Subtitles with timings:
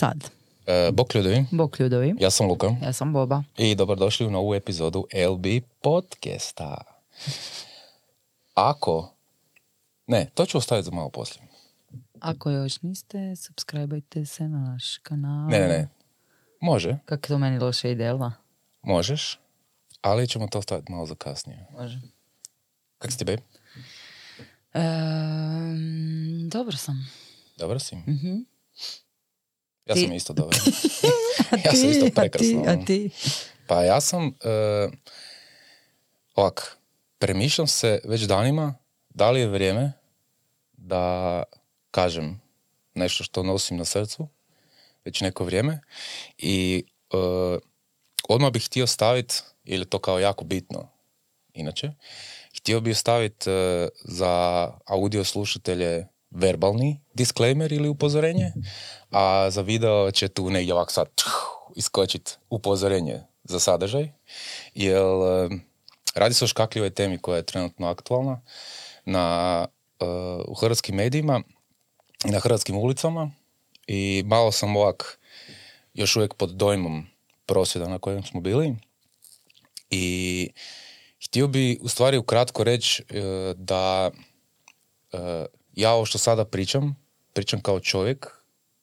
[0.00, 0.30] sad.
[0.66, 2.14] E, bok ljudovi, Bok ljudovi.
[2.18, 3.42] ja sam Luka Ja sam Boba.
[3.58, 5.46] i dobrodošli u novu epizodu LB
[5.82, 6.76] podcasta.
[8.54, 9.14] Ako...
[10.06, 11.46] Ne, to ću ostaviti za malo poslije.
[12.20, 15.48] Ako još niste, subscribeajte se na naš kanal.
[15.48, 15.88] Ne, ne, ne.
[16.60, 18.32] Može, Kako to meni loše ide, jel da?
[18.82, 19.38] možeš,
[20.02, 21.66] ali ćemo to ostaviti malo za kasnije.
[21.72, 22.00] Može.
[22.98, 23.42] Kak si ti, babe?
[24.74, 27.08] Ehm, dobro sam.
[27.58, 27.96] Dobar si?
[27.96, 28.36] Mhm.
[29.90, 30.54] Ja sam isto dobar.
[31.64, 32.62] ja sam isto prekrasno.
[32.66, 32.82] A ti?
[32.82, 33.10] A ti?
[33.66, 34.92] Pa ja sam, uh,
[36.34, 36.76] ovak,
[37.18, 38.74] premišljam se već danima
[39.08, 39.92] da li je vrijeme
[40.72, 41.42] da
[41.90, 42.40] kažem
[42.94, 44.28] nešto što nosim na srcu
[45.04, 45.80] već neko vrijeme
[46.38, 47.58] i uh,
[48.28, 50.88] odmah bih htio staviti, jer je to kao jako bitno
[51.52, 51.92] inače,
[52.56, 58.52] htio bih staviti uh, za audio slušatelje verbalni disclaimer ili upozorenje,
[59.10, 61.06] a za video će tu negdje ovak sad
[61.76, 64.12] iskočiti upozorenje za sadržaj,
[64.74, 65.52] jer uh,
[66.14, 68.40] radi se o škakljivoj temi koja je trenutno aktualna
[69.04, 69.66] na,
[70.00, 70.08] uh,
[70.48, 71.42] u hrvatskim medijima
[72.24, 73.30] i na hrvatskim ulicama
[73.86, 75.18] i malo sam ovak
[75.94, 77.06] još uvijek pod dojmom
[77.46, 78.76] prosvjeda na kojem smo bili
[79.90, 80.48] i
[81.24, 83.22] htio bi u stvari ukratko reći e,
[83.56, 84.10] da
[85.12, 85.46] e,
[85.80, 86.96] ja ovo što sada pričam,
[87.32, 88.26] pričam kao čovjek,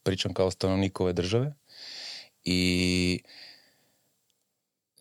[0.04, 1.54] pričam kao stanovnik ove države
[2.44, 3.22] i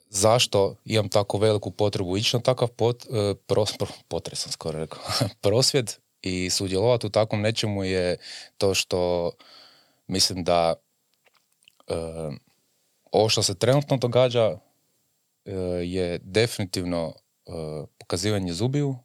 [0.08, 4.78] zašto imam tako veliku potrebu ići na takav pot, e, pros- pro- potres sam skoro
[4.78, 5.02] rekao,
[5.42, 8.16] prosvjed i sudjelovati u takvom nečemu je
[8.58, 9.30] to što
[10.06, 10.74] mislim da
[11.88, 11.94] e,
[13.12, 14.58] ovo što se trenutno događa
[15.44, 15.52] e,
[15.84, 17.12] je definitivno
[17.46, 17.50] e,
[17.98, 18.96] pokazivanje zubiju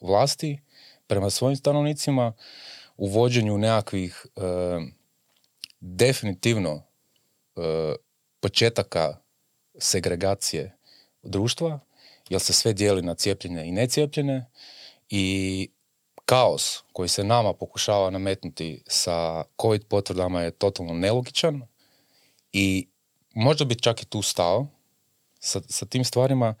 [0.00, 0.58] vlasti
[1.08, 2.32] prema svojim stanovnicima,
[2.96, 4.40] uvođenju nekakvih e,
[5.80, 6.82] definitivno
[7.56, 7.60] e,
[8.40, 9.16] početaka
[9.78, 10.76] segregacije
[11.22, 11.80] društva,
[12.28, 14.50] jer se sve dijeli na cijepljene i necijepljene
[15.10, 15.68] i
[16.24, 21.62] kaos koji se nama pokušava nametnuti sa COVID potvrdama je totalno nelogičan
[22.52, 22.88] i
[23.34, 24.66] možda bi čak i tu stao
[25.40, 26.54] sa, sa tim stvarima,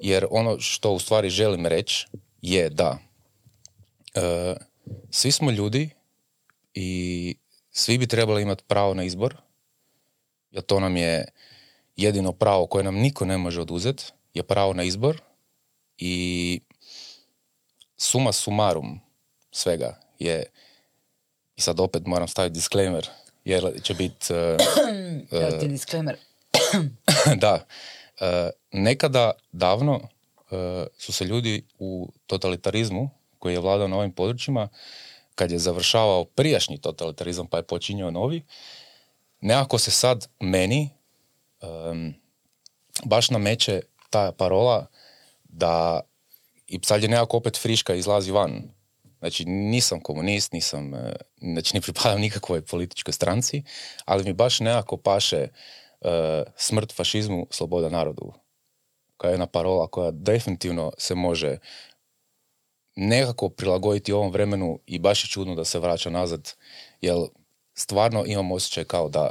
[0.00, 2.06] jer ono što u stvari želim reći
[2.42, 2.98] je da
[5.10, 5.90] svi smo ljudi
[6.74, 7.36] i
[7.70, 9.36] svi bi trebali imati pravo na izbor,
[10.50, 11.28] jer to nam je
[11.96, 14.04] jedino pravo koje nam niko ne može oduzeti,
[14.34, 15.20] je pravo na izbor
[15.98, 16.60] i
[17.96, 19.00] suma sumarum
[19.50, 20.44] svega je
[21.56, 23.08] i sad opet moram staviti disclaimer
[23.44, 24.26] jer će biti
[25.30, 26.16] Evo ti disclaimer.
[27.42, 27.66] da
[28.20, 30.00] e, nekada davno
[30.50, 33.10] e, su se ljudi u totalitarizmu
[33.44, 34.68] koji je vladao na ovim područjima
[35.34, 38.42] kad je završavao prijašnji totalitarizam pa je počinjao novi
[39.40, 40.90] nekako se sad meni
[41.60, 42.14] em,
[43.04, 44.86] baš nameće ta parola
[45.44, 46.00] da
[46.66, 48.62] i sad je nekako opet friška izlazi van.
[49.18, 53.62] Znači nisam komunist, nisam, e, znači ne pripadam nikakvoj političkoj stranci,
[54.04, 55.48] ali mi baš nekako paše e,
[56.56, 58.32] smrt fašizmu, sloboda narodu.
[59.24, 61.58] Je jedna parola koja definitivno se može
[62.96, 66.52] nekako prilagoditi ovom vremenu i baš je čudno da se vraća nazad,
[67.00, 67.16] jer
[67.74, 69.30] stvarno imam osjećaj kao da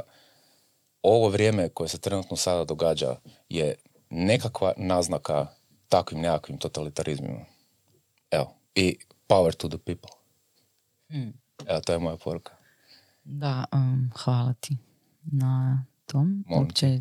[1.02, 3.16] ovo vrijeme koje se trenutno sada događa
[3.48, 3.74] je
[4.10, 5.46] nekakva naznaka
[5.88, 7.44] takvim nekakvim totalitarizmima.
[8.30, 8.96] Evo, i
[9.28, 10.10] power to the people.
[11.66, 12.52] Evo, to je moja poruka.
[13.24, 14.76] Da, um, hvala ti
[15.22, 16.44] na tom.
[16.46, 16.64] Molim.
[16.64, 17.00] Uopće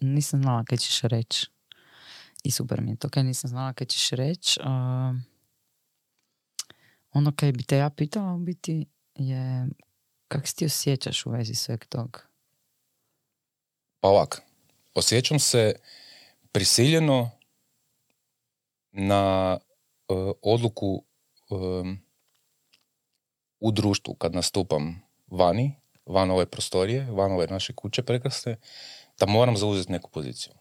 [0.00, 1.46] nisam znala kaj ćeš reći.
[2.42, 4.60] I super mi je to kaj nisam znala kaj ćeš reći.
[4.60, 5.22] Um,
[7.16, 9.66] ono kaj bi te ja pitala u biti je
[10.28, 12.26] kako se ti osjećaš u vezi sveg tog?
[14.00, 14.42] Pa ovak,
[14.94, 15.74] osjećam se
[16.52, 17.30] prisiljeno
[18.92, 21.04] na e, odluku
[21.50, 22.02] em,
[23.60, 25.74] u društvu kad nastupam vani,
[26.06, 28.56] van ove prostorije, van ove naše kuće prekrasne,
[29.18, 30.52] da moram zauzeti neku poziciju.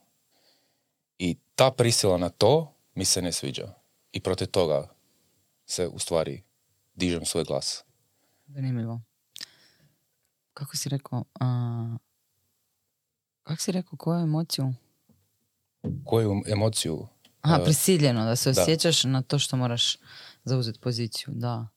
[1.18, 3.74] I ta prisila na to mi se ne sviđa.
[4.12, 4.95] I protiv toga
[5.65, 6.44] se u stvari
[6.95, 7.83] dižem svoj glas.
[8.47, 9.01] Zanimljivo.
[10.53, 11.24] Kako si rekao?
[11.39, 11.97] A,
[13.44, 14.74] kako si rekao koju emociju?
[16.06, 17.07] Koju emociju
[17.42, 18.62] Aha, prisiljeno, da se da.
[18.62, 19.97] osjećaš na to što moraš
[20.44, 21.68] zauzeti poziciju, da.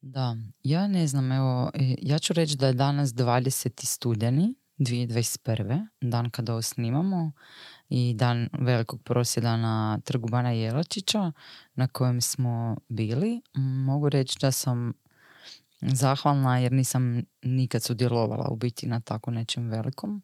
[0.00, 3.84] Da, ja ne znam, evo, e, ja ću reći da je danas 20.
[3.84, 5.86] studeni 2021.
[6.00, 7.32] dan kada ovo snimamo
[7.88, 11.32] i dan velikog prosjeda na trgu Bana Jelačića
[11.74, 13.40] na kojem smo bili.
[13.86, 14.92] Mogu reći da sam
[15.80, 20.22] zahvalna jer nisam nikad sudjelovala u biti na tako nečem velikom.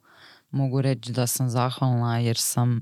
[0.51, 2.81] Mogu reći da sam zahvalna jer sam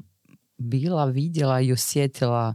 [0.58, 2.54] bila, vidjela i osjetila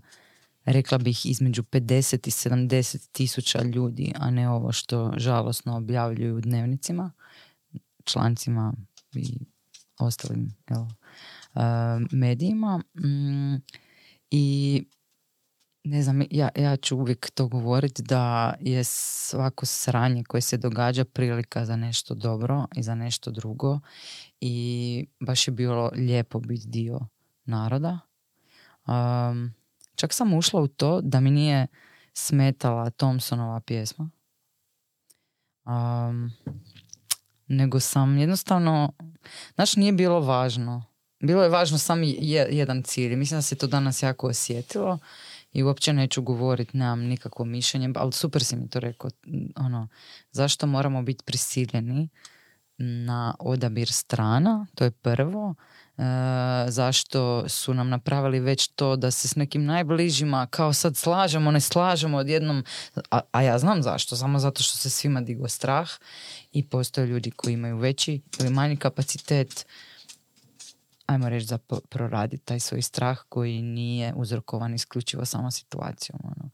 [0.66, 6.42] rekla bih između 50 i 70 tisuća ljudi, a ne ovo što žalosno objavljuju u
[6.42, 7.12] dnevnicima,
[8.04, 8.74] člancima
[9.16, 9.40] i
[10.00, 10.88] ostalim evo,
[12.12, 12.82] medijima.
[12.96, 13.56] Mm,
[14.32, 14.84] I
[15.84, 21.06] ne znam, ja, ja ću uvijek to govoriti da je svako sranje koje se događa
[21.06, 23.80] prilika za nešto dobro i za nešto drugo
[24.42, 27.00] i baš je bilo lijepo biti dio
[27.46, 28.00] naroda.
[28.88, 29.54] Um,
[29.96, 31.68] čak sam ušla u to da mi nije
[32.14, 34.10] smetala Thompsonova pjesma.
[35.66, 36.32] Um,
[37.48, 38.94] nego sam jednostavno,
[39.56, 40.84] znači nije bilo važno.
[41.20, 42.04] Bilo je važno samo
[42.50, 43.16] jedan cilj.
[43.16, 45.00] Mislim da se to danas jako osjetilo
[45.54, 49.12] i uopće neću govoriti, nemam nikakvo mišljenje, ali super si mi to rekao.
[49.56, 49.88] Ono,
[50.32, 52.10] zašto moramo biti prisiljeni
[52.78, 55.56] na odabir strana, to je prvo.
[55.98, 56.02] E,
[56.68, 61.62] zašto su nam napravili već to da se s nekim najbližima kao sad slažemo, ne
[61.62, 62.64] slažemo odjednom,
[63.12, 65.90] a, a ja znam zašto, samo zato što se svima digo strah
[66.52, 69.66] i postoje ljudi koji imaju veći ili manji kapacitet
[71.08, 71.58] ajmo reći za
[71.90, 76.20] proraditi taj svoj strah koji nije uzrokovan isključivo samo situacijom.
[76.24, 76.50] Ono.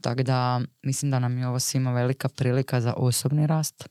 [0.00, 3.88] Tako da mislim da nam je ovo svima velika prilika za osobni rast,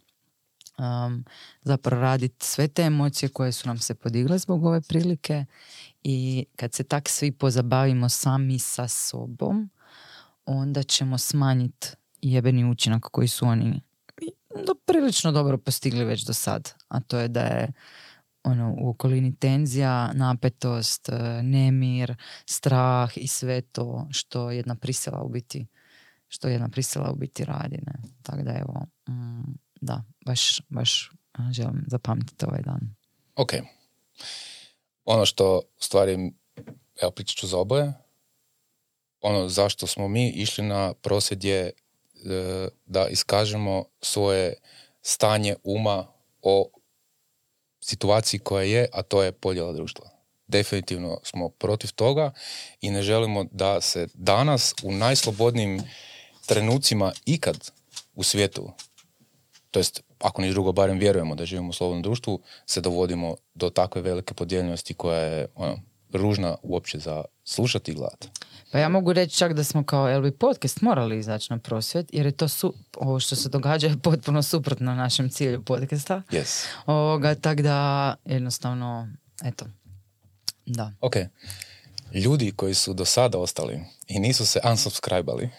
[0.78, 1.26] um,
[1.62, 5.46] za proraditi sve te emocije koje su nam se podigle zbog ove prilike
[6.04, 9.70] i kad se tak svi pozabavimo sami sa sobom,
[10.46, 11.88] onda ćemo smanjiti
[12.22, 13.82] jebeni učinak koji su oni
[14.86, 17.74] prilično dobro postigli već do sad, a to je da je
[18.46, 22.16] ono, u okolini tenzija, napetost, e, nemir,
[22.46, 25.66] strah i sve to što jedna prisila u biti
[26.28, 27.78] što jedna prisila u biti radi.
[27.86, 27.94] Ne?
[28.24, 31.12] Tako da evo, mm, da, baš, baš
[31.52, 32.96] želim zapamtiti ovaj dan.
[33.36, 33.52] Ok.
[35.06, 36.34] Ono što stvari,
[37.02, 37.94] evo pričat ću za oboje,
[39.22, 41.72] ono zašto smo mi išli na prosvjed je e,
[42.86, 44.54] da iskažemo svoje
[45.02, 46.08] stanje uma
[46.42, 46.70] o
[47.86, 50.10] situaciji koja je, a to je podjela društva.
[50.48, 52.32] Definitivno smo protiv toga
[52.82, 55.82] i ne želimo da se danas u najslobodnijim
[56.46, 57.72] trenucima ikad
[58.16, 58.72] u svijetu,
[59.72, 63.70] to jest ako ni drugo, barem vjerujemo da živimo u slobodnom društvu, se dovodimo do
[63.70, 65.80] takve velike podijeljenosti koja je ono,
[66.14, 68.28] ružna uopće za slušati i gledati.
[68.76, 72.26] Pa ja mogu reći čak da smo kao LB podcast morali izaći na prosvjet, jer
[72.26, 76.22] je to su, ovo što se događa je potpuno suprotno našem cilju podcasta.
[76.32, 76.66] Yes.
[76.86, 79.08] Ovoga, tak da jednostavno,
[79.44, 79.66] eto,
[80.66, 80.92] da.
[81.02, 81.14] Ok.
[82.14, 85.50] Ljudi koji su do sada ostali i nisu se unsubscribali,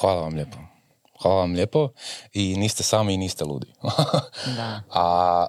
[0.00, 0.58] hvala vam lijepo.
[1.22, 1.92] Hvala vam lijepo
[2.32, 3.72] i niste sami i niste ludi.
[4.56, 4.82] da.
[4.90, 5.46] A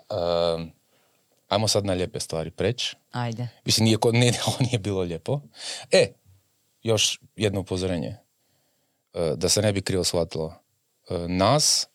[1.50, 2.96] ajmo sad na lijepe stvari preći.
[3.12, 3.48] Ajde.
[3.66, 4.34] Mislim, nije, nije,
[4.66, 5.42] nije bilo lijepo.
[5.92, 6.12] E,
[6.84, 8.18] još jedno upozorenje.
[9.14, 10.54] E, da se ne bi krivo shvatilo.
[11.10, 11.88] E, nas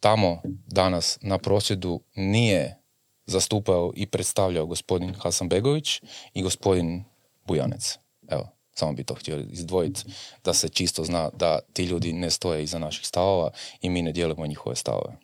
[0.00, 2.82] tamo danas na prosvjedu nije
[3.26, 6.02] zastupao i predstavljao gospodin Hasanbegović
[6.34, 7.04] i gospodin
[7.46, 7.98] Bujanec.
[8.28, 10.02] Evo, samo bi to htio izdvojiti
[10.44, 14.12] da se čisto zna da ti ljudi ne stoje iza naših stavova i mi ne
[14.12, 15.16] dijelimo njihove stavove.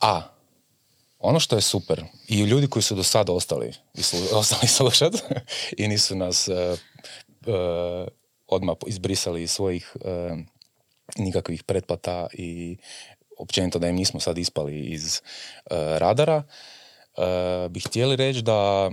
[0.00, 0.35] A
[1.26, 3.72] ono što je super i ljudi koji su do sada ostali,
[4.40, 5.18] ostali slušati
[5.76, 6.78] i nisu nas uh,
[7.46, 8.08] uh,
[8.46, 10.38] odmah izbrisali iz svojih uh,
[11.16, 12.76] nikakvih pretplata i
[13.38, 15.20] općenito da im nismo sad ispali iz
[15.98, 16.42] radara,
[17.70, 18.90] bi htjeli reći da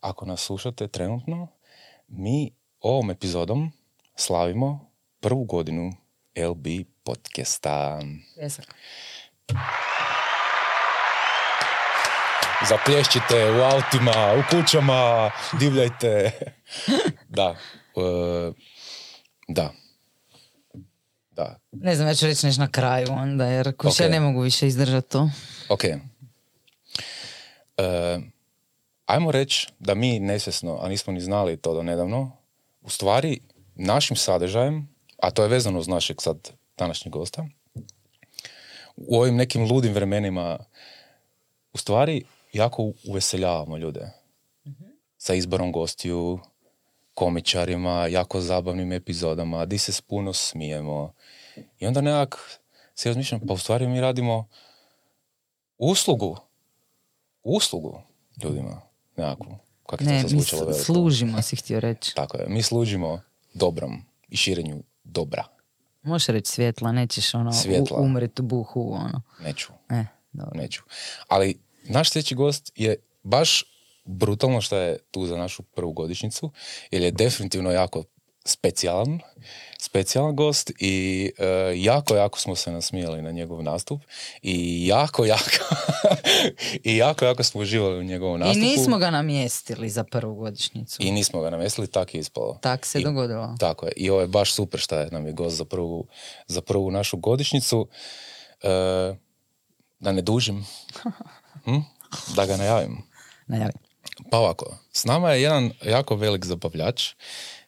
[0.00, 1.48] ako nas slušate trenutno,
[2.08, 3.72] mi ovom epizodom
[4.16, 5.92] slavimo prvu godinu
[6.36, 6.66] LB
[7.04, 8.00] podcasta.
[8.36, 8.74] Jesak
[12.68, 15.30] zaplješćite u autima, u kućama,
[15.60, 16.30] divljajte.
[17.28, 17.56] da.
[17.96, 18.52] E,
[19.48, 19.72] da.
[21.30, 21.58] Da.
[21.72, 25.10] Ne znam, ja ću reći nešto na kraju onda, jer kuće ne mogu više izdržati
[25.10, 25.30] to.
[25.68, 25.84] Ok.
[25.84, 25.98] E,
[29.06, 32.36] ajmo reći da mi nesvjesno, a nismo ni znali to do nedavno,
[32.80, 33.40] u stvari
[33.74, 34.88] našim sadržajem,
[35.22, 37.46] a to je vezano uz našeg sad današnjeg gosta,
[38.96, 40.58] u ovim nekim ludim vremenima,
[41.72, 44.10] u stvari jako uveseljavamo ljude.
[45.16, 46.38] Sa izborom gostiju,
[47.14, 51.12] komičarima, jako zabavnim epizodama, di se puno smijemo.
[51.78, 52.60] I onda nekak
[52.94, 54.48] se razmišljam, pa u stvari mi radimo
[55.78, 56.36] uslugu.
[57.42, 58.00] Uslugu
[58.42, 58.80] ljudima.
[59.16, 59.58] Nekakvu.
[59.86, 60.42] Kako ne, mi
[60.84, 62.14] služimo, si htio reći.
[62.14, 63.20] Tako je, mi služimo
[63.54, 65.44] dobrom i širenju dobra.
[66.02, 68.00] Možeš reći svjetla, nećeš ono Svjetla.
[68.00, 69.22] u, umret u buhu, ono.
[69.40, 69.72] Neću.
[69.90, 70.60] E, dobro.
[70.60, 70.82] Neću.
[71.28, 73.64] Ali naš sljedeći gost je baš
[74.04, 76.50] brutalno što je tu za našu prvu godišnjicu,
[76.90, 78.04] jer je definitivno jako
[78.46, 79.20] specijalan,
[79.78, 84.02] specijalan gost i e, jako, jako smo se nasmijali na njegov nastup
[84.42, 85.50] i jako, jako
[86.84, 88.66] i jako, jako smo uživali u njegovom I nastupu.
[88.66, 91.02] nismo ga namjestili za prvu godišnjicu.
[91.02, 92.58] I nismo ga namestili, tak je ispalo.
[92.62, 93.56] Tak se I- dogodilo.
[93.60, 93.92] Tako je.
[93.96, 96.06] I ovo je baš super što je nam je gost za prvu,
[96.46, 97.88] za prvu našu godišnjicu.
[98.62, 99.14] E,
[100.00, 100.66] da ne dužim.
[101.64, 101.80] Hm?
[102.36, 103.02] Da ga najavim.
[103.46, 103.72] Najavi.
[104.30, 107.14] Pa ovako, s nama je jedan jako velik zabavljač.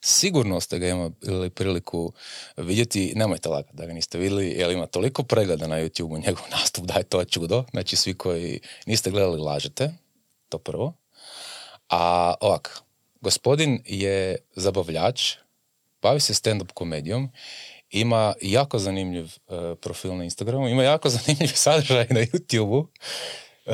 [0.01, 2.13] Sigurno ste ga imali priliku
[2.57, 6.85] vidjeti, nemojte lagati da ga niste vidjeli, jer ima toliko pregleda na YouTube njegov nastup
[6.85, 7.65] da je to čudo.
[7.71, 9.93] Znači svi koji niste gledali lažete,
[10.49, 10.93] to prvo.
[11.89, 12.81] A ovak,
[13.21, 15.37] gospodin je zabavljač,
[16.03, 17.31] bavi se stand-up komedijom,
[17.91, 22.87] ima jako zanimljiv eh, profil na Instagramu, ima jako zanimljiv sadržaj na YouTubeu.
[23.67, 23.73] E,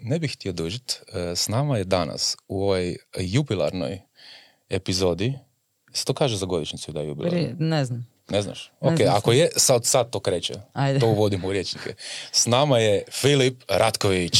[0.00, 1.02] ne bih htio dužit.
[1.08, 4.00] E, s nama je danas u ovoj jubilarnoj
[4.70, 5.34] epizodi.
[5.92, 7.38] Se to kaže za godišnjicu da je jubilarna?
[7.38, 8.06] Pri- Ne znam.
[8.28, 8.72] Ne znaš?
[8.80, 10.54] Ne Ok, znam ako je, sad, sad to kreće.
[10.72, 10.98] Ajde.
[11.00, 11.94] To uvodimo u rječnike.
[12.32, 14.38] S nama je Filip Ratković.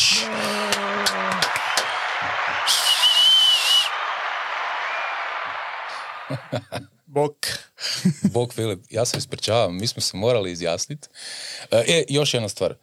[7.06, 7.37] Bok.
[8.25, 11.08] Bog Filip, ja se ispričavam, mi smo se morali izjasniti.
[11.70, 12.75] E, još jedna stvar.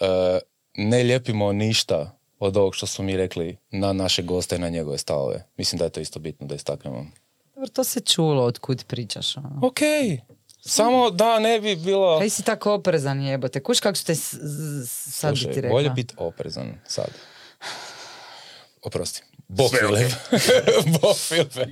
[0.00, 0.38] E,
[0.74, 4.98] ne lijepimo ništa od ovog što smo mi rekli na naše goste i na njegove
[4.98, 5.44] stavove.
[5.56, 7.06] Mislim da je to isto bitno da istaknemo.
[7.54, 9.36] Dobro, to se čulo od kud pričaš.
[9.36, 9.60] Ono.
[9.62, 9.78] Ok,
[10.60, 12.18] samo da ne bi bilo...
[12.18, 13.62] Kaj si tako oprezan jebote?
[13.62, 14.34] Kuš kako ste s-
[14.84, 15.70] s- sad bi ti Slušaj, rekla?
[15.70, 17.08] bolje biti oprezan sad.
[18.82, 19.22] Oprosti.
[19.48, 20.12] Bog Sve Filip.
[20.94, 21.64] Bog Filipe.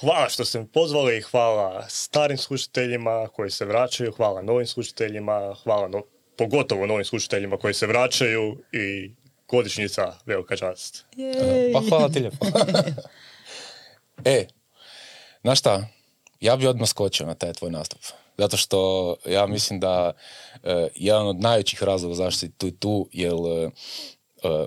[0.00, 5.88] Hvala što ste me pozvali, hvala starim slušateljima koji se vraćaju, hvala novim slušateljima, hvala
[5.88, 6.02] no-
[6.42, 9.14] pogotovo novim slušateljima koji se vraćaju i
[9.48, 11.04] godišnjica velika čast.
[11.72, 12.46] Pa hvala ti lijepo.
[14.24, 14.46] e,
[15.42, 15.86] znaš šta,
[16.40, 18.00] ja bi odmah skočio na taj tvoj nastup.
[18.38, 20.12] Zato što ja mislim da
[20.62, 23.70] e, jedan od najvećih razloga zašto si tu i tu, jer e,
[24.48, 24.66] e,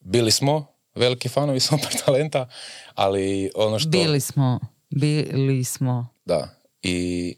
[0.00, 2.48] bili smo veliki fanovi super talenta,
[2.94, 3.88] ali ono što...
[3.88, 4.60] Bili smo,
[4.90, 6.08] bili smo.
[6.24, 6.55] Da.
[6.82, 7.34] I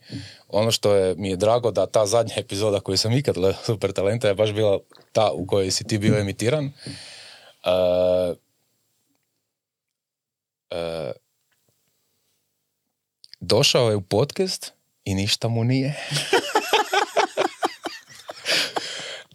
[0.48, 3.92] ono što je, mi je drago da ta zadnja epizoda koju sam ikad gledao Super
[3.92, 4.78] Talenta je baš bila
[5.12, 6.64] ta u kojoj si ti bio emitiran.
[6.64, 6.72] Uh,
[10.70, 11.12] uh,
[13.40, 14.72] došao je u podcast
[15.04, 15.94] i ništa mu nije.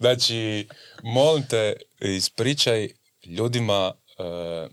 [0.00, 0.68] znači,
[1.02, 2.88] molim te, ispričaj
[3.24, 4.70] ljudima uh,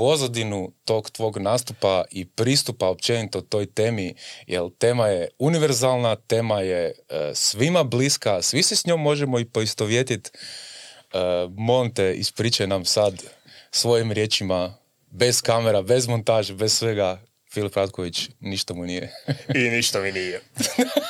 [0.00, 4.14] pozadinu tog tvog nastupa i pristupa općenito toj temi,
[4.46, 6.92] jer tema je univerzalna, tema je e,
[7.34, 10.30] svima bliska, svi se s njom možemo i poistovjetiti.
[10.32, 11.18] E,
[11.56, 13.22] molim te, ispričaj nam sad
[13.70, 14.74] svojim riječima,
[15.10, 17.20] bez kamera, bez montaže, bez svega,
[17.52, 19.14] Filip Ratković, ništa mu nije.
[19.54, 20.40] I ništa mi nije.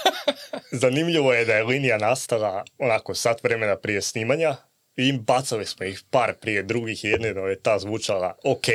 [0.82, 4.56] Zanimljivo je da je linija nastala onako sat vremena prije snimanja
[5.00, 8.66] i bacali smo ih par prije drugih jedino je ta zvučala ok,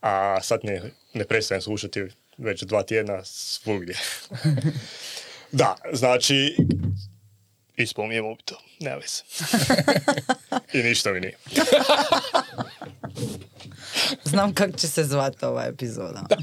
[0.00, 0.82] a sad ne,
[1.14, 2.04] ne prestajem slušati
[2.38, 3.96] već dva tjedna svugdje.
[5.52, 6.56] da, znači
[8.12, 9.22] je mobitel, nema veze.
[10.72, 11.36] I ništa mi nije.
[14.24, 16.26] Znam kako će se zvati ova epizoda.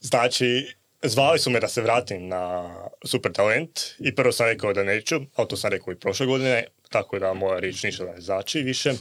[0.00, 4.84] Znači, zvali su me da se vratim na Super Talent i prvo sam rekao da
[4.84, 8.62] neću, ali to sam rekao i prošle godine, tako da moja riječ ništa ne znači
[8.62, 8.92] više.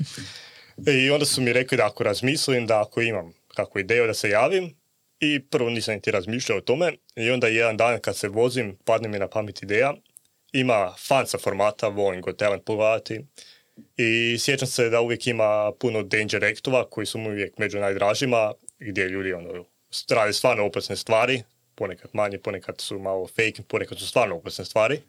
[1.06, 4.30] I onda su mi rekli da ako razmislim, da ako imam kakvu ideju da se
[4.30, 4.76] javim,
[5.20, 9.10] i prvo nisam niti razmišljao o tome, i onda jedan dan kad se vozim, padne
[9.10, 9.94] mi na pamet ideja,
[10.52, 13.26] ima fan sa formata, volim Got Talent pogledati,
[13.98, 18.54] i sjećam se da uvijek ima puno danger actova koji su mu uvijek među najdražima,
[18.80, 19.66] gdje ljudi ono,
[20.10, 21.44] rade stvarno opasne stvari,
[21.76, 25.02] ponekad manje, ponekad su malo fake, ponekad su stvarno opasne stvari.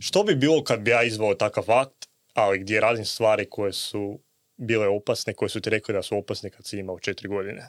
[0.00, 4.20] Što bi bilo kad bi ja izvao takav akt, ali gdje radim stvari koje su
[4.56, 7.68] bile opasne, koje su ti rekli da su opasne kad si imao četiri godine.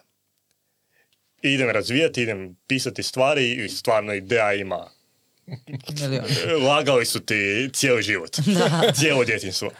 [1.43, 4.89] I idem razvijati, idem pisati stvari i stvarno ideja ima.
[6.67, 8.37] Lagali su ti cijeli život.
[8.99, 9.71] Cijelo djetinstvo.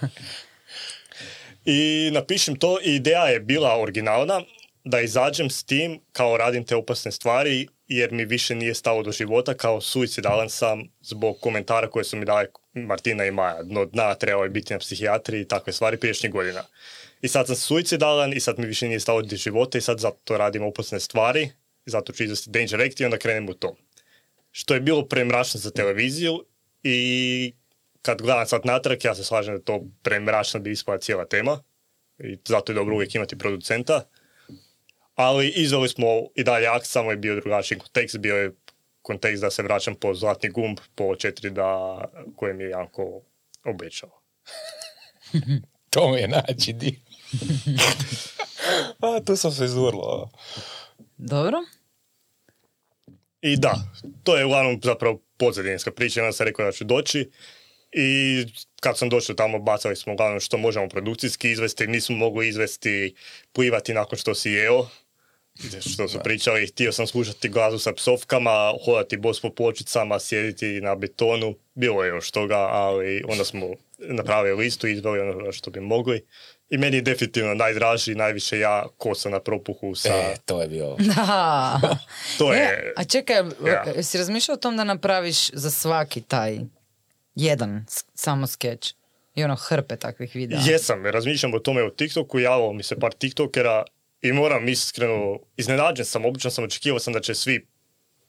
[1.65, 4.41] I napišem to i ideja je bila originalna
[4.83, 9.12] da izađem s tim kao radim te opasne stvari jer mi više nije stalo do
[9.12, 13.60] života kao suicidalan sam zbog komentara koje su mi dali Martina i Maja.
[13.63, 16.63] No dna trebao je biti na psihijatriji i takve stvari priješnjih godina.
[17.21, 20.38] I sad sam suicidalan i sad mi više nije stalo do života i sad zato
[20.38, 21.50] radim opasne stvari.
[21.86, 23.75] Zato ću izvesti Danger Act i onda krenem u to.
[24.51, 26.45] što je bilo premračno za televiziju
[26.83, 27.53] i
[28.01, 31.63] kad gledam sad natrag, ja se slažem da to premračno bi ispala cijela tema
[32.19, 34.03] i zato je dobro uvijek imati producenta.
[35.15, 38.51] Ali izveli smo i dalje akt, samo je bio drugačiji kontekst, bio je
[39.01, 42.01] kontekst da se vraćam po zlatni gumb, po četiri da
[42.36, 43.22] koje mi je Janko
[43.63, 44.22] obećao.
[45.89, 46.30] To mi je
[46.74, 46.91] dio.
[49.01, 50.30] A, tu sam se izurlo.
[51.18, 51.58] Dobro?
[53.41, 53.75] I da,
[54.24, 57.32] to je uglavnom zapravo pozadinska priča, onda sam rekao da ću doći
[57.91, 58.45] i
[58.79, 63.15] kad sam došao tamo bacali smo uglavnom što možemo produkcijski izvesti, nismo mogli izvesti
[63.53, 64.88] plivati nakon što si jeo,
[65.93, 70.95] što su pričali, htio sam slušati glazu sa psovkama, hodati bos po pločicama, sjediti na
[70.95, 73.67] betonu, bilo je još toga, ali onda smo
[73.98, 76.25] napravili listu i izveli ono što bi mogli.
[76.69, 80.10] I meni je definitivno najdraži, najviše ja kosa na propuhu sa...
[80.10, 80.95] E, to je bio...
[81.15, 81.79] Da.
[82.38, 82.93] To E, je...
[82.98, 83.83] a čekaj, Ja.
[83.95, 86.60] jesi razmišljao o tom da napraviš za svaki taj
[87.35, 88.93] jedan samo skeč?
[89.35, 90.59] I ono hrpe takvih videa.
[90.65, 93.83] Jesam, razmišljam o tome u TikToku, javilo mi se par TikTokera
[94.21, 97.67] i moram iskreno, iznenađen sam, obično sam očekivao sam da će svi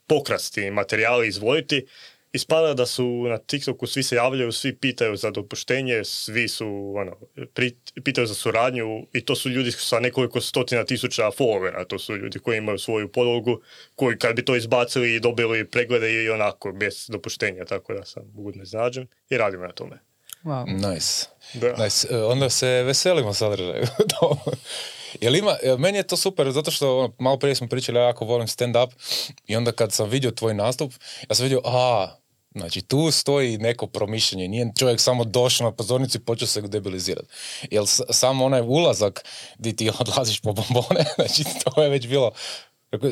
[0.06, 1.86] pokrasti materijali izvojiti.
[2.32, 7.16] Ispada da su na TikToku svi se javljaju, svi pitaju za dopuštenje, svi su, ono,
[7.54, 12.16] pri- pitaju za suradnju i to su ljudi sa nekoliko stotina tisuća followera, to su
[12.16, 13.60] ljudi koji imaju svoju podlogu,
[13.94, 18.22] koji kad bi to izbacili i dobili preglede i onako, bez dopuštenja, tako da sam
[18.34, 19.98] budno iznenađen i radimo na tome.
[20.44, 20.90] Wow.
[20.90, 21.26] Nice.
[21.54, 21.84] Da.
[21.84, 22.08] nice.
[22.10, 23.86] E, Onda se veselimo sadržaju.
[24.20, 24.38] To.
[25.20, 28.04] Jel ima, e, meni je to super, zato što ono, malo prije smo pričali, ja
[28.04, 28.90] jako volim stand-up
[29.46, 30.92] i onda kad sam vidio tvoj nastup,
[31.28, 32.16] ja sam vidio, a,
[32.54, 37.28] znači tu stoji neko promišljanje, nije čovjek samo došao na pozornicu i počeo se debilizirati.
[37.70, 39.24] Jel s- samo onaj ulazak
[39.58, 42.30] gdje ti odlaziš po bombone, znači to je već bilo,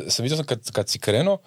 [0.08, 1.38] sam vidio sam kad, kad si krenuo,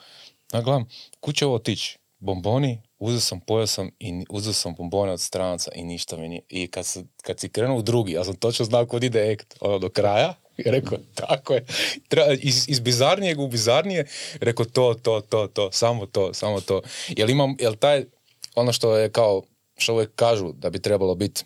[0.54, 0.86] ja gledam,
[1.20, 1.98] kud će ovo otići?
[2.20, 6.42] Bomboni, uzeo sam, pojeo sam i uzeo sam bombone od stranaca i ništa mi nije.
[6.50, 9.80] I kad, sam- kad si krenuo drugi, ja sam točno znao kud ide ekt, ono
[9.80, 11.66] do kraja, i rekao, tako je.
[12.08, 14.06] Treba, iz, iz bizarnijeg u bizarnije,
[14.40, 16.82] rekao to, to, to, to, samo to, samo to.
[17.10, 18.06] Jel imam, jel taj,
[18.56, 19.42] ono što je kao,
[19.78, 21.44] što uvijek kažu da bi trebalo biti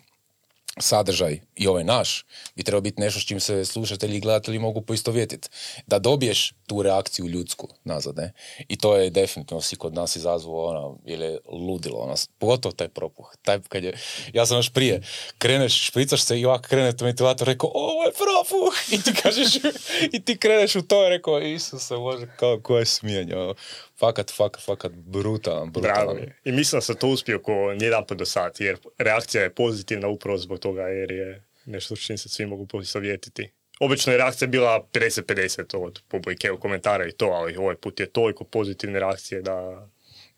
[0.80, 2.24] sadržaj i ovaj naš
[2.56, 5.48] bi trebao biti nešto s čim se slušatelji i gledatelji mogu poistovjetiti.
[5.86, 8.32] Da dobiješ tu reakciju ljudsku nazad, ne?
[8.68, 13.34] I to je definitivno si kod nas izazvao ono, ili ludilo, ono, pogotovo taj propuh.
[13.42, 13.98] Taj, kad je,
[14.32, 15.02] ja sam još prije,
[15.38, 18.74] kreneš, špricaš se i ovako krene to ventilator, rekao, ovo je propuh!
[18.94, 19.56] I ti kažeš,
[20.14, 23.54] i ti kreneš u to, rekao, Isuse, može, kao, koje smijanje, ono.
[23.98, 26.16] Fakat, fakat, fakat, brutalan, brutalan.
[26.16, 26.40] je.
[26.44, 30.38] I mislim da sam to uspio ko nijedan do sad, jer reakcija je pozitivna upravo
[30.38, 33.50] zbog toga, jer je nešto s čim se svi mogu posavjetiti.
[33.80, 38.10] Obično je reakcija bila 50-50 od publike u komentara i to, ali ovaj put je
[38.10, 39.88] toliko pozitivne reakcije da...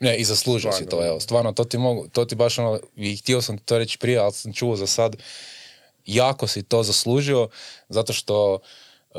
[0.01, 3.17] Ne, i zaslužio si to, evo, stvarno, to ti mogu, to ti baš ono, i
[3.17, 5.17] htio sam to reći prije, ali sam čuo za sad,
[6.07, 7.49] jako si to zaslužio,
[7.89, 8.59] zato što
[9.15, 9.19] e,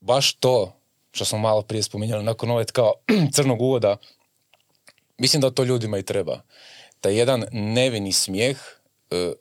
[0.00, 0.76] baš to,
[1.12, 2.94] što smo malo prije spominjali, nakon ove kao
[3.34, 3.96] crnog uvoda,
[5.18, 6.40] mislim da to ljudima i treba.
[7.00, 8.58] Taj jedan nevini smijeh,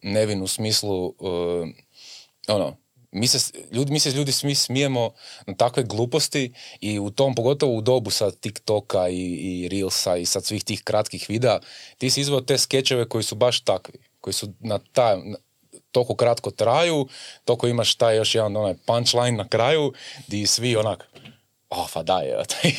[0.02, 2.78] nevin u smislu, e, ono,
[3.12, 5.14] mi se, ljudi, mi se ljudi smi smijemo
[5.48, 10.26] na takve gluposti i u tom, pogotovo u dobu sad TikToka i, i Reelsa i
[10.26, 11.60] sad svih tih kratkih videa,
[11.98, 15.38] ti si izveo te skečeve koji su baš takvi, koji su na taj, na-
[15.92, 17.08] toliko kratko traju,
[17.46, 19.94] toliko imaš taj još jedan onaj punchline na kraju,
[20.28, 21.10] di svi onak,
[21.70, 22.26] oh, pa daj,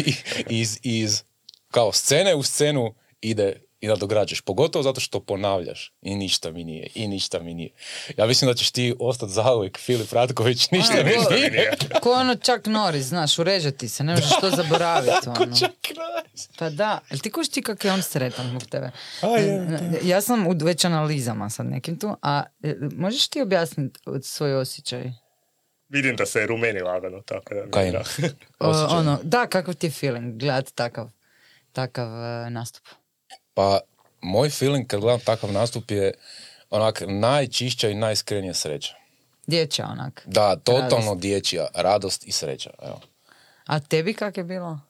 [0.60, 1.22] iz, iz
[1.70, 6.86] kao scene u scenu ide i nadograđuješ, pogotovo zato što ponavljaš i ništa mi nije,
[6.94, 7.70] i ništa mi nije.
[8.16, 11.76] Ja mislim da ćeš ti ostati zauvijek Filip Ratković, ništa Ono, mi ko- nije.
[12.02, 15.26] Ko ono čak Norris, znaš, urežeti se, ne možeš to zaboraviti.
[15.36, 15.56] Ko ono.
[15.56, 16.48] čak Norris.
[16.58, 18.90] Pa da, jel ti kuš ti kak je on sretan zbog tebe?
[19.22, 24.00] A, je, Ja sam u već analizama sad nekim tu, a e, možeš ti objasniti
[24.22, 25.12] svoj osjećaj?
[25.88, 27.80] Vidim da se rumeni lagano, tako da...
[27.80, 28.02] je.
[28.58, 28.98] O, Osjećaj.
[28.98, 31.08] ono, da, kakav ti je feeling gledati takav,
[31.72, 32.86] takav e, nastup?
[33.56, 33.80] Pa,
[34.20, 36.12] moj feeling kad gledam takav nastup je
[36.70, 38.94] onak najčišća i najiskrenija sreća.
[39.46, 40.22] Dječja onak.
[40.26, 41.20] Da, totalno Radost.
[41.20, 42.70] dječja, radost i sreća.
[42.82, 43.00] Evo.
[43.66, 44.80] A tebi kak je bilo?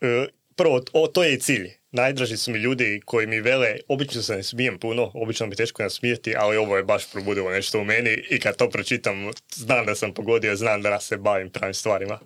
[0.00, 0.26] E,
[0.56, 1.70] Prvo, o, to je i cilj.
[1.90, 5.82] Najdraži su mi ljudi koji mi vele, obično se ne smijem puno, obično mi teško
[5.82, 9.94] nasmijeti, ali ovo je baš probudilo nešto u meni i kad to pročitam, znam da
[9.94, 12.18] sam pogodio, znam da se bavim pravim stvarima.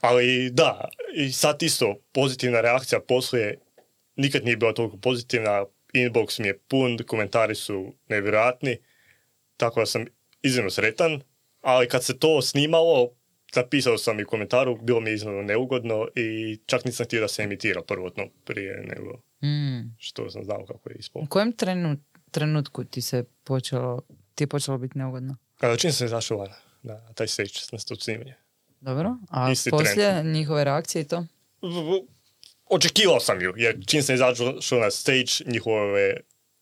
[0.00, 3.58] Ali da, i sad isto pozitivna reakcija poslije
[4.18, 8.76] nikad nije bila toliko pozitivna, inbox mi je pun, komentari su nevjerojatni,
[9.56, 10.04] tako da sam
[10.42, 11.20] iznimno sretan,
[11.60, 13.10] ali kad se to snimalo,
[13.56, 17.42] napisao sam i komentaru, bilo mi je iznimno neugodno i čak nisam htio da se
[17.42, 19.94] emitira prvotno prije nego Mm.
[19.98, 21.24] što sam znao kako je ispalo.
[21.24, 21.96] U kojem trenu,
[22.30, 24.02] trenutku ti se počelo,
[24.34, 25.36] ti je počelo biti neugodno?
[25.56, 26.48] Kada čim sam izašao van
[26.82, 28.34] na taj stage, na to snimanje.
[28.80, 31.24] Dobro, a Isti poslije njihove reakcije i to?
[32.70, 36.16] Očekivao sam ju, jer čim sam izašao na stage, njihove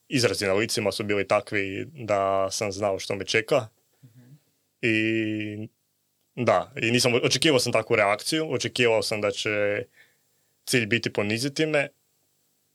[0.09, 3.69] izrazi na licima su bili takvi da sam znao što me čeka.
[4.83, 5.69] I
[6.35, 9.85] da, i nisam, očekivao sam takvu reakciju, očekivao sam da će
[10.66, 11.88] cilj biti poniziti me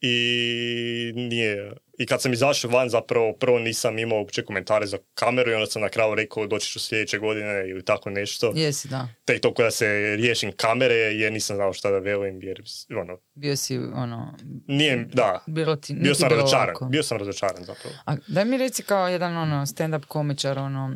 [0.02, 1.74] i nije.
[2.02, 5.66] I kad sam izašao van, zapravo prvo nisam imao uopće komentare za kameru i onda
[5.66, 8.52] sam na kraju rekao doći ću sljedeće godine ili tako nešto.
[8.56, 9.08] Jesi, da.
[9.26, 12.64] Tek to kada se riješim kamere jer nisam znao šta da velim jer
[13.02, 14.38] ono, Bio si, ono,
[14.68, 17.96] nije, da, bilo ti, bio sam razočaran, bio sam razočaran zapravo.
[18.06, 20.96] A daj mi reci kao jedan ono stand-up komičar, ono,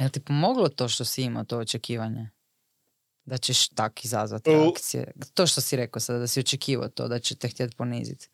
[0.00, 2.30] je ti pomoglo to što si imao to očekivanje?
[3.24, 5.12] Da ćeš tak izazvati reakcije.
[5.34, 8.28] To što si rekao sada, da si očekivao to, da će te htjeti poniziti.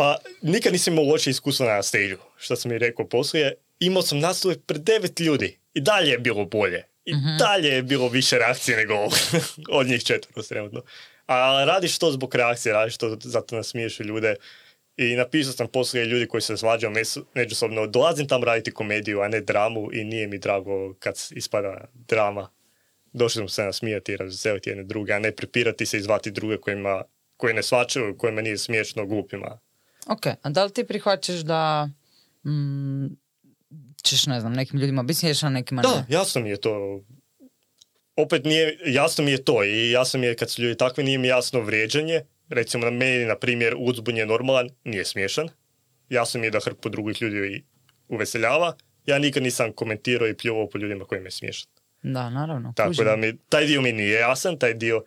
[0.00, 3.54] Pa nikad nisam imao loše iskustva na stage što sam i rekao poslije.
[3.80, 6.84] Imao sam nastupe pred devet ljudi i dalje je bilo bolje.
[7.04, 8.94] I dalje je bilo više reakcije nego
[9.78, 10.82] od njih četvro trenutno.
[11.26, 14.34] A radiš to zbog reakcije, radiš to zato nasmiješ ljude.
[14.96, 16.92] I napisao sam poslije ljudi koji se svađaju
[17.34, 22.50] međusobno, dolazim tam raditi komediju, a ne dramu i nije mi drago kad ispada drama.
[23.12, 26.56] Došli smo se nasmijati i razveseliti jedne druge, a ne prepirati se i zvati druge
[26.56, 27.02] kojima,
[27.36, 29.58] koji ne svačaju, kojima nije smiješno, glupima.
[30.10, 31.88] Ok, a da li ti prihvaćaš da
[32.46, 33.06] mm,
[34.02, 36.04] ćeš, ne znam, nekim ljudima biti smiješan, a nekima Da, ne?
[36.08, 37.00] jasno mi je to.
[38.16, 41.18] Opet nije, jasno mi je to i jasno mi je kad su ljudi takvi, nije
[41.18, 42.20] mi jasno vrijeđanje.
[42.48, 45.48] Recimo na meni, na primjer, uzbun je normalan, nije smiješan.
[46.08, 47.64] Jasno mi je da hrpu drugih ljudi
[48.08, 48.76] uveseljava.
[49.06, 51.70] Ja nikad nisam komentirao i pljuvao po ljudima koji me smiješan.
[52.02, 52.72] Da, naravno.
[52.76, 53.04] Tako kužim.
[53.04, 55.04] da mi, taj dio mi nije jasan, taj dio,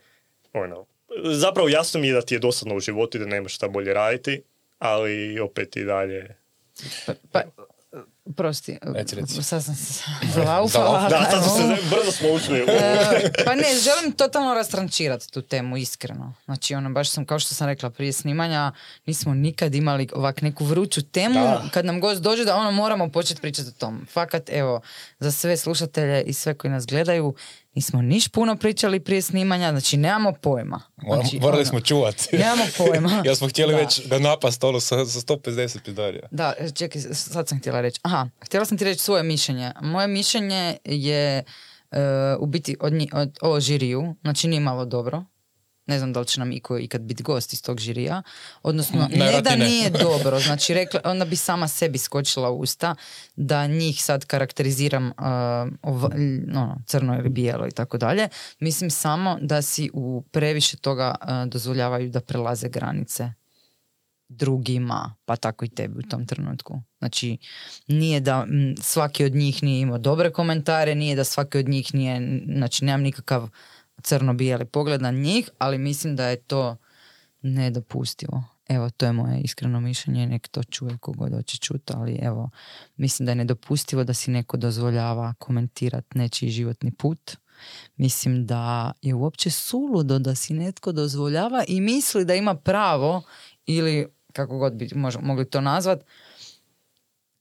[0.54, 0.86] ono,
[1.24, 3.94] zapravo jasno mi je da ti je dosadno u životu i da nemaš šta bolje
[3.94, 4.42] raditi,
[4.84, 6.36] ali opet i dalje.
[7.06, 7.42] Pa, pa,
[8.36, 9.44] prosti, Reci, reci.
[9.44, 10.04] sad sam se
[10.36, 11.10] zalaufala.
[11.10, 11.64] Da, sad se,
[11.96, 12.60] brzo smo ušli.
[12.60, 16.34] E, pa ne, želim totalno rastrančirati tu temu, iskreno.
[16.46, 18.72] Znači, ono, baš sam, kao što sam rekla prije snimanja,
[19.06, 21.64] nismo nikad imali ovak neku vruću temu, Da.
[21.74, 24.08] kad nam gost dođe da ono moramo početi pričati o tom.
[24.12, 24.82] Fakat, evo,
[25.20, 27.36] za sve slušatelje i sve koji nas gledaju,
[27.76, 30.82] nismo niš puno pričali prije snimanja, znači nemamo pojma.
[30.98, 32.28] Znači, Morali ono, smo čuvati.
[32.38, 33.24] Nemamo pojma.
[33.26, 33.80] ja smo htjeli Da.
[33.80, 36.28] već ga napast ono sa, sa 150 pidarija.
[36.32, 38.00] Da, čekaj, sad sam htjela reći.
[38.04, 39.72] Aha, htjela sam ti reći svoje mišljenje.
[39.82, 41.44] Moje mišljenje je e,
[42.40, 45.24] u biti od, nji- od, o žiriju, znači nije malo dobro.
[45.86, 48.22] Ne znam da li će nam iko ikad biti gost iz tog žirija.
[48.64, 49.66] Odnosno, ne da ne.
[49.66, 50.40] nije dobro.
[50.40, 52.96] Znači, rekla, onda bi sama sebi skočila u usta
[53.36, 55.14] da njih sad karakteriziram uh,
[55.82, 56.14] ov-
[56.50, 58.30] ono, crno ili bijelo i tako dalje.
[58.60, 63.34] Mislim samo da si u previše toga uh, dozvoljavaju da prelaze granice
[64.30, 66.82] drugima, pa tako i tebi u tom trenutku.
[67.00, 67.38] Znači,
[67.88, 71.96] nije da m, svaki od njih nije imao dobre komentare, nije da svaki od njih
[71.96, 73.50] nije, znači nemam nikakav
[74.02, 76.78] crno-bijeli pogled na njih, ali mislim da je to
[77.42, 78.44] nedopustivo.
[78.70, 82.50] Evo, to je moje iskreno mišljenje, nek to čuje kogod hoće čuti, ali evo,
[82.96, 87.38] mislim da je nedopustivo da si neko dozvoljava komentirati nečiji životni put.
[87.96, 93.24] Mislim da je uopće suludo da si netko dozvoljava i misli da ima pravo
[93.66, 96.04] ili kako god bi mož- mogli to nazvat,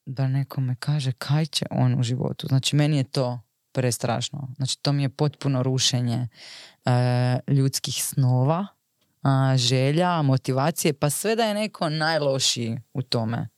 [0.07, 2.47] da nekome kaže kaj će on u životu.
[2.47, 3.41] Znači, meni je to
[3.72, 4.48] prestrašno.
[4.56, 6.28] Znači, to mi je potpuno rušenje
[6.85, 6.90] e,
[7.48, 8.66] ljudskih snova,
[9.22, 13.48] a, želja, motivacije, pa sve da je neko najlošiji u tome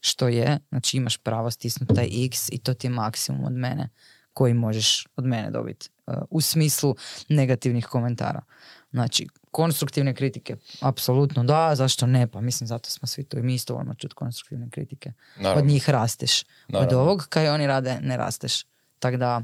[0.00, 3.88] što je, znači imaš pravo stisnuti taj x i to ti je maksimum od mene
[4.32, 6.94] koji možeš od mene dobiti e, u smislu
[7.28, 8.42] negativnih komentara.
[8.90, 13.54] Znači, konstruktivne kritike, apsolutno da, zašto ne, pa mislim zato smo svi to i mi
[13.54, 15.12] isto volimo čuti konstruktivne kritike.
[15.36, 15.62] Naravno.
[15.62, 16.42] Od njih rasteš.
[16.42, 16.98] Od Naravno.
[16.98, 18.64] ovog kaj oni rade ne rasteš.
[18.98, 19.42] Tako da,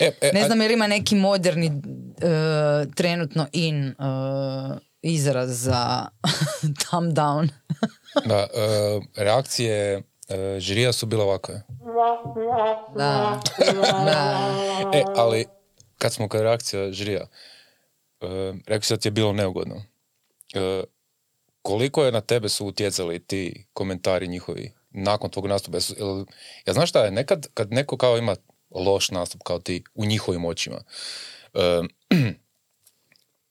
[0.00, 1.74] E, e, ne znam je li ima neki moderni e,
[2.94, 3.94] trenutno in e,
[5.02, 6.06] izraz za
[6.82, 7.48] thumb down.
[8.26, 10.02] Da, e, reakcije
[10.58, 11.62] žirija su bile ovakve.
[12.96, 13.40] da.
[14.04, 14.90] da.
[14.94, 15.46] E, ali
[15.98, 17.26] kad smo kod reakcija žirija,
[18.66, 19.82] rekao si da ti je bilo neugodno.
[21.62, 25.78] Koliko je na tebe su utjecali ti komentari njihovi nakon tvog nastupa?
[26.66, 28.36] Ja znaš šta je, nekad kad neko kao ima
[28.70, 30.82] loš nastup kao ti u njihovim očima,
[31.54, 31.80] e,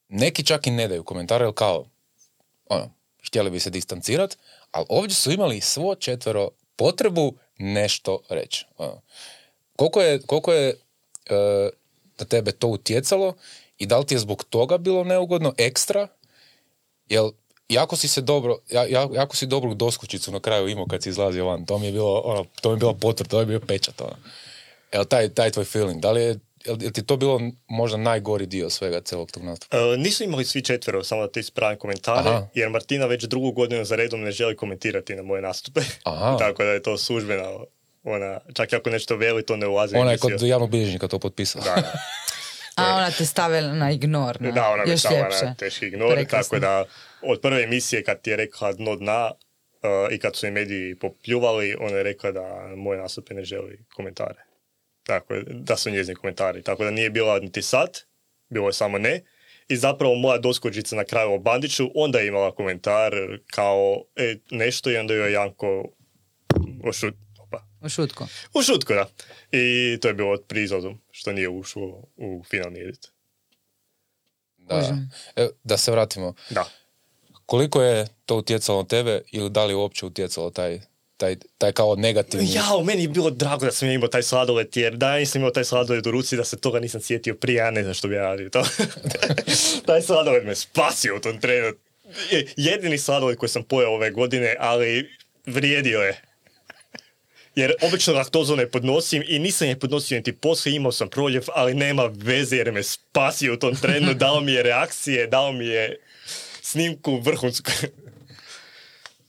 [0.10, 1.86] neki čak i ne daju komentare, jer kao,
[2.66, 2.92] ono,
[3.28, 4.38] htjeli bi se distancirati,
[4.72, 8.66] ali ovdje su imali svo četvero potrebu nešto reći.
[8.78, 9.02] Ono.
[9.76, 10.76] Koliko je, koliko je e,
[12.18, 13.36] da tebe to utjecalo
[13.78, 16.08] i da li ti je zbog toga bilo neugodno ekstra?
[17.10, 17.32] Jel
[17.70, 21.10] jako si se dobro, ja, ja- jako si dobru doskučicu na kraju imao kad si
[21.10, 21.66] izlazio van.
[21.66, 24.16] To mi je bilo, ono, to mi je bila potvrda, to je bio pečat, ono.
[24.94, 28.70] Jel taj, taj tvoj feeling, da li je, jel ti to bilo možda najgori dio
[28.70, 29.78] svega celog tog nastupa?
[29.78, 32.48] E, nisu imali svi četvero, samo da ti ispravim komentare, Aha.
[32.54, 35.82] jer Martina već drugu godinu za redom ne želi komentirati na moje nastupe.
[36.04, 36.38] Aha.
[36.40, 37.44] Tako da je to službena,
[38.04, 39.96] ona, čak i ako nešto veli, to ne ulazi.
[39.96, 41.66] Ona je kod javnog bilježnika to potpisala.
[41.66, 41.94] Da, da.
[42.80, 44.42] A ona te stavila na ignor.
[44.42, 45.46] Na, Da, ona me ljepše.
[45.46, 46.60] na teški ignor, Prekrasno.
[46.60, 46.86] tako da
[47.22, 50.96] od prve emisije kad ti je rekla dno dna uh, i kad su je mediji
[50.96, 54.49] popljuvali, ona je rekla da moje nastupe ne želi komentare.
[55.10, 56.64] Tako je, da su njezini komentari.
[56.64, 58.00] Tako da nije bila niti sad,
[58.50, 59.24] bilo je samo ne.
[59.68, 63.14] I zapravo moja doskočica na kraju o Bandiću, onda je imala komentar
[63.52, 65.84] kao e, nešto i onda joj je Janko
[66.84, 68.24] ošut, opa, U šutku.
[68.54, 69.10] u šutku, da.
[69.52, 73.08] I to je bilo pri izlazu, što nije ušlo u finalni edit.
[74.58, 74.98] Da.
[75.36, 76.34] E, da se vratimo.
[76.50, 76.66] Da.
[77.46, 80.80] Koliko je to utjecalo na tebe ili da li uopće utjecalo taj,
[81.20, 82.54] taj, taj kao negativni...
[82.54, 85.20] Ja, u meni je bilo drago da sam ja imao taj sladoled, jer da ja
[85.20, 87.94] nisam imao taj sladoled u ruci, da se toga nisam sjetio prije, ja ne znam
[87.94, 88.64] što bi ja radio to.
[89.86, 91.74] taj sladoled me spasio u tom trenu.
[92.32, 95.10] Je- Jedini sladoled koji sam pojeo ove godine, ali
[95.46, 96.22] vrijedio je.
[97.56, 101.74] Jer obično laktozu ne podnosim i nisam je podnosio niti poslije, imao sam proljev, ali
[101.74, 105.98] nema veze jer me spasio u tom trenu, dao mi je reakcije, dao mi je
[106.62, 107.72] snimku vrhunsku.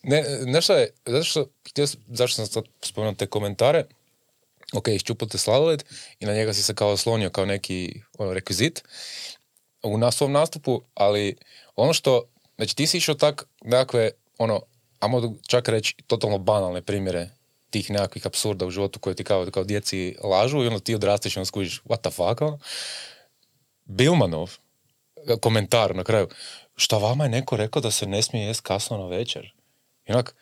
[0.02, 3.84] Ne, nešto je, zato što, htio zašto sam sad spomenuo te komentare,
[4.72, 5.84] ok, iščupao te sladoled
[6.20, 8.84] i na njega si se kao oslonio kao neki ono, rekvizit
[9.82, 11.36] u na svom nastupu, ali
[11.76, 12.24] ono što,
[12.56, 14.60] znači ti si išao tak nekakve, ono,
[15.00, 17.28] ajmo čak reći totalno banalne primjere
[17.70, 21.36] tih nekakvih apsurda u životu koje ti kao, kao djeci lažu i onda ti odrasteš
[21.36, 22.58] i onda skužiš what the fuck, ono.
[23.84, 24.50] Bilmanov,
[25.40, 26.28] komentar na kraju,
[26.76, 29.52] šta vama je neko rekao da se ne smije jest kasno na večer?
[30.06, 30.34] I onak,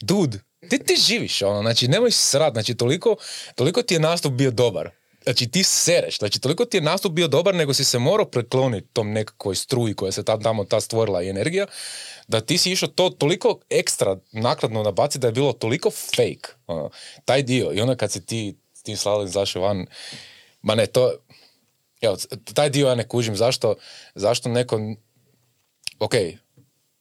[0.00, 0.38] dude,
[0.70, 3.16] ti ti živiš, ono, znači nemoj srat, znači toliko,
[3.54, 4.90] toliko ti je nastup bio dobar.
[5.24, 8.88] Znači ti sereš, znači toliko ti je nastup bio dobar nego si se morao prekloniti
[8.92, 11.66] tom nekakvoj struji koja se tam, tamo ta stvorila i energija,
[12.28, 16.90] da ti si išao to toliko ekstra nakladno nabaciti da je bilo toliko fake, ono,
[17.24, 17.72] taj dio.
[17.72, 19.86] I onda kad si ti tim slalom izašao van,
[20.62, 21.12] ma ne, to,
[22.00, 22.16] evo,
[22.54, 23.74] taj dio ja ne kužim, zašto,
[24.14, 24.80] zašto neko,
[25.98, 26.14] ok,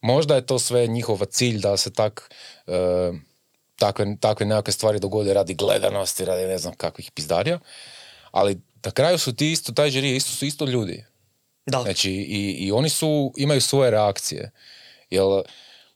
[0.04, 2.34] možda je to sve njihov cilj da se tak,
[2.68, 3.12] e,
[3.76, 7.60] takve, takve nekakve stvari dogode radi gledanosti, radi ne znam kakvih pizdarija,
[8.32, 11.06] ali na kraju su ti isto, taj žiri, isto su isto ljudi.
[11.66, 11.82] Da.
[11.82, 14.52] Znači, i, i oni su, imaju svoje reakcije.
[15.10, 15.42] Jel,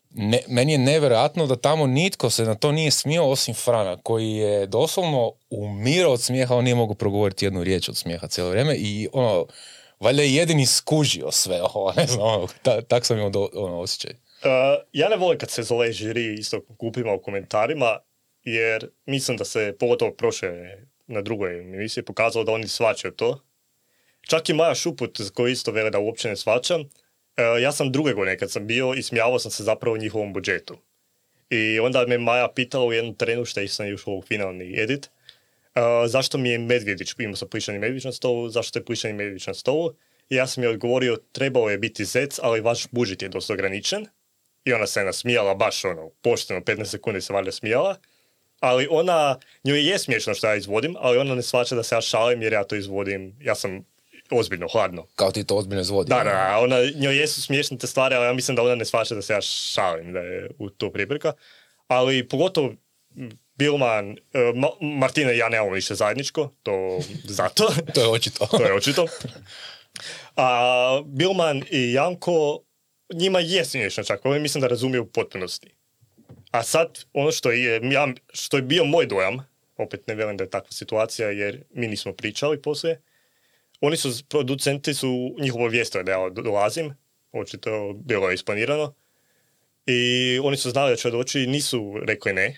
[0.10, 4.32] ne, meni je nevjerojatno da tamo nitko se na to nije smio osim Frana, koji
[4.32, 8.76] je doslovno umirao od smijeha, on nije mogao progovoriti jednu riječ od smijeha cijelo vrijeme
[8.76, 9.46] i ono,
[10.00, 13.80] valjda je jedini skužio sve ovo, ne znam, ono, ta, tak sam imao do, ono,
[13.80, 14.12] osjećaj.
[14.12, 17.98] Uh, ja ne volim kad se zove žiri isto kupima u komentarima,
[18.44, 20.50] jer mislim da se, pogotovo prošle
[21.08, 23.40] na drugoj emisiji, pokazalo da oni svačaju to.
[24.22, 27.92] Čak i Maja Šuput, za koju isto vele da uopće ne svačam, uh, ja sam
[27.92, 30.78] druge godine kad sam bio i smijavao sam se zapravo u njihovom budžetu.
[31.50, 35.10] I onda me Maja pitala u jednom trenu što sam ušao u finalni edit,
[35.78, 39.48] uh, zašto mi je Medvjedić, imao sam plišani Medvjedić na stolu, zašto je plišani Medvjedić
[39.48, 39.94] na stolu?
[40.30, 44.06] I ja sam joj odgovorio, trebao je biti zec, ali vaš budžet je dosta ograničen.
[44.66, 47.96] I ona se nasmijala, baš ono, pošteno, 15 sekundi se valjda smijala.
[48.60, 52.02] Ali ona, njoj je smiješno što ja izvodim, ali ona ne shvaća da se ja
[52.02, 53.86] šalim jer ja to izvodim, ja sam
[54.32, 55.08] ozbiljno, hladno.
[55.16, 56.10] Kao ti to ozbiljno izvodi.
[56.10, 59.16] Da, da, ona, njoj jesu smiješne te stvari, ali ja mislim da ona ne shvaća
[59.16, 61.34] da se ja šalim, da je u to priprika.
[61.88, 62.74] Ali pogotovo
[63.58, 67.74] Bilman, e, Ma- Martina i ja nemamo više zajedničko, to zato.
[67.94, 68.46] To je očito.
[68.46, 69.06] to je očito.
[70.36, 72.60] A Bilman i Janko,
[73.14, 75.70] njima je smiješno čak, oni mislim da razumiju u potpunosti.
[76.52, 80.44] A sad, ono što je, ja, što je bio moj dojam, opet ne velim da
[80.44, 83.02] je takva situacija jer mi nismo pričali poslije,
[83.82, 86.98] oni su, producenti su njihovo vijestili da ja dolazim,
[87.32, 88.94] očito bilo je isplanirano,
[89.86, 92.58] i oni su znali da ću ja doći i nisu rekli ne.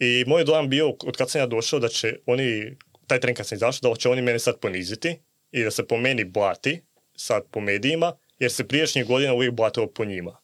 [0.00, 3.46] I moj dojam bio, od kad sam ja došao, da će oni, taj tren kad
[3.46, 5.18] sam izašao, da će oni mene sad poniziti
[5.52, 6.82] i da se po meni blati,
[7.16, 10.40] sad po medijima, jer se prijašnjih godina uvijek blatilo po njima.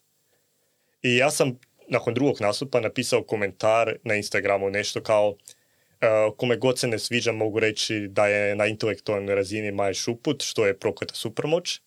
[1.02, 6.78] I ja sam nakon drugog nastupa napisao komentar na Instagramu nešto kao uh, kome god
[6.78, 11.14] se ne sviđa mogu reći da je na intelektualnoj razini Maja Šuput, što je prokleta
[11.14, 11.80] supermoć.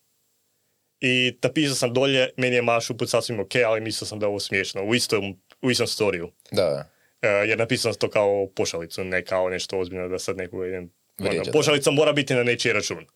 [1.00, 4.28] I napisao sam dolje, meni je Maja Šuput sasvim ok, ali mislio sam da je
[4.28, 6.30] ovo smiješno, u istom, u istom storiju.
[6.52, 6.90] Da,
[7.22, 10.90] jer napisao sam to kao pošalicu, ne kao nešto ozbiljno da sad nekoga idem...
[11.18, 11.52] Vrijeđa, Ono, da.
[11.52, 13.06] pošalica mora biti na nečiji račun.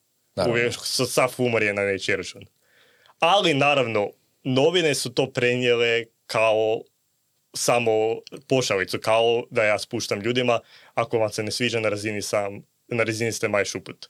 [0.49, 2.47] Uvijek, sa- sav humor je na nečiji račun.
[3.19, 4.11] Ali, naravno,
[4.43, 6.81] novine su to prenijele kao
[7.57, 7.93] samo
[8.49, 10.61] pošalicu, kao da ja spuštam ljudima,
[10.95, 14.07] ako vam se ne sviđa na razini sam, na razini ste maj šuput.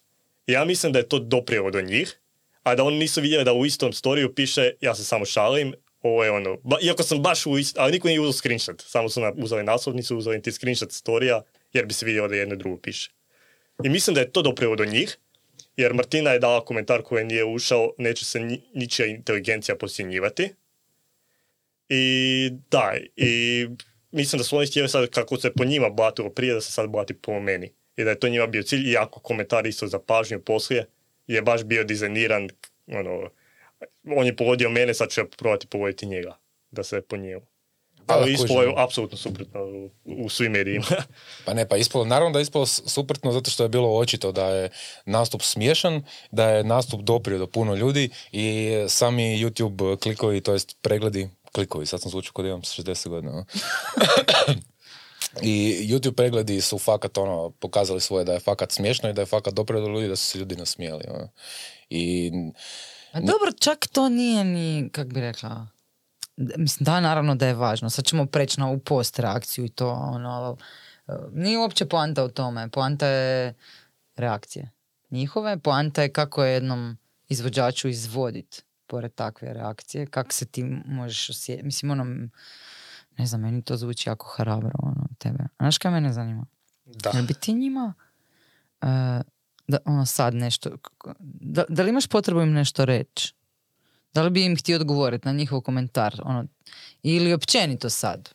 [0.46, 2.20] Ja mislim da je to doprijelo do njih,
[2.62, 6.24] a da oni nisu vidjeli da u istom storiju piše ja se samo šalim, ovo
[6.24, 9.20] je ono, ba, iako sam baš u ist, ali niko nije uzeo screenshot, samo su
[9.20, 13.10] na, uzeli naslovnicu, uzeli ti screenshot storija, jer bi se vidio da jedno drugo piše.
[13.84, 15.16] I mislim da je to doprijelo do njih,
[15.76, 20.50] jer Martina je dala komentar koji nije ušao, neće se ni, ničija inteligencija posjenjivati.
[21.88, 23.66] I da, i
[24.10, 26.90] mislim da su oni htjeli sad kako se po njima blatilo prije, da se sad
[26.90, 27.72] blati po meni.
[27.96, 30.86] I da je to njima bio cilj, iako komentar isto za pažnju poslije
[31.26, 32.48] je baš bio dizajniran,
[32.86, 33.30] ono,
[34.16, 36.38] on je pogodio mene, sad ću ja probati pogoditi njega,
[36.70, 37.46] da se po njemu.
[38.06, 40.84] Ali ispalo je apsolutno suprotno u, u svim medijima.
[41.46, 44.48] Pa ne, pa ispalo, naravno da je ispalo suprotno zato što je bilo očito da
[44.48, 44.70] je
[45.06, 50.76] nastup smiješan, da je nastup doprio do puno ljudi i sami YouTube klikovi, to jest
[50.82, 53.32] pregledi, klikovi, sad sam zvučio kod imam 60 godina.
[53.32, 53.44] no.
[55.42, 59.26] I YouTube pregledi su fakat ono, pokazali svoje da je fakat smiješno i da je
[59.26, 61.04] fakat doprio do ljudi, da su se ljudi nasmijali.
[61.08, 61.28] ono.
[61.90, 62.32] I
[63.14, 65.66] A dobro, čak to nije ni, kak bi rekla,
[66.36, 67.90] mislim, da, naravno da je važno.
[67.90, 70.56] Sad ćemo preći na ovu post reakciju i to, ono, ali,
[71.06, 72.68] e, nije uopće poanta u tome.
[72.68, 73.54] Poanta je
[74.16, 74.70] reakcije
[75.10, 75.58] njihove.
[75.58, 76.96] Poanta je kako je jednom
[77.28, 80.06] izvođaču izvodit pored takve reakcije.
[80.06, 81.66] Kako se ti možeš osjetiti.
[81.66, 82.04] Mislim, ono,
[83.18, 85.44] ne znam, meni to zvuči jako hrabro, ono, tebe.
[85.58, 86.46] Znaš kaj mene zanima?
[86.84, 87.10] da.
[87.14, 87.94] Jel bi ti njima
[88.82, 88.86] e,
[89.68, 90.70] da ono sad nešto
[91.40, 93.34] da, da li imaš potrebu im nešto reći?
[94.14, 96.20] Da li bi im htio odgovoriti na njihov komentar?
[96.24, 96.46] Ono,
[97.02, 98.30] ili općenito sad?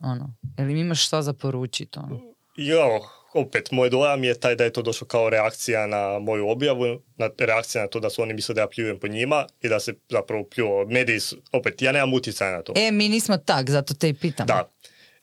[0.00, 1.98] Ono, im imaš šta za poručiti?
[1.98, 2.20] Ono?
[2.56, 3.00] Jo,
[3.34, 7.30] opet, moj dojam je taj da je to došlo kao reakcija na moju objavu, na
[7.38, 9.94] reakcija na to da su oni misle da ja pljujem po njima i da se
[10.08, 10.86] zapravo pljuo.
[10.86, 12.72] Mediji su, opet, ja nemam utjecaja na to.
[12.76, 14.46] E, mi nismo tak, zato te i pitam.
[14.46, 14.70] Da.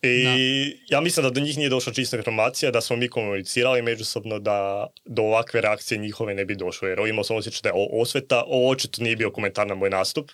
[0.02, 4.40] I ja mislim da do njih nije došla čista informacija, da smo mi komunicirali međusobno
[4.40, 6.88] da do ovakve reakcije njihove ne bi došlo.
[6.88, 10.32] Jer imao sam osjećaj da je osveta, ovo očito nije bio komentar na moj nastup.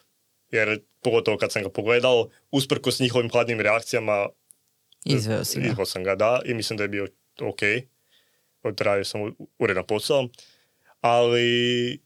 [0.51, 4.27] Jer pogotovo kad sam ga pogledao, usprkos njihovim hladnim reakcijama,
[5.05, 5.85] Izveo si ga.
[5.85, 7.07] Sam ga, da, i mislim da je bio
[7.41, 7.59] ok.
[8.63, 9.21] Odradio sam
[9.59, 10.27] uredan posao.
[11.01, 11.99] Ali,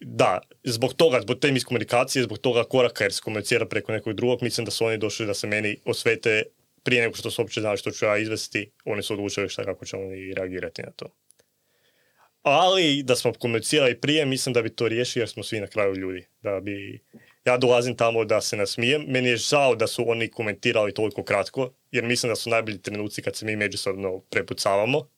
[0.00, 4.42] da, zbog toga, zbog te miskomunikacije, zbog toga koraka jer se komunicira preko nekog drugog,
[4.42, 6.42] mislim da su oni došli da se meni osvete
[6.82, 9.84] prije nego što su uopće znali što ću ja izvesti, oni su odlučili šta kako
[9.84, 11.06] će oni reagirati na to.
[12.42, 15.94] Ali da smo komunicirali prije, mislim da bi to riješili jer smo svi na kraju
[15.94, 16.26] ljudi.
[16.42, 17.00] Da bi,
[17.44, 19.04] ja dolazim tamo da se nasmijem.
[19.08, 23.22] Meni je žao da su oni komentirali toliko kratko, jer mislim da su najbolji trenuci
[23.22, 25.08] kad se mi međusobno prepucavamo.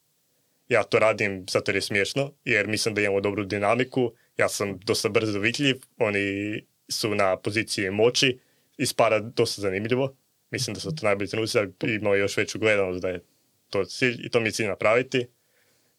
[0.68, 4.12] Ja to radim zato jer je smiješno, jer mislim da imamo dobru dinamiku.
[4.38, 8.38] Ja sam dosta brzo vidljiv, oni su na poziciji moći,
[8.78, 10.16] ispada dosta zanimljivo.
[10.52, 13.24] Mislim da su to najbolji trenuci da bi imao još veću gledanost da je
[13.70, 15.26] to cilj i to mi je cilj napraviti.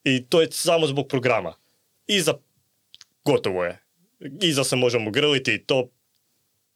[0.04, 1.56] I to je samo zbog programa.
[2.08, 2.34] Iza
[3.26, 3.80] gotovo je.
[4.42, 5.90] Iza se možemo grliti i to,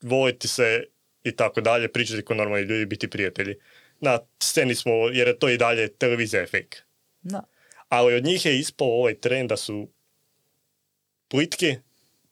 [0.01, 0.83] voliti se
[1.23, 3.55] i tako dalje, pričati kao normalni ljudi, biti prijatelji.
[3.99, 6.77] Na sceni smo, jer je to i dalje televizija je fake.
[7.21, 7.43] Da.
[7.89, 9.89] Ali od njih je ispao ovaj trend da su
[11.27, 11.75] plitki,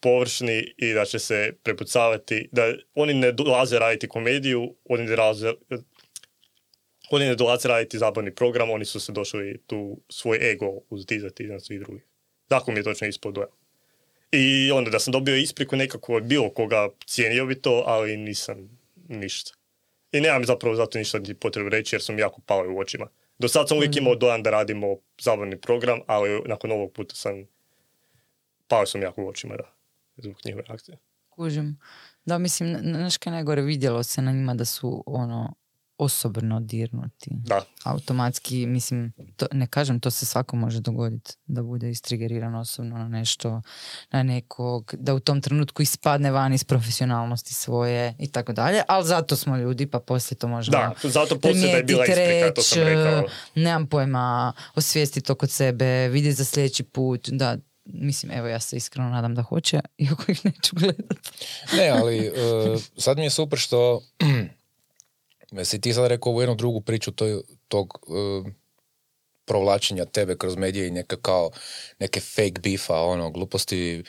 [0.06, 5.54] površni i da će se prepucavati, da oni ne dolaze raditi komediju, oni ne dolaze,
[7.10, 11.66] oni ne dolaze raditi zabavni program, oni su se došli tu svoj ego uzdizati iznad
[11.66, 12.04] svih drugih.
[12.48, 13.50] Tako mi je točno ispod dojam.
[14.32, 18.80] I onda da sam dobio ispriku nekako od bilo koga cijenio bi to, ali nisam
[19.08, 19.54] ništa.
[20.12, 23.08] I nemam zapravo zato ništa ni potrebu reći jer sam jako pao u očima.
[23.40, 27.48] Do sad sam uvijek imao dojam da radimo zabavni program, ali nakon ovog puta sam
[28.68, 29.75] pao sam jako u očima, da.
[30.18, 30.98] Zbog njihove akcije.
[31.30, 31.80] Kužim.
[32.26, 35.56] Da, mislim, znaš kaj najgore vidjelo se na njima da su ono
[35.98, 37.30] osobno dirnuti.
[37.32, 42.98] Da, automatski, mislim, to, ne kažem, to se svako može dogoditi, da bude istrigeriran osobno
[42.98, 43.62] na nešto,
[44.12, 49.08] na nekog, da u tom trenutku ispadne van iz profesionalnosti svoje i tako dalje, ali
[49.08, 52.62] zato smo ljudi, pa poslije to možemo da, zato poslije da je bila isprika, to
[52.62, 53.24] sam rekao.
[53.56, 58.78] nemam pojma, osvijestiti to kod sebe, vidjeti za sljedeći put, da, mislim, evo ja se
[58.78, 61.16] iskreno nadam da hoće, iako ih neću gledati.
[61.74, 62.32] Ne, ali e,
[62.98, 64.02] sad mi je super što
[65.64, 67.94] si ti sad rekao ovu jednu drugu priču toj, tog
[68.48, 68.50] e,
[69.46, 71.52] provlačenja tebe kroz medije i neka kao
[72.00, 74.04] neke fake beefa, ono, gluposti.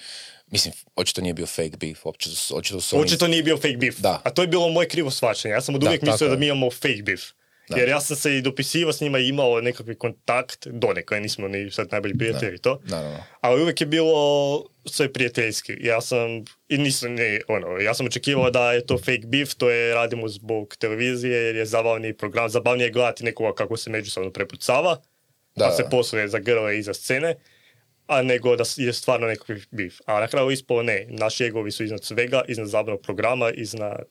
[0.46, 3.76] Mislim, očito nije bio fake beef, očito, su- očito su oni- Očito nije bio fake
[3.76, 3.96] beef.
[3.98, 4.22] Da.
[4.24, 5.52] A to je bilo moje krivo shvaćanje.
[5.52, 6.38] Ja sam od Da, uvijek mislio da je.
[6.38, 7.20] mi imamo fake beef.
[7.68, 7.76] Da.
[7.76, 11.70] Jer ja sam se i dopisivao s njima i imao nekakvi kontakt, donekle, nismo ni
[11.70, 12.80] sad najbolji prijatelji i to.
[12.84, 13.26] Da, da.
[13.40, 15.76] Ali uvijek je bilo sve prijateljski.
[15.80, 19.70] Ja sam, i nisam, ne, ono, ja sam očekivao da je to fake beef, to
[19.70, 24.30] je radimo zbog televizije jer je zabavni program, zabavnije je gledati nekoga kako se međusobno
[24.30, 24.96] prepucava,
[25.56, 27.34] Da, pa se posluje za grle iza scene,
[28.06, 29.94] a nego da je stvarno nekakvi beef.
[30.06, 34.06] A na kraju ispalo ne, naši egovi su iznad svega, iznad zabavnog programa, iznad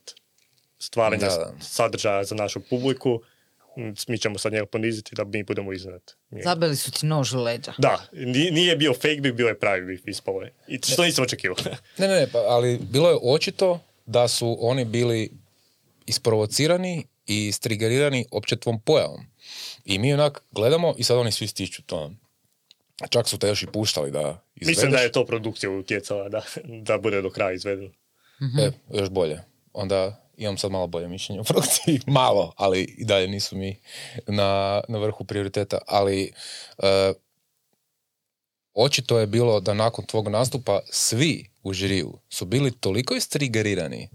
[0.80, 1.54] stvaranja Da, da.
[1.62, 3.22] sadržaja za našu publiku.
[3.78, 6.02] Mm, Mi ćemo sad njega poniziti da mi budemo iznad.
[6.32, 6.44] njega.
[6.44, 7.74] Zabili su ti nož u leđa.
[7.78, 10.54] Da, ni- nije bio fake beef, bio je pravi beef, ispalo je.
[10.68, 11.58] I što nisam očekivao.
[11.98, 15.32] Ne, ne, ne, pa, ali bilo je očito da su oni bili
[16.06, 19.26] isprovocirani i strigerirani opće tvom pojavom.
[19.86, 22.12] I mi onak gledamo i sad oni svi stiču to.
[23.10, 24.20] Čak su te još i puštali da
[24.56, 24.68] izvedeš.
[24.68, 26.42] Mislim da je to produkcija utjecala da,
[26.82, 27.90] da bude do kraja izvedeno.
[28.60, 29.40] E, još bolje.
[29.74, 32.00] Onda imam sad malo bolje mišljenje o produkciji.
[32.08, 33.80] Malo, ali i dalje nisu mi
[34.28, 35.78] na, na vrhu prioriteta.
[35.88, 36.34] Ali
[36.78, 37.14] e,
[38.74, 44.10] očito je bilo da nakon tvog nastupa svi u žiriju su bili toliko istrigerirani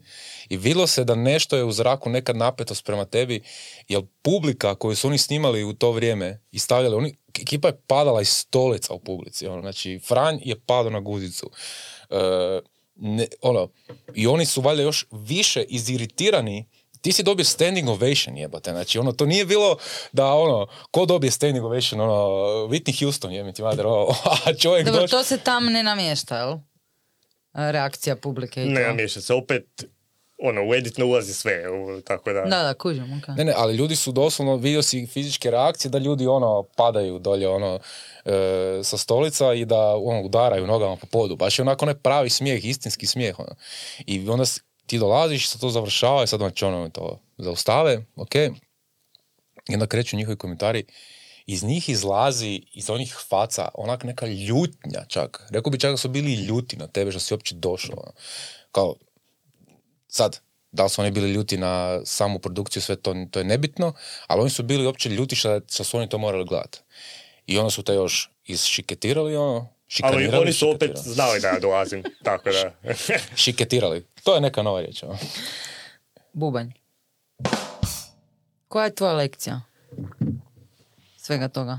[0.49, 3.43] i vidjelo se da nešto je u zraku nekad napetost prema tebi,
[3.89, 8.21] jer publika koju su oni snimali u to vrijeme i stavljali, oni, ekipa je padala
[8.21, 11.51] iz stolica u publici, ono, znači Franj je padao na guzicu.
[12.11, 12.17] E,
[13.01, 13.69] ne, ono,
[14.15, 16.69] i oni su valjda još više iziritirani
[17.01, 19.77] ti si dobio standing ovation jebate, znači ono, to nije bilo
[20.13, 22.15] da ono, ko dobije standing ovation, ono,
[22.67, 24.07] Whitney Houston jebate ti mater, ono,
[24.47, 26.57] a čovjek Dobro, došao- to se tam ne namješta, jel?
[27.53, 28.87] Reakcija publike i Ne, to.
[28.87, 29.35] namješa se.
[29.35, 29.85] Opet,
[30.43, 31.63] ono, u edit ne ulazi sve,
[32.05, 32.41] tako da...
[32.41, 33.35] Da, da, kužim, okej.
[33.35, 37.49] Ne, ne, ali ljudi su doslovno, vidio si fizičke reakcije da ljudi ono padaju dolje
[37.49, 37.79] ono
[38.25, 41.37] e, sa stolica i da ono udaraju nogama po podu.
[41.37, 43.39] Baš je onako onaj pravi smijeh, istinski smijeh.
[43.39, 43.55] Ono.
[44.07, 44.45] I onda
[44.87, 48.35] ti dolaziš, se to završava i sad znači ono to zaustave, ok.
[49.69, 50.85] I onda kreću njihovi komentari.
[51.47, 55.47] Iz njih izlazi, iz onih faca, onak neka ljutnja čak.
[55.51, 57.97] Rekao bi čak da su bili ljuti na tebe što si uopće došao.
[57.97, 58.13] ono.
[58.73, 58.95] Kao,
[60.11, 60.41] sad,
[60.73, 63.93] da li su oni bili ljuti na samu produkciju, sve to, to je nebitno,
[64.27, 66.79] ali oni su bili uopće ljuti što, što su oni to morali gledati.
[67.47, 69.69] I onda su te još isšiketirali, ono,
[70.03, 72.93] Ali oni su opet znali da ja dolazim, tako da...
[73.37, 74.07] Šiketirali.
[74.23, 75.03] To je neka nova riječ.
[75.03, 75.19] ono.
[76.33, 76.71] Bubanj.
[78.69, 79.61] Koja je tvoja lekcija?
[81.17, 81.79] Svega toga.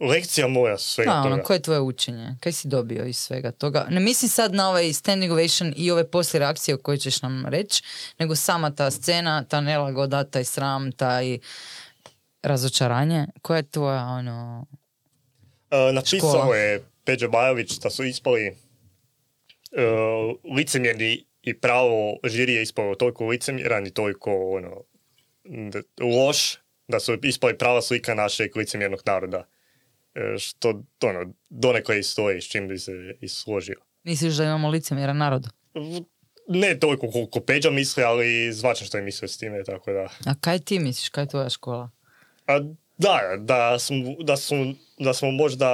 [0.00, 1.34] Lekcija moja svega Da, toga.
[1.34, 2.36] ono, koje je tvoje učenje?
[2.40, 3.86] Kaj si dobio iz svega toga?
[3.90, 7.82] Ne mislim sad na ovaj standing ovation i ove poslije reakcije koje ćeš nam reći,
[8.18, 11.38] nego sama ta scena, ta nelagoda, taj sram, taj
[12.42, 13.26] razočaranje.
[13.42, 14.66] Koja je tvoja, ono...
[15.70, 16.56] E, napisao Škola.
[16.56, 18.54] je Peđa Bajović da su ispali e,
[20.56, 24.82] licemjerni i pravo žiri je ispalo toliko licemjeran i toliko ono,
[26.00, 29.46] loš da su ispali prava slika našeg licemjernog naroda.
[30.14, 33.76] E, što ono, donekle i stoji s čim bi se i složio.
[34.04, 35.48] Misliš da imamo licemjeran narod?
[36.48, 40.08] Ne toliko koliko Peđa misli, ali zvačam što je mislio s time, tako da...
[40.26, 41.08] A kaj ti misliš?
[41.08, 41.90] Kaj je tvoja škola?
[42.46, 42.60] A,
[42.98, 45.66] da, da, smo, da, smo, da smo možda...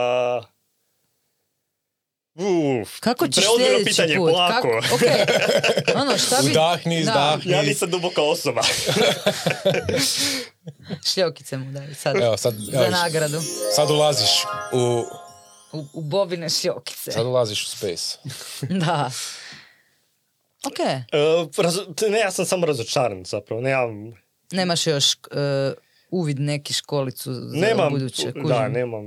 [2.37, 4.31] Uf, Kako ćeš sljedeći pitanje, put?
[4.31, 4.69] polako.
[4.83, 4.95] Kako?
[4.95, 5.09] Okej.
[5.95, 6.51] Ono, šta bi...
[6.51, 7.53] Udahni, izdahni.
[7.53, 8.63] Ja nisam duboka osoba.
[11.05, 12.17] Šljokice mu daj sad.
[12.17, 13.41] Evo, sad, Za evo, nagradu.
[13.75, 14.31] sad ulaziš
[14.73, 15.05] u,
[15.73, 17.13] U, u bobine šljokice.
[17.13, 18.19] sad ulaziš u space.
[18.81, 19.11] Da.
[20.65, 20.79] Ok.
[20.81, 21.05] E,
[21.59, 23.61] razo- ne, ja sam samo razočaran zapravo.
[23.63, 24.13] Nemam,
[24.53, 25.17] Nemaš još e,
[26.11, 28.27] uvid neki školicu za nemam, buduće.
[28.27, 28.73] da, kužim.
[28.73, 29.03] nemam.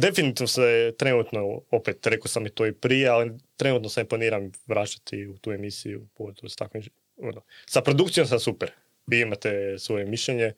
[0.00, 4.52] Definitivno se trenutno, opet rekao sam i to i prije, ali trenutno se ne planiram
[4.66, 6.06] vraćati u tu emisiju.
[6.14, 6.82] pogotovo s takvim,
[7.16, 7.42] ono.
[7.66, 8.70] Sa produkcijom sam super.
[9.06, 10.52] Vi imate svoje mišljenje.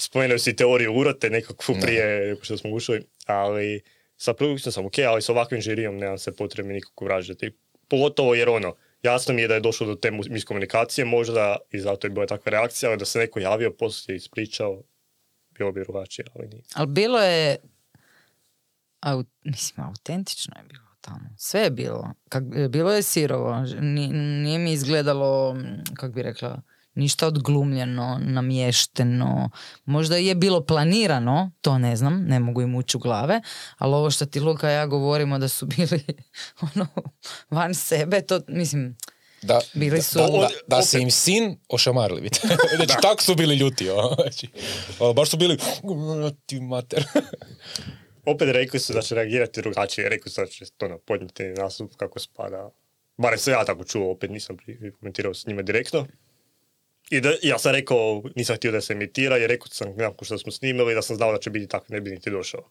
[0.00, 3.82] Spomenuo si teoriju urote nekakvu prije nego što smo ušli, ali
[4.16, 7.52] sa produkcijom sam ok, ali s ovakvim žirijom nemam se potrebe nikako vraćati.
[7.88, 11.80] Pogotovo jer ono, jasno mi je da je došlo do te mu- miskomunikacije možda i
[11.80, 14.82] zato je bila takva reakcija, ali da se neko javio, poslije ispričao,
[15.50, 16.62] bilo bi drugačije, ali nije.
[16.74, 17.56] Ali bilo je,
[19.04, 21.30] au, mislim, autentično je bilo tamo.
[21.38, 22.12] Sve je bilo.
[22.28, 23.56] Kak, bilo je sirovo.
[23.80, 25.56] Ni- nije mi izgledalo,
[25.94, 26.60] kako bi rekla,
[26.94, 29.50] ništa odglumljeno, namješteno.
[29.84, 33.40] Možda je bilo planirano, to ne znam, ne mogu im ući u glave,
[33.78, 36.04] ali ovo što ti Luka i ja govorimo da su bili
[36.62, 36.86] ono,
[37.50, 38.96] van sebe, to mislim,
[39.42, 42.20] Da, Bili su- da, da, da si im sin ošamarili.
[42.20, 42.48] vidite.
[42.76, 43.86] znači, tako su bili ljuti.
[44.16, 44.48] Znači,
[45.16, 45.58] baš su bili
[46.46, 47.04] ti mater.
[48.26, 52.18] Opet rekli su da će reagirati drugačije, rekli su da će ono, podnijeti nastup kako
[52.18, 52.70] spada.
[53.16, 56.06] Barem se ja tako čuo, opet nisam pri- komentirao s njima direktno.
[57.10, 60.38] I da, ja sam rekao, nisam htio da se emitira, jer rekao sam nakon što
[60.38, 62.70] smo snimili da sam znao da će biti tako, ne bi niti došao.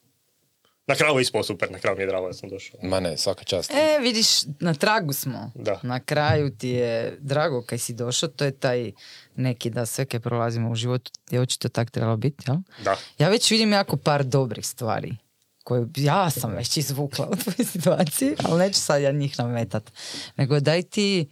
[0.87, 2.79] Na kraju je ispao super, na kraju mi je drago da sam došao.
[2.83, 3.71] Ma ne, svaka čast.
[3.71, 4.27] E, vidiš,
[4.59, 5.51] na tragu smo.
[5.55, 5.79] Da.
[5.83, 8.91] Na kraju ti je drago kaj si došao, to je taj
[9.35, 12.55] neki da sve kaj prolazimo u životu je očito tak trebalo biti, jel?
[12.83, 12.97] Da.
[13.17, 15.15] Ja već vidim jako par dobrih stvari
[15.63, 19.91] koje ja sam već izvukla u tvojoj situaciji, ali neću sad ja njih nametat.
[20.37, 21.29] Nego daj ti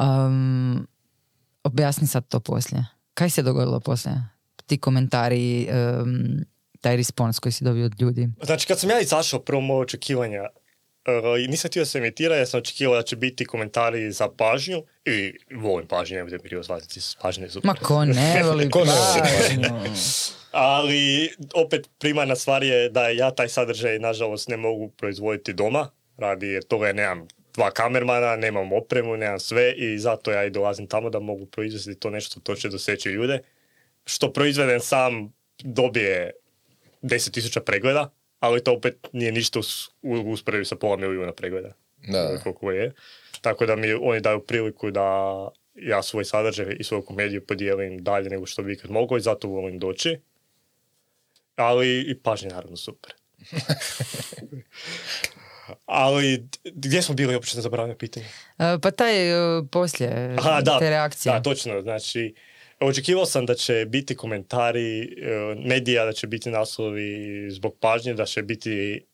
[0.00, 0.86] um,
[1.64, 2.86] objasni sad to poslije.
[3.14, 4.28] Kaj se dogodilo poslije?
[4.66, 5.68] Ti komentari,
[6.02, 6.44] um,
[6.80, 8.28] taj respons koji si dobio od ljudi.
[8.42, 10.42] Znači, kad sam ja izašao, prvo moje očekivanja,
[11.06, 15.34] uh, nisam htio se emitira, ja sam očekivao da će biti komentari za pažnju, i
[15.54, 17.68] volim pažnju, ne budem krivo shvatiti, pažnje je super.
[17.68, 19.94] Ma ko ne voli Ko ne voli pažnju?
[20.52, 26.46] Ali opet primarna stvar je da ja taj sadržaj nažalost ne mogu proizvoditi doma, radi
[26.46, 30.86] jer toga ja nemam dva kamermana, nemam opremu, nemam sve i zato ja i dolazim
[30.86, 33.42] tamo da mogu proizvesti to nešto, to će doseći ljude.
[34.04, 36.30] Što proizvedem sam dobije
[37.02, 39.60] 10.000 pregleda, ali to opet nije ništa
[40.02, 41.72] u usporedbi sa pola milijuna pregleda.
[42.08, 42.38] Da.
[42.42, 42.92] Koliko je.
[43.40, 48.30] Tako da mi oni daju priliku da ja svoj sadržaj i svoju komediju podijelim dalje
[48.30, 50.18] nego što bi ikad mogao i zato volim doći.
[51.56, 53.14] Ali i pažnje naravno super.
[55.86, 58.26] Ali gdje smo bili uopće zaboravio pitanje?
[58.58, 61.32] E, Pa taj e, poslije, Aha, da, te reakcije.
[61.32, 61.82] Da, točno.
[61.82, 62.34] Znači,
[62.80, 65.06] očekivao sam da će biti komentari e,
[65.64, 69.04] medija, da će biti naslovi zbog pažnje, da će biti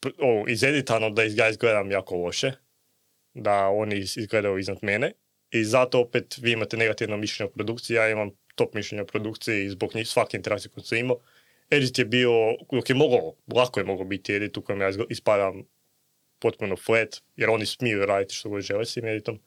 [0.00, 2.52] pr- o, izeditano da ja izgledam jako loše,
[3.34, 5.12] da oni iz- izgledaju iznad mene
[5.50, 9.64] i zato opet vi imate negativno mišljenje o produkciji, ja imam top mišljenje o produkciji
[9.64, 11.20] i zbog njih svake interakcije koju sam imao.
[11.70, 12.30] Edit je bio,
[12.72, 15.62] dok je mogao, lako je mogao biti edit u kojem ja ispadam
[16.38, 19.40] potpuno flat, jer oni smiju raditi što god žele s tim editom,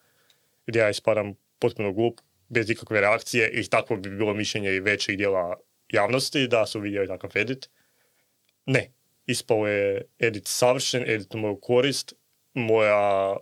[0.67, 2.19] gdje ja ispadam potpuno glup,
[2.53, 5.55] bez ikakve reakcije i takvo bi bilo mišljenje i većeg dijela
[5.89, 7.69] javnosti da su vidjeli takav edit.
[8.65, 8.91] Ne,
[9.25, 12.13] ispao je edit savršen, edit u moju korist,
[12.53, 13.37] moja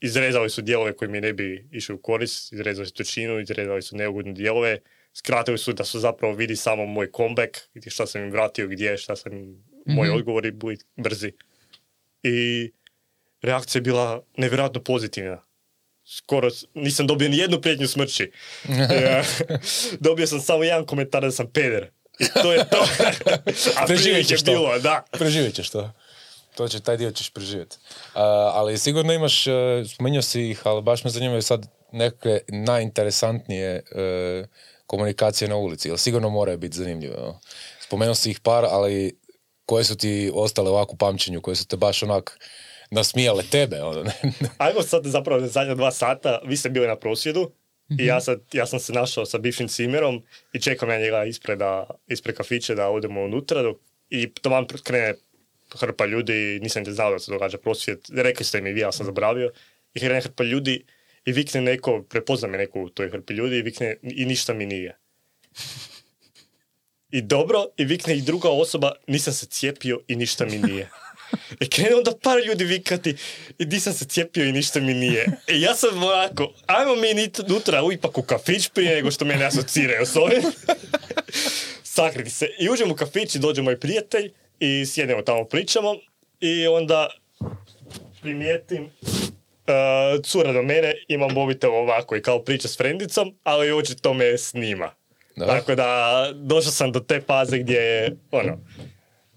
[0.00, 3.96] izrezali su dijelove koji mi ne bi išli u korist, izrezali su točinu, izrezali su
[3.96, 4.78] neugodne dijelove,
[5.14, 7.56] skratili su da su zapravo vidi samo moj comeback,
[7.86, 11.32] šta sam im vratio, gdje, šta sam im, moji odgovori bili brzi.
[12.22, 12.70] I
[13.42, 15.47] reakcija je bila nevjerojatno pozitivna.
[16.10, 18.32] Skoro nisam dobio ni jednu prijetnju smrći.
[20.00, 21.90] Dobio sam samo jedan komentar da sam peder.
[22.18, 22.86] I to je to.
[23.82, 24.50] A Preživjet ćeš to.
[24.50, 25.04] bilo, da.
[25.10, 25.92] Preživjet ćeš to.
[26.54, 27.76] To će, taj dio ćeš preživjeti.
[27.76, 28.20] Uh,
[28.54, 29.54] ali sigurno imaš, uh,
[29.94, 34.46] spominjao si ih, ali baš me zanimaju sad neke najinteresantnije uh,
[34.86, 37.14] komunikacije na ulici, jer sigurno moraju biti zanimljive.
[37.14, 37.32] jel?
[37.80, 39.18] Spomenuo si ih par, ali
[39.66, 42.38] koje su ti ostale ovako u pamćenju, koje su te baš onak
[42.90, 43.82] nasmijale tebe?
[43.82, 44.12] Ono, ne?
[44.58, 47.52] Ajmo sad zapravo na zadnja dva sata, vi ste bili na prosvjedu
[47.98, 50.22] i ja, sad, ja sam se našao sa bivšim cimerom
[50.52, 53.76] i čekam ja njega ispred, da, ispred kafića da odemo unutra dok,
[54.10, 55.14] i to vam krene
[55.78, 59.06] hrpa ljudi, nisam te znao da se događa prosvjed, rekli ste mi vi, ja sam
[59.06, 59.50] zaboravio,
[59.94, 60.84] i krene hrpa ljudi
[61.24, 64.66] i vikne neko, prepozna me neko u toj hrpi ljudi i vikne i ništa mi
[64.66, 64.98] nije.
[67.10, 70.90] I dobro, i vikne i druga osoba, nisam se cijepio i ništa mi nije.
[71.60, 73.14] I krene onda par ljudi vikati
[73.58, 75.26] i nisam se cijepio i ništa mi nije.
[75.48, 79.44] I ja sam onako, ajmo mi nit- unutra ipak u kafić prije nego što mene
[79.44, 80.42] asociraju s ovim.
[81.84, 82.48] Sakriti se.
[82.58, 85.96] I uđem u kafić i dođe moj prijatelj i sjedemo tamo pričamo
[86.40, 87.08] i onda
[88.20, 88.90] primijetim uh,
[90.24, 94.94] cura do mene, ima mobitel ovako i kao priča s frendicom, ali očito me snima.
[95.36, 95.46] Da.
[95.46, 95.88] Tako da
[96.34, 98.58] došao sam do te faze gdje je, ono,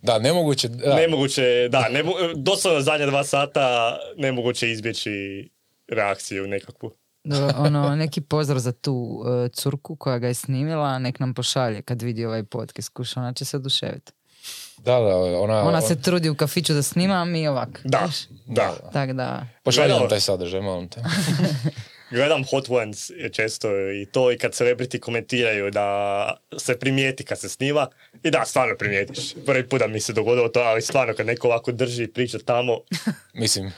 [0.02, 0.68] Da, nemoguće...
[0.68, 0.96] Da.
[0.96, 2.04] Nemoguće, da, ne,
[2.36, 5.50] doslovno zadnja dva sata nemoguće izbjeći
[5.88, 6.92] reakciju nekakvu.
[7.24, 11.82] Do- ono, neki pozdrav za tu e, curku koja ga je snimila, nek nam pošalje
[11.82, 14.12] kad vidi ovaj podcast, kuša, ona će se oduševiti.
[14.78, 15.62] Da, da, ona...
[15.62, 17.82] Ona se trudi u kafiću da snima, a mi ovak.
[17.84, 18.10] Da,
[18.48, 18.76] da.
[18.94, 21.02] Tako da, Pošalji nam Gledao- taj sadržaj, molim te.
[22.12, 27.40] Gledam Hot Ones je često i to i kad celebrity komentiraju da se primijeti kad
[27.40, 27.88] se snima
[28.24, 29.34] i da, stvarno primijetiš.
[29.46, 32.38] Prvi put da mi se dogodilo to, ali stvarno kad neko ovako drži i priča
[32.46, 32.78] tamo,
[33.34, 33.74] Mislim,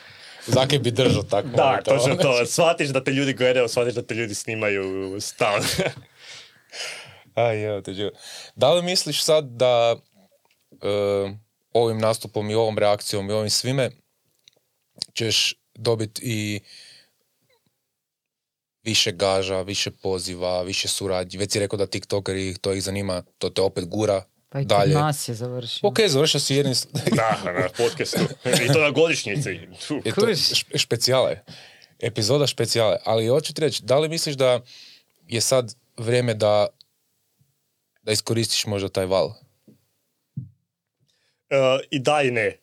[0.48, 1.48] Zake bi držao tako.
[1.48, 1.98] da, mobitel.
[1.98, 5.66] točno to, shvatiš da te ljudi gledaju, shvatiš da te ljudi snimaju stalno.
[7.34, 8.12] Aj, evo te živo.
[8.56, 9.96] Da li misliš sad da
[10.72, 10.76] e,
[11.74, 13.92] ovim nastupom i ovom reakcijom i ovim svime
[15.14, 16.60] ćeš dobiti i
[18.84, 21.38] više gaža, više poziva, više suradnji.
[21.38, 24.94] Već si rekao da tiktokeri, to ih zanima, to te opet gura pa i dalje.
[24.94, 25.80] nas je završio.
[25.84, 26.76] Ok, završio si jednim...
[26.76, 28.18] s- da, na podcastu.
[28.64, 29.50] I to na godišnjici.
[30.06, 31.40] Je to špe- špecijale.
[32.00, 32.98] Epizoda špecijale.
[33.06, 34.62] Ali hoću ti reći, da li misliš da
[35.28, 36.68] je sad vrijeme da
[38.02, 39.34] da iskoristiš možda taj val?
[41.50, 41.56] E,
[41.92, 42.58] I da i ne.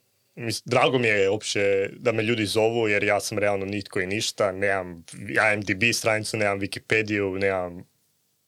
[0.65, 4.53] Drago mi je uopće da me ljudi zovu jer ja sam realno nitko i ništa.
[4.53, 5.05] Nemam
[5.55, 7.85] IMDb stranicu, nemam Wikipediju, nemam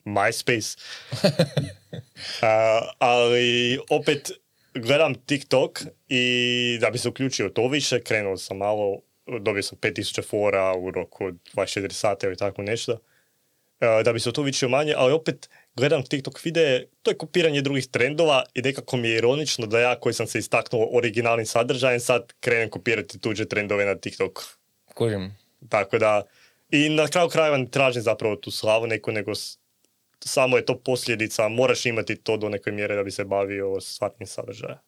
[0.04, 0.78] MySpace.
[2.42, 4.30] A, ali opet
[4.74, 9.00] gledam TikTok i da bi se uključio to više, krenuo sam malo,
[9.40, 12.98] dobio sam 5000 fora u roku od 24 sata ili tako nešto.
[13.80, 17.62] E, da bi se to vičio manje, ali opet gledam TikTok videe, to je kopiranje
[17.62, 22.00] drugih trendova i nekako mi je ironično da ja koji sam se istaknuo originalnim sadržajem
[22.00, 24.40] sad krenem kopirati tuđe trendove na TikTok.
[24.94, 25.36] Kužim.
[25.68, 26.22] Tako da,
[26.70, 29.58] i na kraju krajeva ne tražim zapravo tu slavu neku, nego s-
[30.20, 34.26] samo je to posljedica, moraš imati to do neke mjere da bi se bavio stvarnim
[34.26, 34.78] sadržajem.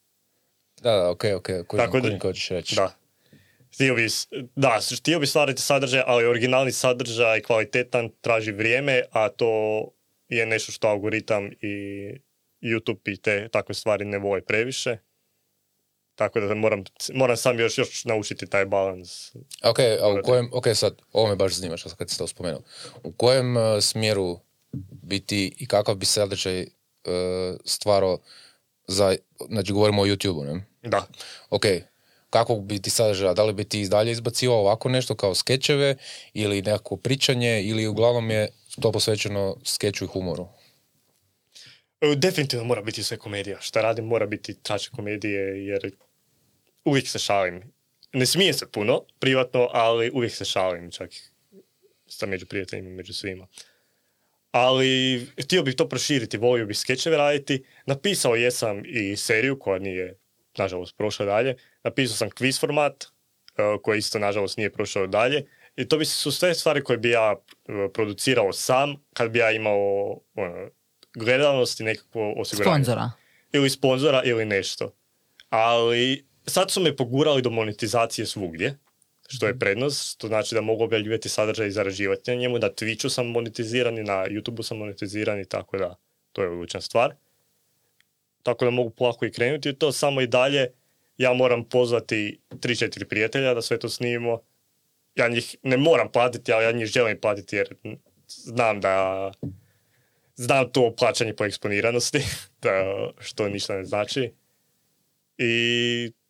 [0.82, 2.74] Da, da, ok, ok, kužim, Tako da- kužim reći.
[2.76, 2.94] Da.
[3.74, 4.06] Htio bi,
[4.56, 9.50] da, htio bi stvarati sadržaj, ali originalni sadržaj kvalitetan traži vrijeme, a to
[10.28, 12.04] je nešto što algoritam i
[12.62, 14.96] YouTube i te takve stvari ne vole previše.
[16.14, 19.34] Tako da moram, moram sam još, još naučiti taj balans.
[19.64, 22.62] Ok, a u kojem, ok, sad, ovo me baš zanima što kad si to spomenuo.
[23.02, 24.40] U kojem uh, smjeru
[25.02, 26.66] biti i kakav bi sadržaj uh,
[27.64, 28.18] stvarao
[28.86, 29.16] za,
[29.48, 30.64] znači govorimo o YouTube-u, ne?
[30.82, 31.06] Da.
[31.50, 31.64] Ok,
[32.30, 35.96] kakvog bi ti sadržaja, da li bi ti dalje izbacivao ovako nešto kao skečeve
[36.32, 38.48] ili nekako pričanje ili uglavnom je
[38.80, 40.48] to posvećeno skeču i humoru?
[42.00, 43.60] E, Definitivno mora biti sve komedija.
[43.60, 45.90] Šta radim mora biti trače komedije jer
[46.84, 47.62] uvijek se šalim.
[48.12, 51.10] Ne smije se puno, privatno, ali uvijek se šalim, čak
[52.06, 53.46] sa među prijateljima, među svima.
[54.50, 57.64] Ali htio bih to proširiti, volio bih skečeve raditi.
[57.86, 60.18] Napisao jesam i seriju koja nije,
[60.58, 61.56] nažalost, prošla dalje.
[61.84, 63.08] Napisao sam quiz format, e,
[63.82, 65.46] koji isto, nažalost, nije prošao dalje.
[65.76, 67.34] I to bi su sve stvari koje bi ja
[67.68, 70.70] e, producirao sam, kad bi ja imao ono,
[71.14, 72.74] gledanost i nekakvo osiguranje.
[72.74, 73.10] Sponzora.
[73.52, 74.94] Ili sponzora ili nešto.
[75.48, 78.78] Ali sad su me pogurali do monetizacije svugdje,
[79.28, 83.08] što je prednost, to znači da mogu objavljivati sadržaj i zarađivati na njemu, na Twitchu
[83.08, 85.96] sam monetiziran i na YouTubeu sam monetiziran i tako da,
[86.32, 87.14] to je odlična stvar.
[88.42, 90.72] Tako da mogu polako i krenuti to, samo i dalje
[91.18, 94.40] ja moram pozvati 3-4 prijatelja da sve to snimimo.
[95.16, 97.74] Ja njih ne moram platiti, ali ja njih želim platiti jer
[98.26, 99.32] znam da
[100.36, 102.18] znam to plaćanje po eksponiranosti,
[102.62, 102.70] da,
[103.18, 104.34] što ništa ne znači.
[105.38, 105.52] I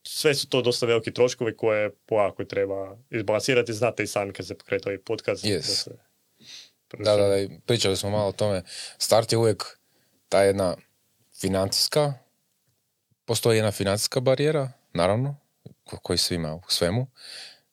[0.03, 3.72] sve su to dosta veliki troškovi koje polako treba izbalansirati.
[3.72, 5.45] Znate i sami kad se pokretao i podcast.
[5.45, 5.57] Yes.
[5.57, 5.91] da se-
[6.95, 8.62] Da, da, da, pričali smo malo o tome.
[8.99, 9.78] Start je uvijek
[10.28, 10.76] ta jedna
[11.35, 12.14] financijska,
[13.24, 15.37] postoji jedna financijska barijera, naravno,
[15.85, 17.07] ko- koji svima u svemu.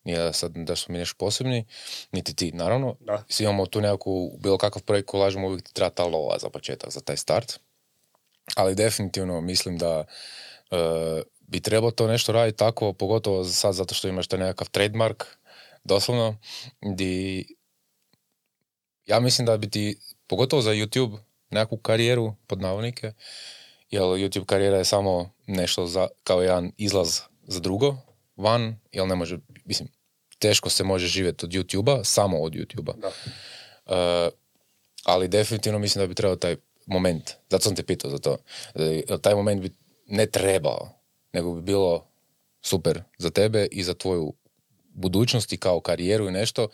[0.04, 1.66] Nije da sad da smo mi nešto posebni,
[2.12, 2.95] niti ti, naravno.
[2.99, 3.24] Da.
[3.30, 6.49] Svi imamo tu nekakvu, bilo kakav projekt ko ulažemo, uvijek ti treba ta lova za
[6.49, 7.60] početak, za taj start.
[8.56, 10.06] Ali definitivno mislim da
[10.72, 10.78] e,
[11.39, 15.24] bi trebalo to nešto raditi tako, pogotovo sad zato što imaš taj nekakav trademark,
[15.84, 16.38] doslovno,
[16.95, 17.45] di
[19.06, 21.18] ja mislim da bi ti, pogotovo za YouTube,
[21.49, 23.14] nekakvu karijeru, pod navodnike,
[23.89, 27.97] jer YouTube karijera je samo nešto za, kao jedan izlaz za drugo,
[28.41, 29.89] van, jer ne može, mislim,
[30.39, 32.93] teško se može živjeti od YouTube-a, samo od YouTube-a.
[32.97, 33.11] Da.
[33.95, 34.29] E,
[35.03, 38.37] ali definitivno mislim da bi trebao taj moment, zato sam te pitao za to,
[38.75, 39.69] jer taj moment bi
[40.07, 40.89] ne trebao,
[41.33, 42.07] nego bi bilo
[42.61, 44.33] super za tebe i za tvoju
[44.93, 46.67] budućnost i kao karijeru i nešto,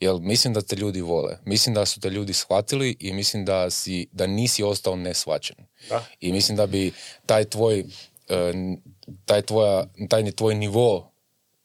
[0.00, 1.38] jer mislim da te ljudi vole.
[1.44, 5.56] Mislim da su te ljudi shvatili i mislim da, si, da nisi ostao neshvaćen.
[5.88, 6.04] Da.
[6.20, 6.92] I mislim da bi
[7.26, 7.84] taj tvoj,
[8.28, 8.82] n-
[9.24, 11.11] taj, tvoja, taj tvoj nivo,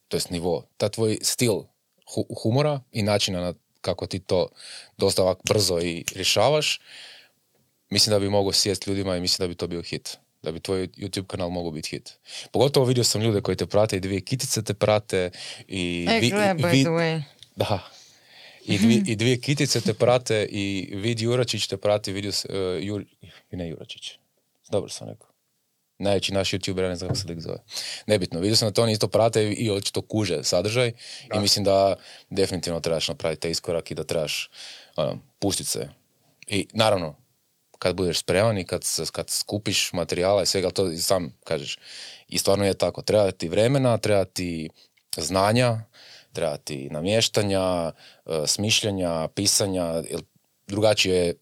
[0.08, 1.52] to jest nivo, taj tvoj stil
[2.06, 4.48] hu- humora i načina na kako ti to
[4.98, 6.80] dosta ovak brzo i rješavaš,
[7.90, 10.18] mislim da bi mogao sjest ljudima i mislim da bi to bio hit.
[10.42, 12.18] Da bi tvoj YouTube kanal mogao biti hit.
[12.52, 15.30] Pogotovo vidio sam ljude koji te prate i dvije kitice te prate
[15.68, 16.06] i...
[16.10, 17.22] E, vi- gle, i by vi- the way.
[17.56, 17.88] da.
[18.64, 22.84] I dvije, I dvije kitice te prate i Vid Juračić te prati, vidio se, uh,
[22.84, 23.04] Jur,
[23.50, 24.12] ne Juračić,
[24.70, 25.27] dobro sam rekao.
[25.98, 27.58] Najveći naš youtuber, ne znam kako se lik zove.
[28.06, 30.92] Nebitno, vidio sam da to oni isto prate i, očito kuže sadržaj
[31.34, 31.96] i mislim da
[32.30, 34.50] definitivno trebaš napraviti taj iskorak i da trebaš
[34.96, 35.88] ono, pustiti se.
[36.46, 37.16] I naravno,
[37.78, 38.82] kad budeš spreman i kad,
[39.12, 41.78] kad skupiš materijala i svega, to sam kažeš.
[42.28, 43.02] I stvarno je tako.
[43.02, 44.70] Treba ti vremena, treba ti
[45.16, 45.80] znanja,
[46.32, 47.92] treba ti namještanja,
[48.26, 50.20] e, smišljanja, pisanja, jer
[50.66, 51.34] drugačije je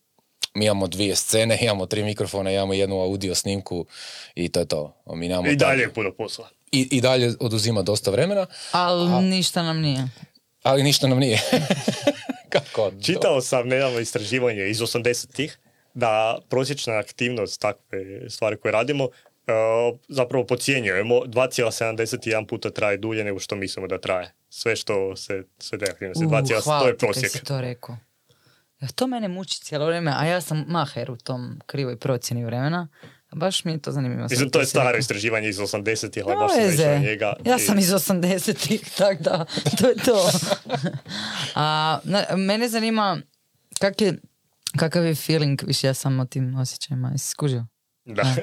[0.56, 3.86] mi imamo dvije scene, imamo tri mikrofona, imamo jednu audio snimku
[4.34, 4.96] i to je to.
[5.06, 6.48] Mi nemamo I dalje je puno posla.
[6.72, 10.08] I, I dalje oduzima dosta vremena, Ali ništa nam nije.
[10.62, 11.42] ali ništa nam nije.
[12.48, 12.92] Kako?
[13.02, 15.58] Čitao sam nedavno istraživanje iz 80-ih
[15.94, 19.10] da prosječna aktivnost takve stvari koje radimo uh,
[20.08, 24.32] zapravo pocijenjujemo 2,71 puta traje dulje nego što mislimo da traje.
[24.48, 26.24] Sve što se, sve te aktivnosti.
[26.24, 27.30] Uh, 2,7 to hvala je prosjek.
[27.32, 27.96] si to rekao.
[28.80, 32.88] Ja, to mene muči cijelo vrijeme, a ja sam maher u tom krivoj procjeni vremena.
[33.32, 34.26] Baš mi je to zanimljivo.
[34.30, 37.32] Mislim, to je staro istraživanje iz 80-ih, ali baš sam njega.
[37.44, 39.44] Ja i- sam iz 80-ih, tako da,
[39.78, 40.30] to je to.
[41.54, 43.18] A, na, mene zanima
[43.80, 44.18] kak je,
[44.76, 47.66] kakav je feeling, više ja sam o tim osjećajima, jesi skužio?
[48.04, 48.34] Da.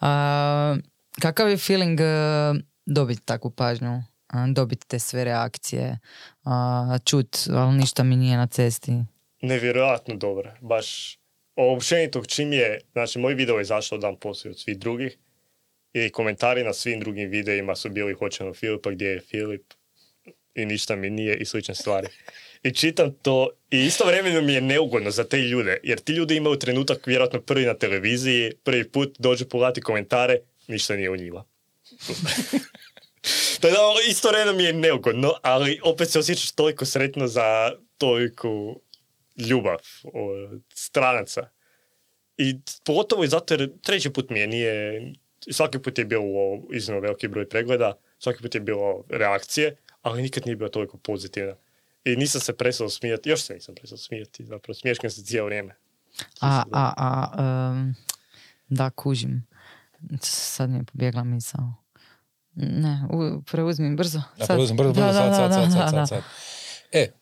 [0.00, 0.76] A,
[1.20, 2.04] kakav je feeling e,
[2.86, 4.02] dobiti takvu pažnju,
[4.48, 5.98] dobiti te sve reakcije,
[6.44, 9.04] a, čut, ali ništa mi nije na cesti.
[9.42, 10.52] Nevjerojatno dobro.
[10.60, 11.18] Baš
[11.56, 15.18] općenito čim je, znači moj video je izašao dan poslije od svih drugih
[15.92, 19.62] i komentari na svim drugim videima su bili hoćemo Filipa, gdje je Filip
[20.54, 22.08] i ništa mi nije i slične stvari.
[22.62, 26.58] I čitam to i istovremeno mi je neugodno za te ljude, jer ti ljudi imaju
[26.58, 30.38] trenutak vjerojatno prvi na televiziji, prvi put dođu pogledati komentare,
[30.68, 31.44] ništa nije u njima.
[33.60, 33.78] To je da,
[34.08, 38.80] istovremeno mi je neugodno, ali opet se osjećaš toliko sretno za toliku
[39.36, 39.78] ljubav
[40.12, 41.48] od stranaca.
[42.36, 45.02] I pogotovo i zato jer treći put mi je nije,
[45.50, 46.28] svaki put je bilo
[46.72, 51.54] iznimno veliki broj pregleda, svaki put je bilo reakcije, ali nikad nije bilo toliko pozitivna.
[52.04, 55.74] I nisam se prestao smijati, još se nisam prestao smijati, zapravo smiješkam se cijelo vrijeme.
[56.40, 57.94] A, a, a, em,
[58.68, 59.46] da, kužim.
[60.20, 61.74] Sad mi je pobjegla misao.
[62.54, 64.22] Ne, u, preuzmi brzo.
[64.38, 64.56] Da, Sad.
[64.56, 66.06] preuzmem, brzo, brzo, Da, sad, da, sad, da, sad, da, sad, da.
[66.06, 66.22] sad, sad.
[66.92, 67.12] E,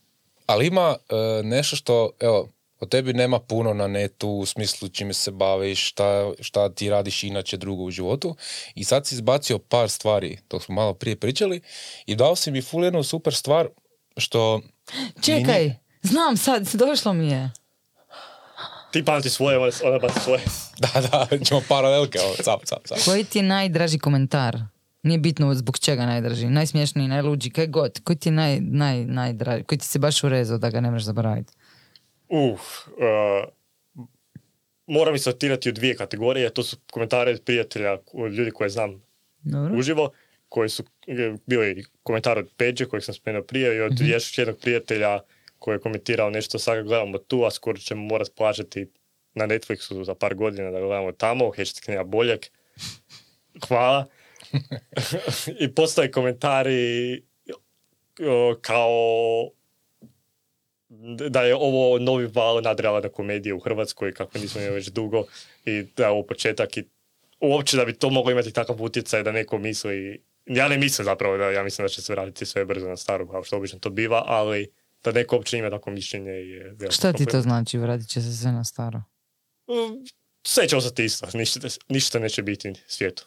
[0.51, 2.49] ali ima e, nešto što, evo,
[2.81, 7.23] o tebi nema puno na netu u smislu čime se baviš, šta, šta ti radiš
[7.23, 8.37] inače drugo u životu
[8.75, 11.61] i sad si izbacio par stvari, to smo malo prije pričali
[12.07, 13.69] i dao si mi ful jednu super stvar
[14.17, 14.61] što...
[15.23, 17.51] Čekaj, znam sad, došlo mi je.
[18.93, 20.41] Ti pamti svoje, ona, baci svoje.
[20.81, 22.99] Da, da, ćemo paralelke, ovo, cap, cap, cap.
[23.05, 24.59] Koji ti je najdraži komentar?
[25.03, 26.47] Nije bitno zbog čega najdraži.
[26.47, 28.01] Najsmješniji, najluđi, kaj god.
[28.05, 29.65] Koji ti je naj, naj, najdraži?
[29.65, 31.53] Koji ti se baš urezao da ga ne možeš zaboraviti?
[32.29, 33.49] Uf, uh,
[34.87, 36.51] moram sortirati u dvije kategorije.
[36.51, 39.03] To su komentare od prijatelja, od ljudi koje znam
[39.43, 39.79] Dobro.
[39.79, 40.11] uživo,
[40.49, 44.59] koji su e, bili komentar od Peđe, kojeg sam spomenuo prije, i od još jednog
[44.59, 45.21] prijatelja
[45.59, 48.87] koji je komentirao nešto, sad gledamo tu, a skoro ćemo morati plaćati
[49.35, 52.41] na Netflixu za par godina da gledamo tamo, hashtag nema boljeg.
[53.69, 54.07] Hvala.
[55.61, 57.23] I postoje komentari
[58.61, 59.51] kao
[61.31, 65.25] da je ovo novi val nadrealne komedije u Hrvatskoj, kako nismo imali već dugo,
[65.65, 66.85] i da je ovo početak i
[67.41, 71.37] uopće da bi to moglo imati takav utjecaj da neko misli, ja ne mislim zapravo
[71.37, 73.91] da, ja mislim da će se vratiti sve brzo na staro, kao što obično to
[73.91, 74.73] biva, ali
[75.05, 77.79] da neko uopće ima takvo mišljenje je Šta ti to znači?
[77.79, 79.03] Vratit će se sve na staro.
[79.69, 80.05] Mm,
[80.43, 83.27] Sve će ostati isto, ništa, ništa neće biti svijetu.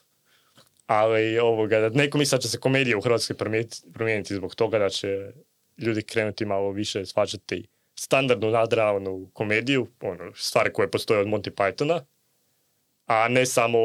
[0.93, 4.79] Ali ovoga, da neko misli da će se komedija u Hrvatskoj promijeniti, promijeniti zbog toga
[4.79, 5.31] da će
[5.77, 12.01] ljudi krenuti malo više svačati standardnu nadravnu komediju, ono, stvari koje postoje od Monty Pythona,
[13.05, 13.79] a ne samo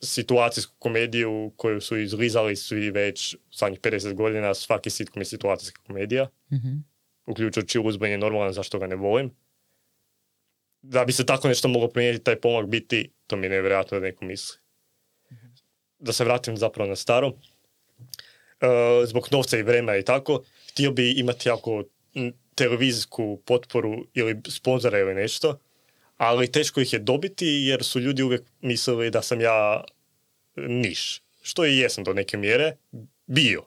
[0.00, 6.28] situacijsku komediju koju su izlizali svi već zadnjih 50 godina, svaki sitkom je situacijska komedija,
[6.52, 6.68] Mhm.
[7.26, 9.30] uključujući uzban je normalan zašto ga ne volim.
[10.82, 14.06] Da bi se tako nešto moglo promijeniti, taj pomak biti, to mi je nevjerojatno da
[14.06, 14.61] neko misli.
[16.02, 17.32] Da se vratim zapravo na staro.
[18.60, 18.66] E,
[19.06, 21.84] zbog novca i vremena i tako, htio bi imati jako
[22.54, 25.58] televizijsku potporu ili sponzora ili nešto,
[26.16, 29.84] ali teško ih je dobiti jer su ljudi uvijek mislili da sam ja
[30.56, 31.22] niš.
[31.42, 32.76] Što i jesam do neke mjere,
[33.26, 33.62] bio.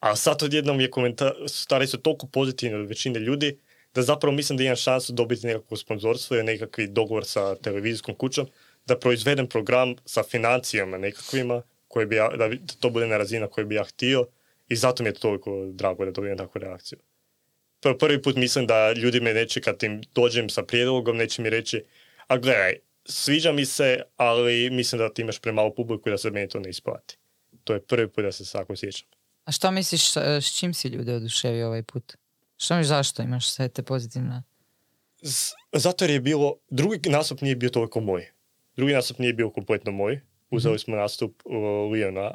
[0.00, 3.58] A sad odjednom je komentar, stvari su toliko pozitivni od većine ljudi
[3.94, 8.46] da zapravo mislim da imam šansu dobiti nekakvo sponzorstvo ili nekakvi dogovor sa televizijskom kućom
[8.86, 13.16] da proizvedem program sa financijama nekakvima koji bi ja, da, bi- da to bude na
[13.16, 14.26] razina koju bi ja htio
[14.68, 16.98] i zato mi je toliko drago da dobijem takvu reakciju.
[17.98, 21.84] Prvi put mislim da ljudi me neće kad im dođem sa prijedlogom neće mi reći
[22.26, 26.30] a gledaj, sviđa mi se, ali mislim da ti imaš premalo publiku i da se
[26.30, 27.18] meni to ne isplati.
[27.64, 29.08] To je prvi put da se tako sjećam.
[29.44, 32.16] A šta misliš, e, s čim si ljude oduševio ovaj put?
[32.56, 34.42] Šta misliš zašto imaš sve te pozitivne?
[35.22, 38.30] Z- zato jer je bilo, drugi nastup nije bio toliko moj.
[38.76, 40.20] Drugi nastup nije bio kompletno moj.
[40.50, 42.34] Uzeli smo nastup uh, Liona,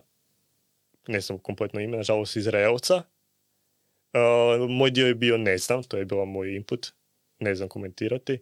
[1.08, 2.96] ne znam kompletno ime, nažalost Izraelca.
[4.14, 6.88] Uh, moj dio je bio ne znam, to je bila moj input,
[7.40, 8.40] ne znam komentirati.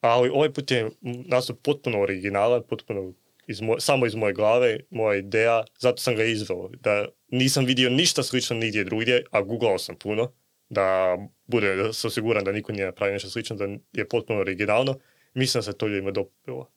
[0.00, 0.90] Ali ovaj put je
[1.26, 3.12] nastup potpuno originalan, potpuno
[3.46, 6.68] iz moj- samo iz moje glave, moja ideja, zato sam ga izveo.
[6.68, 10.32] Da nisam vidio ništa slično nigdje drugdje, a googlao sam puno
[10.68, 14.98] da bude da se osiguran da niko nije napravio nešto slično, da je potpuno originalno.
[15.34, 16.70] Mislim da se to ljudima dopilo.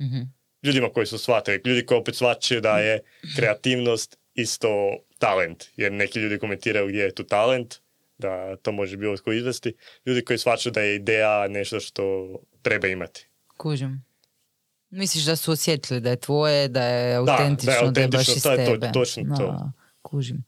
[0.00, 0.20] Mhm.
[0.62, 3.00] Ljudima koji su shvatili, ljudi koji opet shvaćaju da je
[3.36, 7.74] kreativnost isto talent, jer neki ljudi komentiraju gdje je tu talent,
[8.18, 9.74] da to može bilo tko izvesti.
[10.06, 12.28] Ljudi koji shvaćaju da je ideja nešto što
[12.62, 13.28] treba imati.
[13.56, 14.04] Kužim.
[14.90, 18.28] Misliš da su osjetili da je tvoje, da je da je autentično, da je, baš
[18.28, 18.92] autentično, iz to je to- tebe.
[18.92, 19.72] točno Da, to.
[20.02, 20.44] Kužim.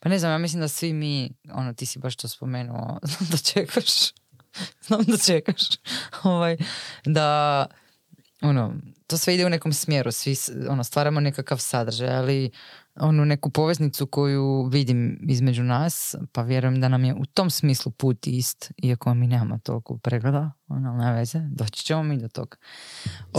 [0.00, 3.28] Pa ne znam, ja mislim da svi mi, ono, ti si baš to spomenuo, znam
[3.30, 4.12] da čekaš,
[4.86, 5.62] znam da čekaš,
[6.22, 6.56] ovaj,
[7.04, 7.66] da,
[8.42, 8.74] ono,
[9.12, 10.34] to sve ide u nekom smjeru, svi,
[10.68, 12.50] ono, stvaramo nekakav sadržaj, ali
[13.00, 17.92] onu neku poveznicu koju vidim između nas, pa vjerujem da nam je u tom smislu
[17.92, 22.56] put ist, iako mi nemamo toliko pregleda, ono, nema veze, doći ćemo mi do toga.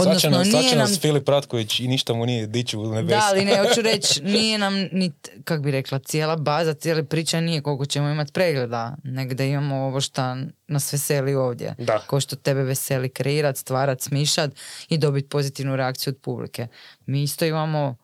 [0.02, 2.76] Sad će nas, sad nije će nam nas Filip Ratković i ništa mu nije dići
[2.76, 3.16] u nebesa.
[3.16, 5.12] da, ali ne, hoću reći, nije nam ni,
[5.44, 9.76] kak bi rekla, cijela baza, cijela priča nije koliko ćemo imati pregleda, nego da imamo
[9.76, 10.36] ovo što
[10.68, 11.74] nas veseli ovdje.
[11.78, 11.98] Da.
[11.98, 14.50] Ko što tebe veseli kreirat, stvarat, smišat
[14.88, 16.66] i dobiti pozitivnu reakciju od publike.
[17.06, 17.96] Mi isto imamo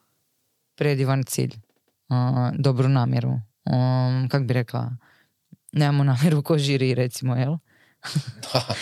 [0.75, 1.55] predivan cilj,
[2.09, 3.31] a, dobru namjeru.
[3.31, 4.97] Um, kak bi rekla,
[5.73, 7.57] nemamo namjeru ko žiri, recimo, jel?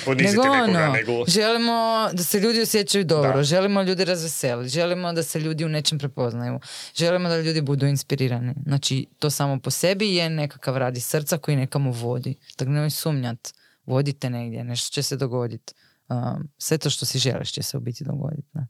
[0.04, 1.24] Poniziti Nego nekoga, ono, nego...
[1.28, 3.42] želimo da se ljudi osjećaju dobro, Da.
[3.42, 6.60] želimo ljudi razveseliti, želimo da se ljudi u nečem prepoznaju,
[6.94, 8.54] želimo da ljudi budu inspirirani.
[8.66, 12.34] Znači, to samo po sebi je nekakav radi srca koji nekamo vodi.
[12.56, 13.48] Tako nemoj sumnjat,
[13.86, 15.74] vodite negdje, nešto će se dogoditi.
[16.08, 18.48] Um, sve to što si želiš će se u biti dogoditi.
[18.52, 18.66] da.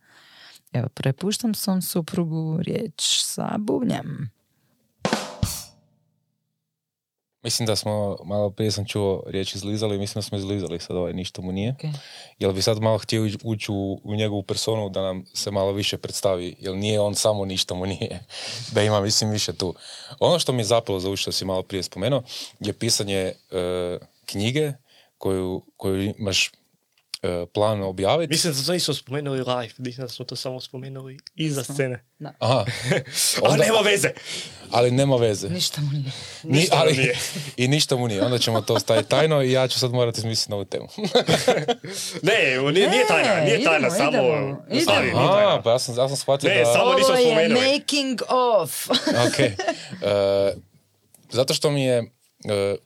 [0.72, 4.30] Evo, prepuštam svom suprugu riječ sa bubnjem.
[7.42, 11.12] Mislim da smo, malo prije sam čuo riječ izlizali, mislim da smo izlizali sad ovaj,
[11.12, 11.74] ništa mu nije.
[11.78, 11.92] Okay.
[12.38, 15.98] Jel bi sad malo htio ući u, u njegovu personu da nam se malo više
[15.98, 18.24] predstavi, jer nije on samo ništa mu nije,
[18.74, 19.74] da ima mislim više tu.
[20.20, 22.22] Ono što mi je zapelo za uši što si malo prije spomenuo
[22.60, 23.34] je pisanje e,
[24.26, 24.72] knjige
[25.18, 26.50] koju, koju imaš
[27.54, 28.30] plan objaviti.
[28.30, 32.04] Mislim da to nismo spomenuli live, mislim da smo to samo spomenuli iza scene.
[32.38, 32.54] Aha,
[33.42, 34.08] A Onda- nema veze!
[34.70, 35.48] ali nema veze.
[35.48, 36.12] Ništa mu nije.
[36.42, 37.18] Ni, Ništa mu ali, nije.
[37.56, 38.22] I ništa mu nije.
[38.22, 40.88] Onda ćemo to staviti tajno i ja ću sad morati izmisliti novu temu.
[42.22, 42.34] Ne,
[42.72, 44.10] nije, nije tajna, nije tajna, idemo, samo...
[44.10, 44.64] idemo, idemo.
[44.70, 45.54] nije tajna.
[45.54, 46.64] A, pa ja sam, ja sam shvatio Ne, da...
[46.64, 47.72] samo- nismo Ovo je spomenuli.
[47.72, 48.90] making of.
[49.26, 49.38] Ok.
[49.40, 49.54] E,
[51.30, 52.04] zato što mi je e,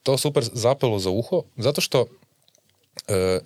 [0.02, 2.06] to super zapelo za uho, zato što
[3.08, 3.40] e,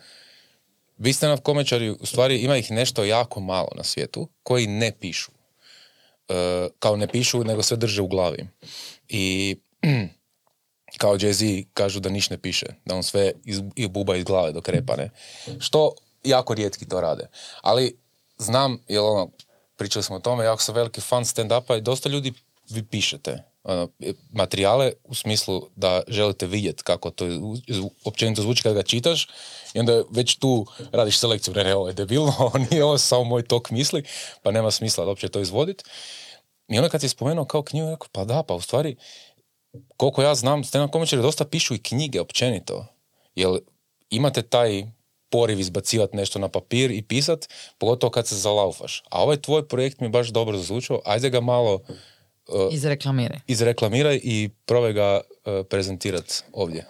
[0.98, 4.92] vi ste na komičari, u stvari ima ih nešto jako malo na svijetu koji ne
[5.00, 5.30] pišu.
[6.28, 8.48] E, kao ne pišu, nego sve drže u glavi.
[9.08, 9.56] I
[10.98, 14.52] kao Jay-Z kažu da niš ne piše, da on sve iz, i buba iz glave
[14.52, 15.10] dok repa, ne?
[15.58, 15.94] Što
[16.24, 17.28] jako rijetki to rade.
[17.62, 17.98] Ali
[18.38, 19.30] znam, jer ono,
[19.76, 22.32] pričali smo o tome, jako sam veliki fan stand-upa i dosta ljudi
[22.70, 23.42] vi pišete
[24.32, 27.24] materijale u smislu da želite vidjeti kako to
[28.04, 29.28] općenito zvuči kad ga čitaš
[29.74, 33.24] i onda već tu radiš selekciju, ne, ne, ovo je debilno, ovo nije ovo samo
[33.24, 34.02] moj tok misli,
[34.42, 35.84] pa nema smisla da uopće to izvoditi.
[36.68, 38.96] I onda kad si spomenuo kao knjigu, rekao, pa da, pa u stvari,
[39.96, 42.86] koliko ja znam, stand-up komičari dosta pišu i knjige općenito.
[43.34, 43.58] Jel
[44.10, 44.84] imate taj
[45.30, 47.48] poriv izbacivati nešto na papir i pisat,
[47.78, 49.02] pogotovo kad se zalaufaš.
[49.10, 51.80] A ovaj tvoj projekt mi je baš dobro zvučao, ajde ga malo
[52.72, 53.38] Izreklamiraj.
[53.46, 56.84] izreklamiraj i probaj ga uh, prezentirati ovdje.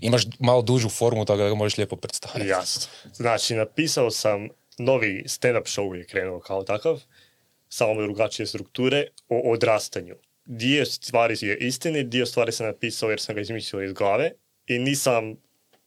[0.00, 2.48] Imaš malo dužu formu, tako da ga možeš lijepo predstaviti.
[2.48, 2.92] Jasno.
[3.12, 4.48] Znači, napisao sam
[4.78, 7.02] novi stand-up show je krenuo kao takav,
[7.68, 10.14] samo drugačije strukture, o odrastanju.
[10.44, 14.32] Dio stvari je istini, dio stvari sam napisao jer sam ga izmislio iz glave
[14.66, 15.36] i nisam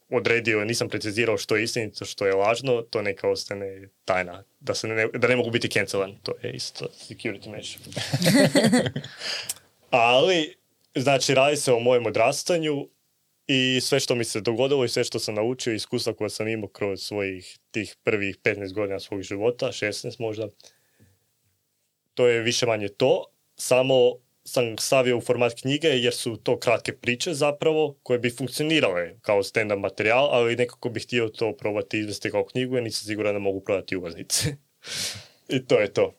[0.09, 4.43] odredio, nisam precizirao što je istinito, što je lažno, to neka ostane tajna.
[4.67, 7.85] Da, se ne, da ne mogu biti cancelan, to je isto security measure.
[9.89, 10.55] Ali,
[10.95, 12.89] znači, radi se o mojem odrastanju
[13.47, 16.69] i sve što mi se dogodilo i sve što sam naučio, iskustva koja sam imao
[16.69, 20.47] kroz svojih tih prvih 15 godina svog života, 16 možda,
[22.13, 23.25] to je više manje to.
[23.55, 23.95] Samo
[24.47, 29.43] sam stavio u format knjige jer su to kratke priče zapravo koje bi funkcionirale kao
[29.43, 33.39] stand-up materijal, ali nekako bih htio to probati izvesti kao knjigu jer nisam siguran da
[33.39, 34.55] mogu prodati ulaznice.
[35.55, 36.13] I to je to.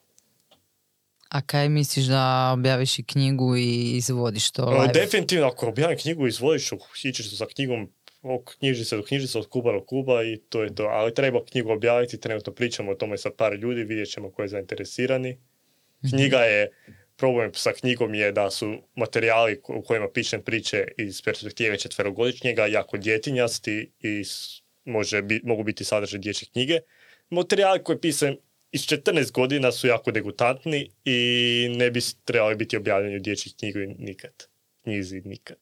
[1.28, 4.92] A kaj misliš da objaviš i knjigu i izvodiš to Ali live?
[4.92, 6.70] definitivno, ako objavim knjigu, izvodiš,
[7.04, 10.82] ićeš sa knjigom od knjižnice do knjižnice, od kluba do kluba i to je to.
[10.82, 14.48] Ali treba knjigu objaviti, trenutno pričamo o tome sa par ljudi, vidjet ćemo ko je
[14.48, 15.38] zainteresirani.
[16.10, 16.70] Knjiga je,
[17.18, 22.96] problem sa knjigom je da su materijali u kojima pišem priče iz perspektive četverogodišnjega jako
[22.96, 24.22] djetinjasti i
[24.84, 26.80] može bi, mogu biti sadržaj dječje knjige.
[27.30, 28.34] Materijali koje pisam
[28.72, 33.78] iz 14 godina su jako degutantni i ne bi trebali biti objavljeni u dječjih knjigu
[33.98, 34.32] nikad.
[34.82, 35.58] Knjizi nikad.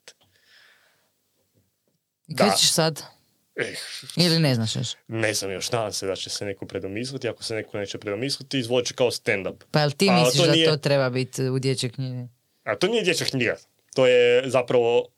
[2.26, 2.54] Da.
[2.58, 3.15] ćeš sad?
[3.56, 3.74] Eh,
[4.16, 4.88] Ili ne znaš još?
[5.08, 7.28] ne znam još, nadam se da će se neko predomisliti.
[7.28, 9.56] Ako se neko neće predomisliti, izvolit će kao stand-up.
[9.70, 12.28] Pa jel ti A, misliš to da nije- to treba biti u dječjoj knjigi?
[12.64, 13.56] A to nije dječja knjiga.
[13.94, 15.08] To je zapravo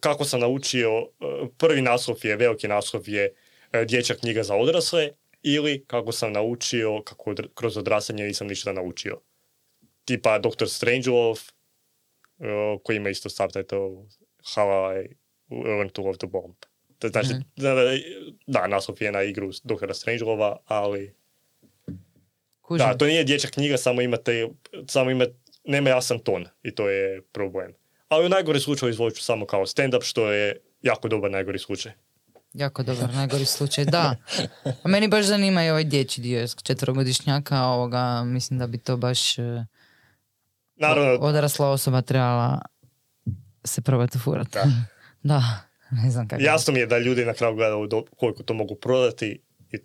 [0.00, 1.24] kako sam naučio, eh,
[1.58, 3.34] prvi naslov je, veliki naslov je
[3.72, 5.10] eh, dječja knjiga za odrasle
[5.42, 9.20] ili kako sam naučio, kako odr- kroz odrastanje nisam ništa naučio.
[10.04, 10.66] Tipa Dr.
[10.66, 11.40] Strangelove,
[12.38, 12.44] eh,
[12.84, 13.78] koji ima isto subtitle
[14.46, 14.66] How
[14.96, 15.14] I
[15.56, 16.54] Learned to Love the Bomb.
[17.00, 17.40] To znači, Mhm.
[18.46, 19.94] da, naslov je na igru Dr.
[19.94, 21.14] Strangelova, ali
[22.60, 22.86] Kužim.
[22.86, 24.48] da, to nije dječja knjiga, samo imate,
[24.88, 25.24] samo ima,
[25.64, 27.72] nema jasan ton i to je problem.
[28.08, 31.92] Ali u najgori slučaju izvolit ću samo kao stand-up, što je jako dobar najgori slučaj.
[32.54, 34.16] Jako dobar, najgori slučaj, da.
[34.84, 39.38] A meni baš zanima i ovaj dječji dio četvrogodišnjaka, ovoga, mislim da bi to baš
[39.38, 39.64] e,
[40.76, 42.62] Naravno, odrasla osoba trebala
[43.64, 44.50] se probati furati.
[44.52, 44.64] Da.
[45.22, 45.42] da,
[45.90, 46.42] ne znam kako.
[46.42, 49.78] jasno mi je da ljudi na kraju gledaju do- koliko to mogu prodati i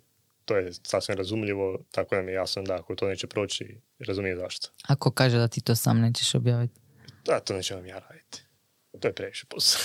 [0.44, 4.36] to je sasvim razumljivo, tako da mi je jasno da ako to neće proći, razumije
[4.36, 4.68] zašto.
[4.88, 6.80] Ako kaže da ti to sam nećeš objaviti.
[7.24, 8.42] Da, to neće vam ja raditi.
[9.00, 9.80] To je previše posao.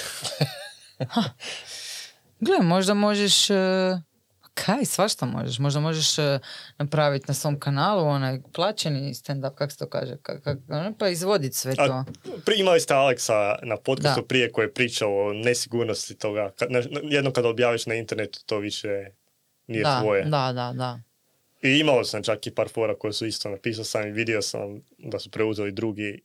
[2.39, 3.49] Gle, možda možeš...
[3.49, 3.53] e,
[4.53, 5.59] Kaj, svašta možeš.
[5.59, 6.39] Možda možeš e,
[6.77, 11.07] napraviti na svom kanalu onaj plaćeni stand-up, kako se to kaže, kak, kak- ono, pa
[11.09, 11.83] izvoditi sve to.
[11.83, 12.05] A,
[12.57, 14.27] imali ste Aleksa na podcastu Da.
[14.27, 16.51] prije koji je pričao o nesigurnosti toga.
[16.59, 19.05] Kad, na, jednom kad objaviš na internetu to više
[19.67, 20.23] nije da, tvoje.
[20.23, 20.99] da, da, da.
[21.61, 24.81] I imao sam čak i par fora koje su isto napisao sam i vidio sam
[24.97, 26.21] da su preuzeli drugi.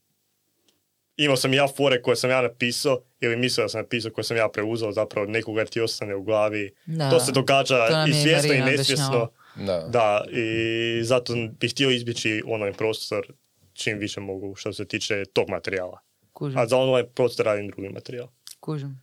[1.17, 4.37] Imao sam ja fore koje sam ja napisao ili mislio da sam napisao koje sam
[4.37, 6.75] ja preuzeo zapravo od nekoga jer ti ostane u glavi.
[6.87, 7.11] Da.
[7.11, 9.31] To se događa To i je svjesno i nesvjesno.
[9.57, 9.81] Da.
[9.89, 13.33] Da, i zato bih htio izbjeći online prostor
[13.73, 16.01] čim više mogu što se tiče tog materijala.
[16.33, 18.29] Kužim, A za online prostor radim drugi materijal.
[18.61, 19.01] kužim.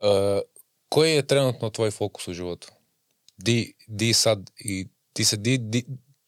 [0.00, 0.06] E,
[0.88, 2.68] koji je trenutno tvoj fokus u životu?
[3.36, 5.84] Di, di sad i ti se di, di,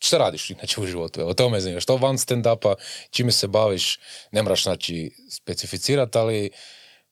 [0.07, 1.21] šta radiš inače u životu?
[1.21, 1.81] Evo, to me zanima.
[1.81, 2.75] Što van stand-upa,
[3.11, 3.99] čime se baviš?
[4.33, 6.51] Ne moraš znači specificirati, ali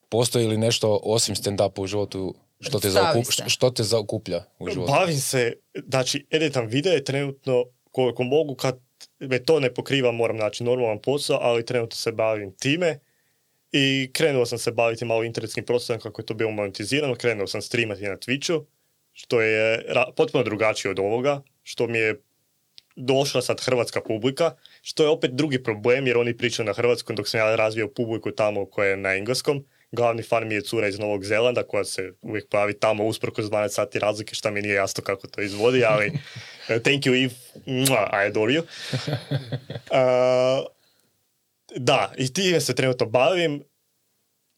[0.09, 4.93] postoji li nešto osim stand-upa u životu što te, zaokup, što te zaokuplja u životu?
[4.93, 5.53] Bavim se,
[5.89, 8.79] znači, editam videe trenutno koliko mogu, kad
[9.21, 12.99] me to ne pokriva, moram naći normalan posao, ali trenutno se bavim time.
[13.73, 17.63] I krenuo sam se baviti malo internetskim prostorom kako je to bilo monetizirano, krenuo sam
[17.63, 18.65] streamati na Twitchu,
[19.13, 22.21] što je ra- potpuno drugačije od ovoga, što mi je
[22.97, 24.51] došla sad hrvatska publika,
[24.83, 28.31] što je opet drugi problem jer oni pričaju na hrvatskom dok sam ja razvio publiku
[28.31, 29.65] tamo koja je na engleskom.
[29.93, 33.69] Glavni fan mi je cura iz Novog Zelanda koja se uvijek pojavi tamo usprkos 12
[33.69, 36.07] sati razlike šta mi nije jasno kako to izvodi, ali
[36.69, 37.35] eh, thank you Eve,
[37.67, 38.63] I adore you.
[39.91, 40.67] Uh,
[41.77, 43.65] da, i time se trenutno bavim.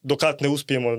[0.01, 0.89] Dokad ne uspijemo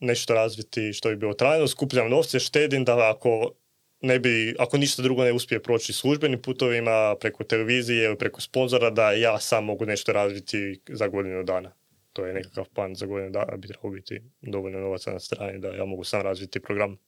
[0.00, 3.52] nešto razviti što bi bilo trajno, skupljam novce, štedim da ako
[4.00, 8.90] ne bi, ako ništa drugo ne uspije proći službenim putovima, preko televizije ili preko sponzora,
[8.90, 10.56] da ja sam mogu nešto razviti
[10.88, 11.72] za godinu dana.
[12.12, 15.68] To je nekakav plan za godinu dana, bi trebalo biti dovoljno novaca na strani da
[15.68, 16.98] ja mogu sam razviti program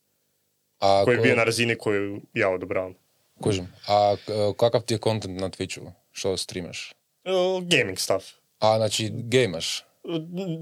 [0.79, 2.95] A, koji ko- je bio na razini koju ja odobravam.
[3.35, 3.67] kužim.
[3.89, 5.91] A k- kakav ti je content na Twitchu?
[6.13, 6.93] Što streamaš?
[7.25, 7.33] Uh,
[7.65, 8.25] gaming stuff.
[8.59, 9.85] A, znači, gejmaš?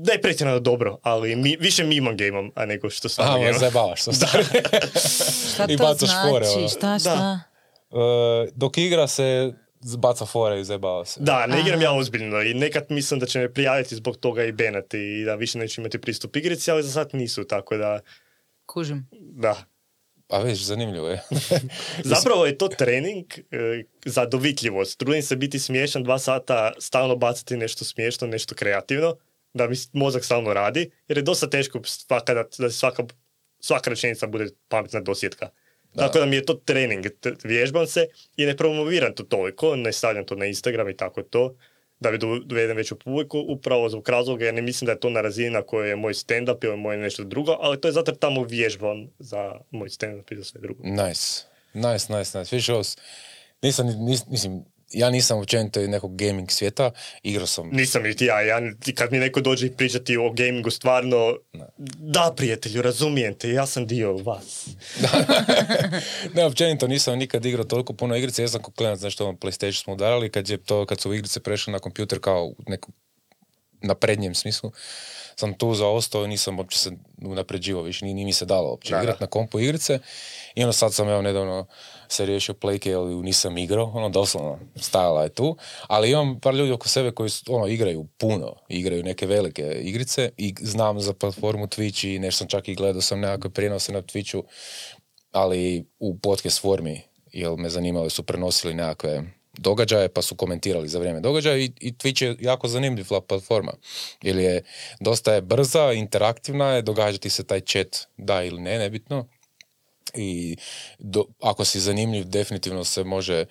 [0.07, 3.59] Ne pretjerano dobro, ali mi, više mimom gameom, a nego što ma gameom.
[3.59, 4.12] zajebavaš se.
[4.12, 4.45] stari.
[5.55, 6.30] Šta I bacaš znači?
[6.30, 6.68] fore, ono.
[6.68, 7.41] Šta, šta?
[7.91, 9.53] E, dok igra se
[9.99, 11.20] baca fore i zajebava se.
[11.20, 11.84] Da, ne igram Aha.
[11.84, 15.34] ja ozbiljno i nekad mislim da će me prijaviti zbog toga i benati i da
[15.34, 18.01] više neću imati pristup igrici, ali za sad nisu, tako da,
[18.66, 19.09] Kužim.
[19.20, 19.64] da.
[20.28, 21.22] A već, zanimljivo je.
[22.14, 24.99] Zapravo je to trening e, za dovitljivost.
[24.99, 29.16] Trudim se biti smiješan dva sata, stalno bacati nešto smiješno, nešto kreativno,
[29.55, 33.05] da mi mozak stalno radi, jer je dosta teško svaka, da, da svaka,
[33.61, 35.48] svaka rečenica bude pametna dosjetka.
[35.94, 36.07] Da.
[36.07, 37.07] Tako da mi je to trening,
[37.44, 41.55] vježbam se i ne promoviram to toliko, ne stavljam to na Instagram i tako to,
[42.01, 45.11] da bi do- dovedem veću publiku, upravo zbog razloga jer ne mislim da je to
[45.11, 48.12] na razini na kojoj je moj stand-up ili moj nešto drugo, ali to je zato
[48.12, 50.82] tamo vježbam za moj stand-up i za sve drugo.
[50.84, 51.42] Nice.
[51.74, 52.57] Nice, nice, nice.
[52.82, 52.96] S-
[53.62, 56.91] nisam, nis, mislim, ja nisam općenito nekog gaming svijeta,
[57.22, 58.61] igrao sam Nisam niti ja, ja
[58.95, 61.36] kad mi neko dođe i pričati o gamingu stvarno,
[61.99, 64.68] da prijatelju, razumijem te, ja sam dio vas.
[66.34, 69.82] ne, općenito nisam nikad igrao toliko puno igrice, ja sam kao klinac, nešto ono, PlayStation
[69.82, 72.93] smo udarali, kad, je to, kad su igrice prešle na kompjuter kao neku
[73.83, 74.72] naprednjem smislu,
[75.37, 76.91] sam tu zaostao i nisam uopće se
[77.22, 79.03] unapređivao više, nije, nije mi se dalo uopće Da, da.
[79.03, 79.99] igrat na kompu igrice.
[80.55, 81.66] I ono sad sam evo nedavno
[82.09, 85.57] se riješio playke, ali nisam igrao, ono doslovno stajala je tu,
[85.87, 90.31] ali imam par ljudi oko sebe koji su, ono, igraju puno, igraju neke velike igrice
[90.37, 94.03] i znam za platformu Twitch i nešto sam čak i gledao sam nekakve prijenose na
[94.03, 94.43] Twitchu,
[95.33, 97.03] ali u podcast formi,
[97.33, 101.92] jer me zanimalo su prenosili nekakve događaje pa su komentirali za vrijeme događaja i, i
[101.92, 103.72] Twitch je jako zanimljiva platforma
[104.22, 104.62] jer je
[105.01, 109.26] dosta je brza, interaktivna je, događa ti se taj chat da ili ne, nebitno.
[110.14, 110.57] I
[110.98, 113.46] do, ako si zanimljiv definitivno se može e,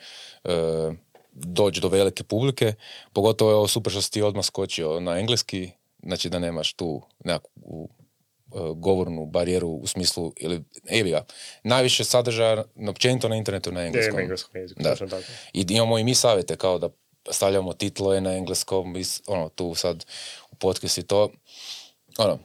[1.34, 2.74] doći do velike publike,
[3.14, 5.72] pogotovo je ovo super što si ti odmah skočio na engleski,
[6.04, 7.90] znači da nemaš tu nekakvu
[8.76, 11.26] govornu barijeru u smislu, ili evi ga,
[11.64, 14.16] najviše sadržaja općenito na internetu na Je, engleskom.
[14.16, 14.96] na engleskom jeziku, Da.
[14.96, 15.16] tako.
[15.54, 16.90] I imamo i mi savjete kao da
[17.32, 18.96] stavljamo titlove na engleskom,
[19.28, 20.06] ono, tu sad
[20.52, 21.30] u podcast i to,
[22.18, 22.40] ono,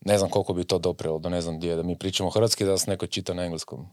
[0.00, 2.70] ne znam koliko bi to doprelo, da ne znam gdje, da mi pričamo hrvatski, da
[2.70, 3.86] nas neko čita na engleskom.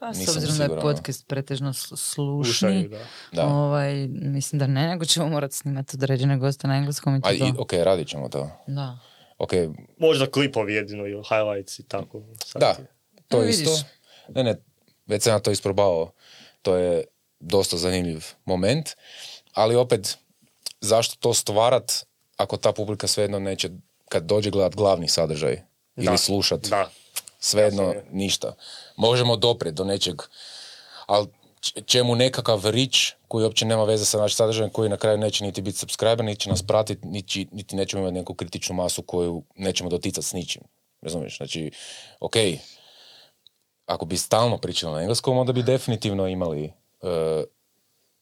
[0.00, 0.80] Pa, s obzirom da je ono.
[0.80, 2.98] podcast pretežno sl- slušni, Slušaju, da.
[3.32, 3.46] Da.
[3.46, 7.28] Ovaj, mislim da ne, nego ćemo morati snimati određene goste na engleskom i to.
[7.28, 8.50] A i, ok, radit ćemo to.
[8.66, 8.98] Da.
[9.38, 9.50] Ok,
[9.98, 12.22] Možda klipovi jedino ili highlights i tako.
[12.44, 12.76] Sad da,
[13.28, 13.70] to E, isto.
[13.70, 13.84] vidiš.
[14.28, 14.56] Ne, ne,
[15.06, 16.10] već sam ja to isprobao.
[16.62, 17.04] To je
[17.40, 18.88] dosta zanimljiv moment,
[19.52, 20.18] ali opet,
[20.80, 21.92] zašto to stvarat
[22.36, 23.70] ako ta publika svejedno neće,
[24.08, 25.62] kad dođe gledat glavni sadržaj
[25.96, 26.16] ili Da.
[26.16, 26.90] slušat, Da.
[27.38, 28.04] svejedno je.
[28.10, 28.54] ništa.
[28.96, 30.22] Možemo doprijeti do nečeg,
[31.06, 31.26] ali
[31.86, 35.62] čemu nekakav rič koji uopće nema veze sa našim sadržajem, koji na kraju neće niti
[35.62, 39.90] biti subscriber, niti će nas pratiti, niti, niti nećemo imati neku kritičnu masu koju nećemo
[39.90, 40.62] doticati s ničim.
[41.02, 41.36] Razumiješ?
[41.36, 41.70] Znači,
[42.20, 42.34] ok,
[43.86, 47.44] ako bi stalno pričali na engleskom, onda bi definitivno imali e,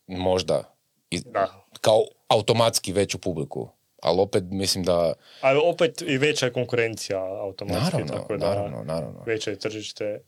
[0.09, 0.75] možda
[1.11, 1.65] i- Da.
[1.81, 3.69] kao automatski veću publiku.
[4.03, 7.85] Ali opet mislim da, Ali opet i veća je konkurencija automatski.
[7.85, 9.23] naravno, tako da naravno, naravno.
[9.27, 10.21] Veće je tržište.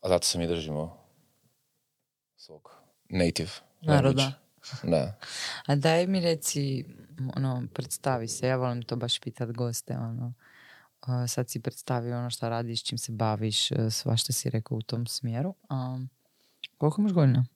[0.00, 0.99] A zato se mi držimo
[2.50, 2.70] svog
[3.08, 4.32] native Naroda.
[4.82, 5.18] Da.
[5.66, 6.84] A daj mi reci,
[7.36, 10.32] ono, predstavi se, ja volim to baš pitat goste, ono,
[11.00, 14.82] a, sad si predstavio ono što radiš, čim se baviš, e, svašta si rekao u
[14.82, 15.54] tom smjeru.
[15.68, 15.98] A,
[16.78, 17.46] koliko imaš godina?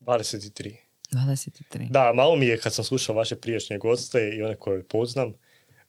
[0.00, 0.76] 23.
[1.12, 1.90] 23.
[1.90, 5.28] Da, malo mi je kad sam slušao vaše prijašnje goste i one koje poznam.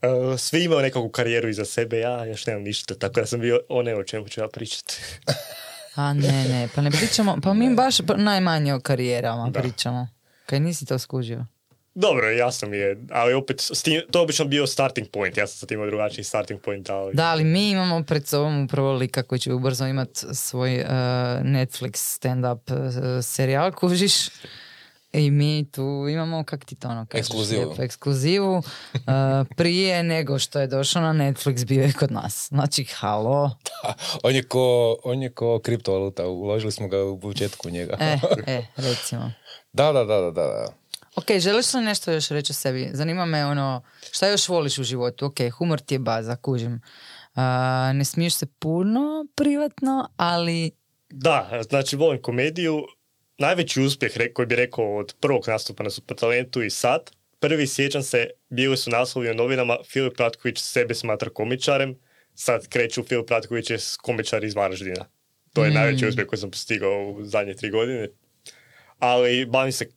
[0.02, 3.60] e, svi imaju nekakvu karijeru iza sebe, ja još nemam ništa, tako da sam bio
[3.70, 5.02] one o čemu ću ja pričati.
[5.96, 9.62] A ne, ne, pa ne pričamo, pa mi baš najmanje o karijerama Da.
[9.62, 10.08] pričamo.
[10.46, 11.46] Kaj nisi to skužio?
[11.96, 15.58] Dobro, jasno mi je, ali opet, tim, to je obično bio starting point, ja sam
[15.58, 17.14] sad imao drugačiji starting point, ali...
[17.14, 20.86] Da, ali mi imamo pred sobom upravo lika koji će ubrzo imat svoj e,
[21.44, 24.14] Netflix stand-up e, serijal, kužiš.
[25.14, 27.26] I mi tu imamo, kak ti to ono kažeš?
[27.26, 27.62] Ekskluzivu.
[27.62, 28.64] lijepo, ekskluzivu.
[28.94, 29.00] e,
[29.56, 32.48] prije nego što je došao na Netflix, bio je kod nas.
[32.50, 33.58] Znači, halo.
[34.24, 37.98] On je ko, on je ko kriptovaluta, uložili smo ga u početku u njega.
[38.00, 38.18] E,
[38.54, 39.32] e, recimo.
[39.74, 40.68] Da, da, da, da, da, da.
[41.16, 42.90] Ok, želiš li nešto još reći o sebi?
[42.94, 43.82] Zanima me ono,
[44.12, 45.26] šta još voliš u životu?
[45.26, 46.82] Ok, humor ti je baza, kužim.
[47.36, 50.72] A, ne smiješ se puno privatno, ali
[51.10, 52.86] Da, znači volim komediju.
[53.40, 57.12] Najveći uspjeh koji bi rekao od prvog nastupa na Supertalentu i sad.
[57.40, 61.96] Prvi sjećam se, bili su naslovi u novinama Filip Ratković sebe smatra komičarem.
[62.36, 65.06] Sad kreću Filip Ratković je komičar iz Varaždina.
[65.54, 68.10] To je najveći uspjeh koji sam postigao u zadnje tri godine.
[68.98, 69.90] Ali bavim se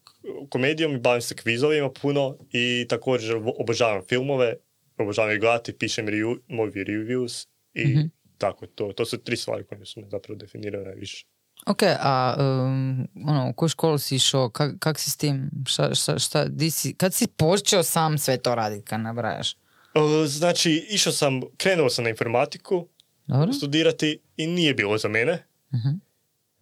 [0.48, 4.54] komedijom i bavim se kvizovima puno i također obožavam filmove,
[4.98, 7.96] obožavam ih gledati, pišem review, movie reviews i
[8.38, 8.92] tako to.
[8.92, 11.26] To su tri stvari koje su me zapravo definirane najviše.
[11.66, 15.94] Ok, a um, ono, u koju školu si išao, kak, kak si s tim, šta,
[15.94, 19.52] šta, šta, di si, kad si počeo sam sve to raditi, kad nabrajaš?
[19.52, 22.89] E, Znači, išao sam, krenuo sam na informatiku
[23.26, 23.52] Dobro?
[23.52, 25.44] studirati i nije bilo za mene.
[25.74, 25.89] Mhm.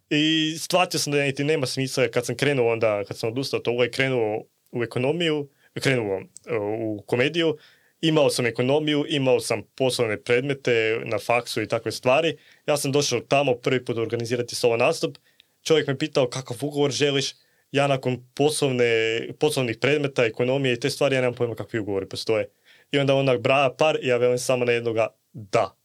[0.09, 3.63] I shvatio sam da niti nema smisla kad sam krenuo onda, kad sam odustao od
[3.63, 5.49] toga i krenuo u ekonomiju,
[5.81, 7.57] krenuo e, u komediju,
[8.01, 12.37] imao sam ekonomiju, imao sam poslovne predmete na faksu i takve stvari.
[12.67, 15.17] Ja sam došao tamo prvi put organizirati solo nastup.
[15.63, 17.33] Čovjek me pitao kakav ugovor želiš.
[17.71, 22.49] Ja nakon poslovne, poslovnih predmeta, ekonomije i te stvari, ja nemam pojma kakvi ugovori postoje.
[22.91, 25.75] I onda onak braja par i ja velim samo na jednoga da.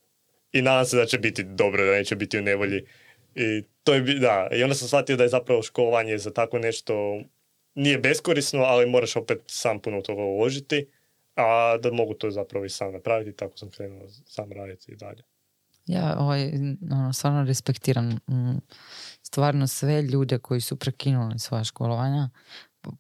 [0.52, 2.84] I nadam se da će biti dobro, da neće biti u nevolji.
[3.34, 7.20] I to je, da, i onda sam shvatio da je zapravo školovanje za tako nešto
[7.74, 10.86] nije beskorisno, ali moraš opet sam puno toga uložiti,
[11.36, 15.22] a da mogu to zapravo i sam napraviti, tako sam krenuo sam raditi i dalje.
[15.86, 16.52] Ja ovaj,
[16.90, 18.58] ono, stvarno respektiram mm,
[19.22, 22.30] stvarno sve ljude koji su prekinuli svoja školovanja.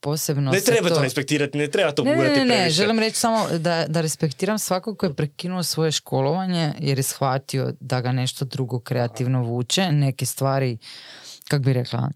[0.00, 0.50] posebno...
[0.50, 2.74] Ne treba to respektirati, ne treba to ne, ne, gurati ne, ne, previše.
[2.74, 7.72] želim reći samo da, da respektiram svakog ko je prekinuo svoje školovanje jer je shvatio
[7.80, 10.78] da ga nešto drugo kreativno vuče, neke stvari,
[11.48, 12.10] kak bi rekla,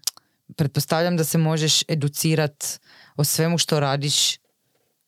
[0.55, 2.79] pretpostavljam da se možeš educirat
[3.15, 4.40] o svemu što radiš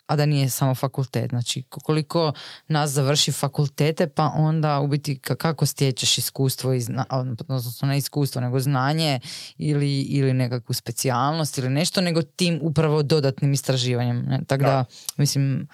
[0.07, 1.29] a da nije samo fakultet.
[1.29, 2.33] Znači, koliko
[2.67, 7.97] nas završi fakultete, pa onda u biti ka- kako stječeš iskustvo, i zna, odnosno ne
[7.97, 9.19] iskustvo, nego znanje
[9.57, 14.25] ili, ili nekakvu specijalnost ili nešto, nego tim upravo dodatnim istraživanjem.
[14.25, 14.39] Ne?
[14.47, 14.85] Tako da, Da.
[15.17, 15.67] mislim,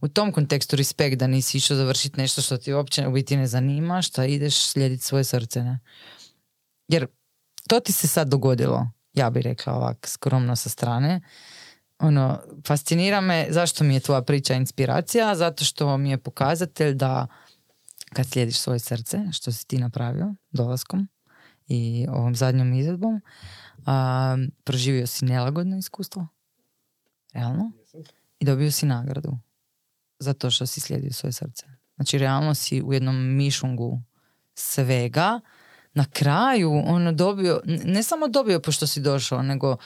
[0.00, 3.46] u tom kontekstu respekt da nisi išao završiti nešto što ti uopće u biti ne
[3.46, 5.62] zanima, što ideš slijediti svoje srce.
[5.62, 5.78] Ne?
[6.88, 7.06] Jer
[7.68, 11.20] to ti se sad dogodilo, ja bih rekla ovak skromno sa strane.
[11.98, 17.26] Ono, fascinira me zašto mi je tvoja priča inspiracija, zato što mi je pokazatelj da
[18.12, 21.08] kad slijediš svoje srce, što si ti napravio dolaskom
[21.68, 23.20] i ovom zadnjom izvedbom,
[23.86, 26.28] a, proživio si nelagodno iskustvo,
[27.32, 27.72] realno,
[28.38, 29.38] i dobio si nagradu
[30.18, 31.66] za to što si slijedio svoje srce.
[31.96, 34.02] Znači, realno si u jednom mišungu
[34.54, 35.40] svega,
[35.94, 39.76] na kraju ono dobio, ne samo dobio pošto si došao, nego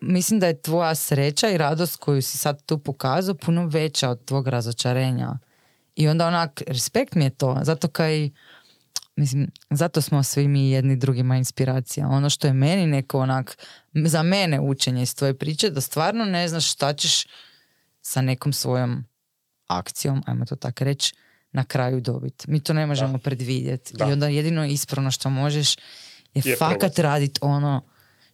[0.00, 4.24] mislim da je tvoja sreća i radost koju si sad tu pokazao puno veća od
[4.24, 5.38] tvog razočarenja.
[5.96, 8.30] I onda onak, respekt mi je to, zato kaj,
[9.16, 12.08] mislim, zato smo svi mi jedni drugima inspiracija.
[12.08, 13.58] Ono što je meni neko onak,
[13.94, 17.26] za mene učenje iz tvoje priče, da stvarno ne znaš šta ćeš
[18.02, 19.04] sa nekom svojom
[19.66, 21.14] akcijom, ajmo to tako reći,
[21.52, 22.50] na kraju dobiti.
[22.50, 23.94] Mi to ne možemo predvidjeti.
[24.00, 25.76] I onda jedino ispravno što možeš
[26.34, 27.82] je, Je fakat raditi ono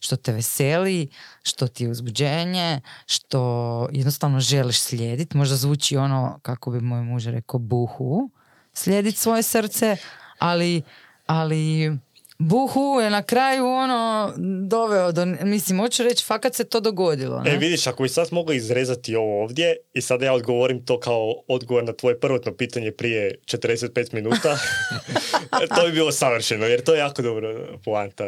[0.02, 1.08] što te veseli,
[1.42, 5.36] što ti je uzbuđenje, što jednostavno želiš slijediti.
[5.36, 8.30] Možda zvuči ono, kako bi moj muž rekao, buhu,
[8.72, 9.96] slijediti svoje srce,
[10.38, 10.82] ali,
[11.26, 11.92] ali
[12.38, 14.32] buhu je na kraju ono
[14.68, 17.40] doveo do, mislim, hoću reći, fakat se to dogodilo.
[17.40, 17.54] Ne?
[17.54, 21.34] E, vidiš, ako bi sad mogli izrezati ovo ovdje i sada ja odgovorim to kao
[21.48, 24.58] odgovor na tvoje prvotno pitanje prije 45 minuta,
[25.76, 28.24] to bi bilo savršeno, jer to je jako dobro poanta.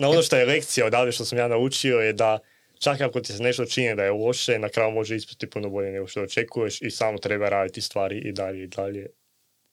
[0.00, 2.38] Na ono što je lekcija odavde što sam ja naučio je da
[2.78, 5.92] čak ako ti se nešto čini da je loše, na kraju može ispasti puno bolje
[5.92, 9.06] nego što očekuješ i samo treba raditi stvari i dalje i dalje.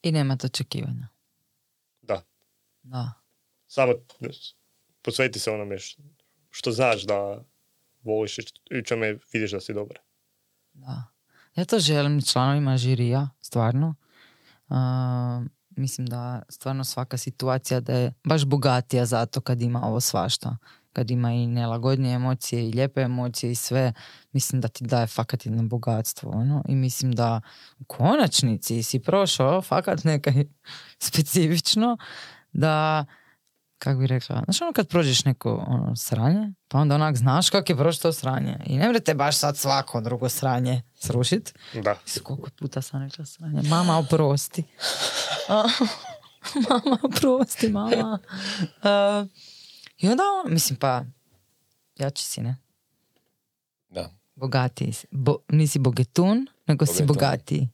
[0.02, 1.08] I nema to očekivanja.
[2.02, 2.22] Da,
[2.82, 3.12] Da.
[3.66, 3.92] samo
[5.02, 5.76] posveti se onome
[6.50, 7.44] što znaš da
[8.02, 9.98] voliš i čome vidiš da si dobar.
[10.72, 11.04] Da.
[11.56, 13.94] Ja to želim članovima žirija, stvarno.
[14.68, 15.42] A,
[15.78, 20.56] mislim da stvarno svaka situacija da je baš bogatija zato kad ima ovo svašta.
[20.92, 23.92] Kad ima i nelagodnije emocije i lijepe emocije i sve,
[24.32, 26.30] mislim da ti daje fakat jedno bogatstvo.
[26.30, 26.62] Ono?
[26.68, 27.40] I mislim da
[27.78, 30.44] u konačnici si prošao fakat nekaj
[31.08, 31.96] specifično
[32.52, 33.04] da
[33.78, 37.72] kako bi rekla, znaš ono kad prođeš neko ono, sranje, pa onda onak znaš kako
[37.72, 38.56] je prošlo to sranje.
[38.66, 41.54] I ne mrete baš sad svako drugo sranje srušit.
[41.74, 41.96] Da.
[42.04, 43.62] Mislim, koliko puta sam rekla sranje.
[43.68, 44.64] Mama, oprosti.
[46.70, 48.18] Mama, oprosti, mama.
[48.82, 49.26] A,
[49.98, 51.04] I onda on, mislim, pa,
[51.98, 52.56] jači si, ne?
[53.88, 55.06] Da, Bogatiji si.
[55.10, 57.06] Bo, nisi bogetun, nego si Bogetun.
[57.06, 57.68] bogatiji.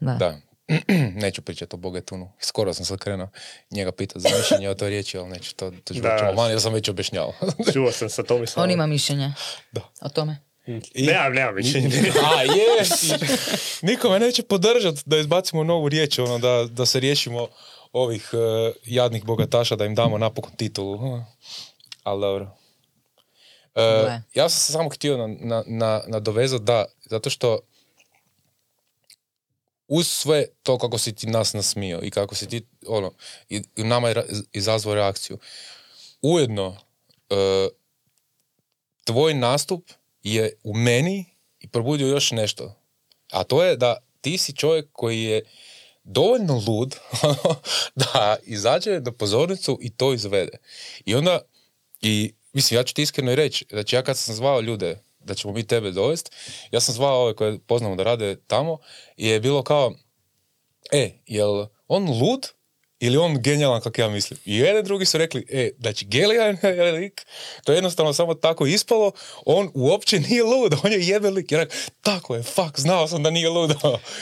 [0.00, 0.14] Da.
[0.14, 0.36] da.
[1.22, 2.32] neću pričati o Bogetunu.
[2.40, 3.28] Skoro sam sad krenuo
[3.70, 5.70] njega pitati za mišljenje o toj riječi, ali neću to.
[5.84, 6.48] to ću Da.
[6.50, 7.32] ja sam već objašnjavao.
[7.72, 8.64] Čuo sam sa Tomislavom.
[8.64, 9.32] On ima mišljenje
[9.72, 9.80] Da.
[10.00, 10.36] o tome.
[10.94, 11.88] I- Nemam, nemam mišljenje.
[12.36, 12.84] A, je!
[13.82, 17.48] I Niko me neće podržati da izbacimo novu riječ, ono, da, da se riješimo
[17.92, 20.98] ovih eh, jadnih bogataša, da im damo napokon titulu.
[20.98, 21.22] Hm.
[22.02, 22.58] Ali dobro.
[23.74, 27.58] E, ja sam se samo htio na, na, na, nadovezati da, zato što
[29.88, 33.12] uz sve to kako si ti nas nasmio i kako si ti, ono,
[33.48, 35.38] i, i nama je izazvao reakciju,
[36.22, 36.76] ujedno
[37.30, 37.68] e,
[39.04, 39.90] tvoj nastup
[40.22, 41.24] je u meni
[41.60, 42.74] i probudio još nešto.
[43.32, 45.42] A to je da ti si čovjek koji je
[46.04, 46.96] dovoljno lud
[48.12, 50.58] da izađe na pozornicu i to izvede.
[51.04, 51.40] I onda,
[52.00, 55.34] i mislim, ja ću ti iskreno i reći, znači ja kad sam zvao ljude da
[55.34, 56.30] ćemo mi tebe dovesti,
[56.70, 58.78] ja sam zvao ove koje poznamo da rade tamo
[59.16, 59.92] i je bilo kao,
[60.92, 62.48] e, jel on lud
[63.00, 64.40] ili on genijalan kako ja mislim.
[64.44, 67.26] I jedan drugi su rekli, e, znači genijalan je lik,
[67.64, 69.12] to je jednostavno samo tako ispalo,
[69.46, 71.52] on uopće nije lud, on je jebe lik.
[71.52, 71.66] Ja
[72.00, 73.72] tako je, fuck, znao sam da nije lud.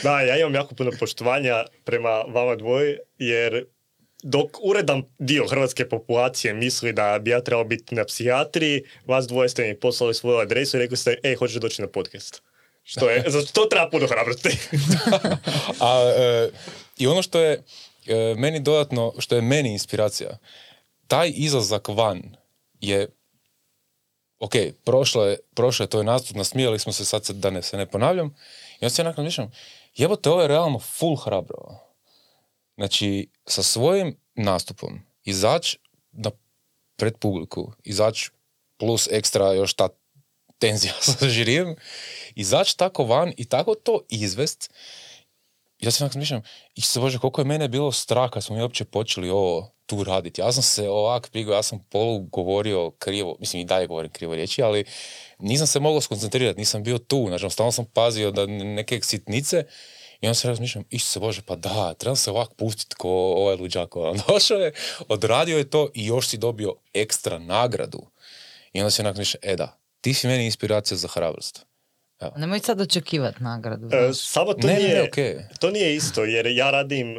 [0.03, 3.65] Da, ja imam jako puno poštovanja prema vama dvoje, jer
[4.29, 9.49] dok uredan dio hrvatske populacije misli da bi ja trebao biti na psihijatriji, vas dvoje
[9.49, 12.41] ste mi poslali svoju adresu i rekli ste, ej, hoćeš doći na podcast.
[12.83, 14.49] Što je, za to treba puno hrabrosti.
[15.79, 16.49] A, e,
[16.97, 17.63] I ono što je
[18.07, 20.37] e, meni dodatno, što je meni inspiracija,
[21.07, 22.21] taj izlazak van
[22.79, 23.07] je
[24.39, 27.61] ok, prošlo je, prošlo je to je nastup, nasmijali smo se, sad se, da ne,
[27.61, 28.27] se ne ponavljam.
[28.79, 29.51] I onda se ja nakon mišljam,
[29.95, 31.86] jebote, ovo je realno full hrabro.
[32.77, 35.79] Znači, sa svojim nastupom, izaći
[36.11, 36.31] na
[36.95, 38.31] pred publiku, izaći
[38.77, 39.89] plus ekstra još ta
[40.59, 41.75] tenzija sa žirijem,
[42.35, 44.73] izaći tako van i tako to izvest,
[45.79, 46.41] ja se nakon mišljam,
[46.75, 50.03] i se bože, koliko je mene bilo strah kad smo mi uopće počeli ovo tu
[50.03, 50.41] raditi.
[50.41, 54.35] Ja sam se ovak prigao, ja sam polu govorio krivo, mislim i dalje govorim krivo
[54.35, 54.85] riječi, ali
[55.39, 59.63] nisam se mogao skoncentrirati, nisam bio tu, znači stalno sam pazio da neke sitnice
[60.21, 64.15] i onda se razmišljam, se Bože, pa da, trebam se ovak pustiti ko ovaj luđako.
[64.27, 64.71] Došao je,
[65.07, 68.07] odradio je to i još si dobio ekstra nagradu.
[68.73, 71.65] I onda se nakon mišljam, e da, ti si meni inspiracija za hrabrost.
[72.19, 72.31] Evo.
[72.37, 73.89] Nemoj sad očekivati nagradu.
[73.91, 75.35] E, samo to Ne, ne, nije, ne, okej.
[75.59, 77.17] to nije isto, jer ja radim,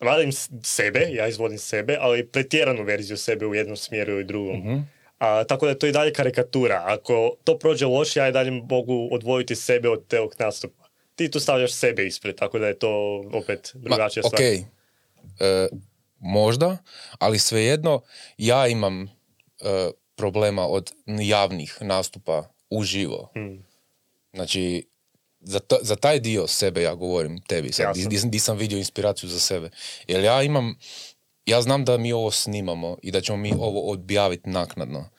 [0.00, 0.32] radim
[0.62, 4.58] sebe, ja izvodim sebe, ali pretjeranu verziju sebe u jednom smjeru i drugom.
[4.58, 4.78] Mhm.
[5.18, 6.82] A, tako da je to i dalje karikatura.
[6.86, 10.83] Ako to prođe loše, ja i dalje mogu odvojiti sebe od tog nastupa.
[11.14, 14.42] Ti tu stavljaš sebe ispred, tako da je to opet drugačija Ma, stvar.
[15.40, 15.68] e,
[16.18, 16.76] možda,
[17.18, 18.02] ali svejedno
[18.38, 19.08] ja imam e,
[20.16, 23.30] problema od javnih nastupa uživo.
[23.34, 23.66] Hmm.
[24.32, 24.86] Znači,
[25.40, 29.40] za, za taj dio sebe ja govorim tebi sad, di, di sam vidio inspiraciju za
[29.40, 29.70] sebe.
[30.06, 30.78] Jer ja imam,
[31.46, 35.10] ja znam da mi ovo snimamo i da ćemo mi ovo objaviti naknadno.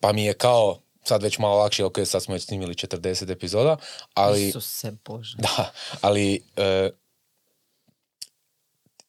[0.00, 3.76] Pa mi je kao, sad već malo lakše, ok, sad smo već snimili 40 epizoda,
[4.14, 4.48] ali...
[4.48, 5.36] Isuse Bože.
[5.42, 6.90] Da, ali e,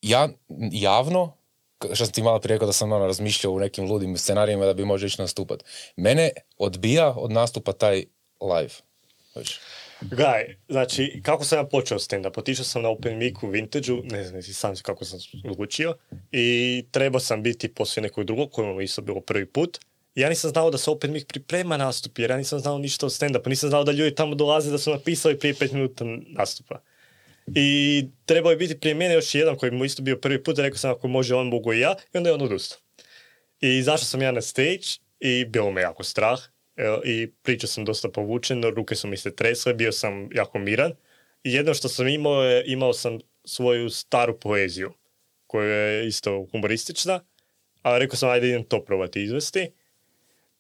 [0.02, 0.30] ja
[0.72, 1.38] javno,
[1.94, 4.74] što sam ti malo prije rekao da sam ono razmišljao u nekim ludim scenarijima da
[4.74, 5.64] bi možda ići nastupat.
[5.96, 8.04] Mene odbija od nastupa taj
[8.42, 8.74] live.
[9.34, 9.60] Znači,
[10.02, 12.40] Gledaj, znači, kako sam ja počeo stand-up?
[12.40, 15.96] Otišao sam na open mic u Vintage-u, ne znam si sam kako sam odlučio,
[16.32, 19.80] i trebao sam biti poslije nekog drugog, kojemu isto bilo prvi put.
[20.16, 23.10] Ja nisam znao da se open mic priprema nastup, jer ja nisam znao ništa o
[23.10, 26.82] stand-upu, nisam znao da ljudi tamo dolaze da su napisali prije pet minuta nastupa.
[27.56, 30.78] I trebao je biti prije mene još jedan koji mu isto bio prvi put, rekao
[30.78, 32.80] sam ako može on, mogu i ja, i onda je on odustao.
[33.62, 34.86] I izašao sam ja na stage
[35.20, 36.40] i bilo me jako strah
[37.06, 40.92] i pričao sam dosta povučeno, ruke su mi se tresle, bio sam jako miran.
[41.44, 44.94] I jedno što sam imao je, imao sam svoju staru poeziju,
[45.48, 47.20] koja je isto humoristična,
[47.82, 49.72] a rekao sam ajde idem to probati izvesti.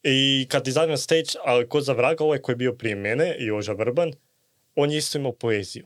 [0.03, 3.35] I kad izađem na stage, ali ko za vraga, ovaj koji je bio prije mene,
[3.39, 4.13] Joža Vrban,
[4.75, 5.85] on je isto imao poeziju.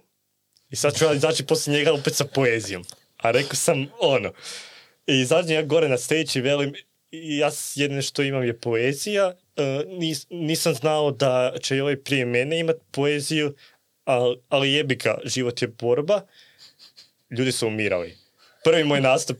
[0.70, 2.84] I sad ću ja izaći poslije njega opet sa poezijom.
[3.18, 4.34] A rekao sam ono.
[5.08, 6.74] I izađem ja gore na stage i velim,
[7.12, 9.34] ja jedino što imam je poezija.
[9.56, 13.56] e, nis- nisam znao da će ovaj prije mene imat poeziju,
[14.06, 16.22] ali, ali jebi ga, život je borba.
[17.30, 18.18] Ljudi su umirali.
[18.64, 19.38] Prvi moj nastup,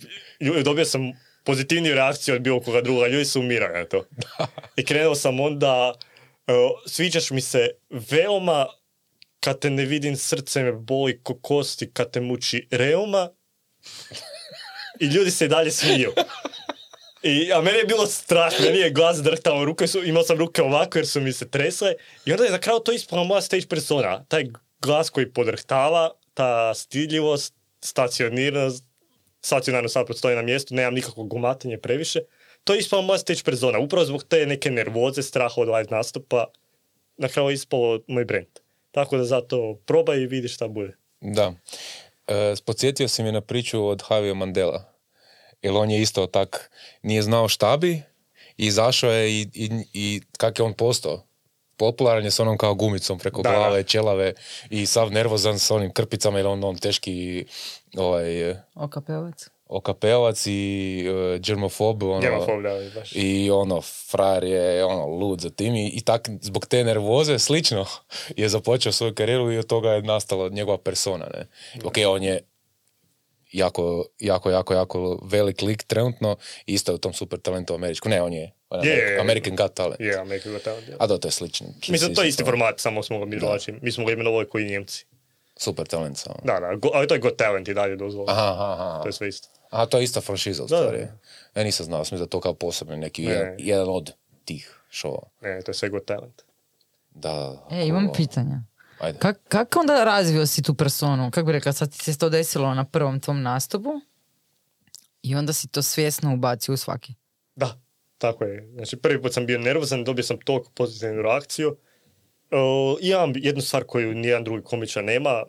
[0.64, 1.02] dobio sam
[1.44, 4.06] pozitivniju reakciju od bilo koga druga, ljudi su umirali na to.
[4.78, 5.94] I krenuo sam onda,
[6.48, 6.54] e,
[6.86, 8.68] sviđaš mi se veoma
[9.40, 13.30] kad te ne vidim srce me boli ko kosti, kad te muči reuma
[15.00, 16.14] i ljudi se i dalje smiju.
[17.24, 20.62] I, a meni je bilo strah, meni je glas drhtao, ruke su, imao sam ruke
[20.62, 21.94] ovako jer su mi se tresle
[22.26, 24.26] i onda je na kraju to ispala moja stage persona.
[24.28, 24.46] Taj
[24.82, 28.84] glas koji podrhtava, ta stidljivost, stacioniranost,
[29.46, 32.20] stacionarno sad stoji na mjestu, nemam nikakvog gumatanja previše.
[32.64, 36.46] To je ispala moja stage persona, upravo zbog te neke nervoze, straha od live nastupa,
[37.18, 38.60] na kraju je ispalo moj brand.
[38.92, 40.98] Tako da zato probaj i vidi šta bude.
[41.22, 41.54] Da.
[42.28, 44.94] E, podsjetio si me na priču od Javio Mandela.
[45.62, 46.72] Jer on je isto tak,
[47.02, 48.04] nije znao šta bi
[48.58, 51.28] izašao je i, i, i kak je on postao.
[51.78, 53.58] Popularan je s onom kao gumicom preko Da, da.
[53.58, 54.34] glave, čelave
[54.70, 57.46] i sav nervozan s onim krpicama jer on, on teški
[57.98, 59.50] ovaj, e, OKP-ovac.
[59.68, 62.04] OKP-ovac i uh, germofob.
[62.04, 63.12] Ono, Germofob, da, baš.
[63.16, 67.86] I ono, frajer je ono, lud za tim i, i tak zbog te nervoze slično
[68.38, 71.26] je započeo svoju karijeru i od toga je nastala njegova persona.
[71.34, 71.48] Ne?
[71.84, 72.40] Ok, on je
[73.54, 76.36] jako, jako, jako, jako velik lik trenutno
[76.66, 78.10] i isto je u tom super talentu američku.
[78.10, 80.00] Ne, on je, on je Je, American, Got Talent.
[80.00, 80.96] Je, American Got Talent, ja.
[81.00, 81.68] A da, to je slično.
[81.90, 83.76] Mislim, to je isti format, samo smo ga mi drugačiji.
[83.82, 85.06] Mi smo ga imenovali koji Njemci.
[85.58, 86.36] Super talent samo.
[86.44, 88.32] Da, da, go, ali to je Got Talent i dalje dozvoljeno.
[88.32, 89.02] Aha, aha, aha.
[89.02, 89.48] To je sve isto.
[89.70, 90.98] Aha, to je ista franšiza u da, stvari.
[90.98, 91.60] da.
[91.60, 93.32] Ja nisam znao, sam da to kao posebno neki, Ne.
[93.32, 94.14] jedan, jedan od
[94.46, 95.22] tih šova.
[95.42, 96.42] Ne, to je sve Got Talent.
[97.12, 98.62] Da, E, imam pitanja.
[99.04, 99.20] Ajde.
[99.20, 101.32] Kak, kako onda razvio si tu personu?
[101.32, 104.02] Kako bi rekla, sad ti se to desilo na prvom tvom nastupu
[105.22, 107.14] i onda si to svjesno ubacio u svaki.
[107.56, 107.82] Da,
[108.18, 108.72] tako je.
[108.74, 111.78] Znači, prvi put sam bio nervozan, dobio sam toliko pozitivnu reakciju.
[112.52, 115.44] O, imam jednu stvar koju nijedan drugi komičar nema,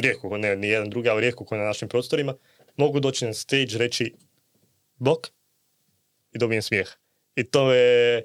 [0.00, 2.34] rijetko, ne ni jedan drugi, ali rijetko ko na našim prostorima,
[2.76, 4.14] mogu doći na stage, reći
[4.96, 5.26] bok
[6.32, 6.88] i dobijem smijeh.
[7.36, 8.24] I to je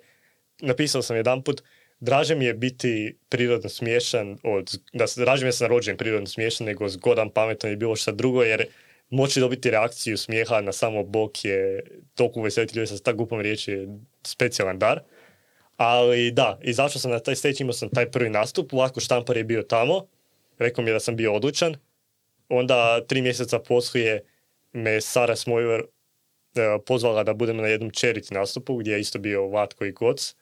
[0.62, 1.64] napisao sam jedan put,
[2.00, 6.28] draže mi je biti prirodno smiješan, od, da se, draže mi je sam rođen prirodno
[6.28, 8.66] smiješan nego zgodan, pametan i bilo što drugo, jer
[9.10, 11.84] moći dobiti reakciju smijeha na samo bok je
[12.16, 13.88] toliko veseliti ljudi sa tak gupom riječi je
[14.24, 15.02] specijalan dar.
[15.78, 19.44] Ali da, izašao sam na taj stage, imao sam taj prvi nastup, Vlatko Štampar je
[19.44, 20.08] bio tamo,
[20.58, 21.76] rekao mi je da sam bio odlučan.
[22.50, 24.24] Onda tri mjeseca poslije
[24.74, 25.86] me Sara Smojver e,
[26.86, 30.36] pozvala da budem na jednom charity nastupu gdje je isto bio Vlatko i Goc.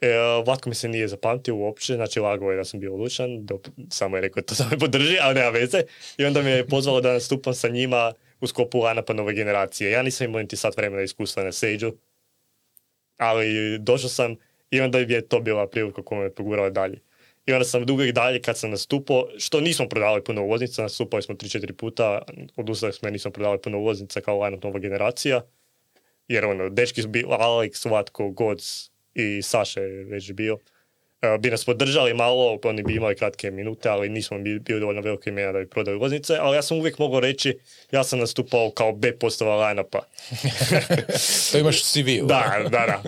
[0.00, 0.08] E,
[0.46, 4.16] Vlatko mi se nije zapamtio uopće, znači lagao je da sam bio odlučan, dok, samo
[4.16, 5.82] je rekao to da me podrži, ali nema veze.
[6.18, 9.90] I onda me je pozvalo da nastupam sa njima u skopu Lanapa nove generacije.
[9.90, 11.90] Ja nisam imao niti sat vremena iskustva na stage
[13.16, 14.36] ali došao sam
[14.70, 17.00] i onda je to bila prilika koja me pogurala dalje.
[17.46, 21.22] I onda sam dugo i dalje kad sam nastupao, što nismo prodavali puno ulaznica, nastupali
[21.22, 22.22] smo 3-4 puta,
[22.56, 25.42] odustali smo jer nismo prodavali puno ulaznica kao line nova generacija.
[26.28, 30.58] Jer ono, dečki su bili, Alex, Vatko, Gods i Saša je već bio.
[31.24, 35.30] E, bi nas podržali malo, oni bi imali kratke minute, ali nismo bili dovoljno velike
[35.30, 37.58] imena da bi prodali ulaznice, ali ja sam uvijek mogao reći,
[37.92, 40.00] ja sam nastupao kao B postava line-upa.
[41.52, 42.26] to imaš u CV-u.
[42.26, 43.02] Da, da, da.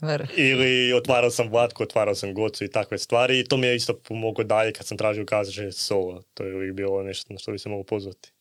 [0.36, 3.94] Ili otvarao sam Vlatko, otvarao sam Gocu i takve stvari i to mi je isto
[3.94, 6.22] pomoglo dalje kad sam tražio kazaže solo.
[6.34, 8.32] To je uvijek bilo nešto na što bi se mogao pozvati.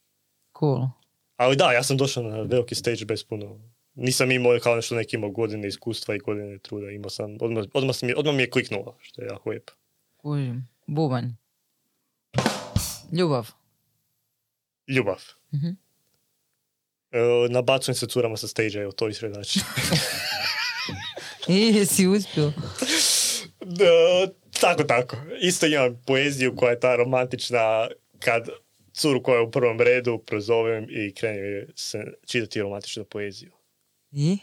[0.60, 0.88] Cool.
[1.36, 3.60] Ali da, ja sam došao na veliki stage bez puno
[4.00, 6.90] nisam imao kao nešto neki imao godine iskustva i godine truda.
[6.90, 9.74] Imao sam, odmah, odmah, mi, odmah mi je kliknulo, što je jako lijepo.
[10.18, 10.68] Kužim.
[10.88, 11.26] Bubanj.
[13.12, 13.52] Ljubav.
[14.88, 15.24] Ljubav.
[15.54, 15.78] Mm-hmm.
[17.12, 17.20] E,
[17.50, 19.60] nabacujem se curama sa stage evo, to i sredači.
[21.48, 22.54] I, jesi uspio?
[23.66, 24.28] Da,
[24.60, 25.18] tako, tako.
[25.42, 27.88] Isto imam poeziju koja je ta romantična,
[28.20, 28.50] kad
[28.94, 33.59] curu koja je u prvom redu prozovem i krenem se čitati romantičnu poeziju.
[34.12, 34.38] I?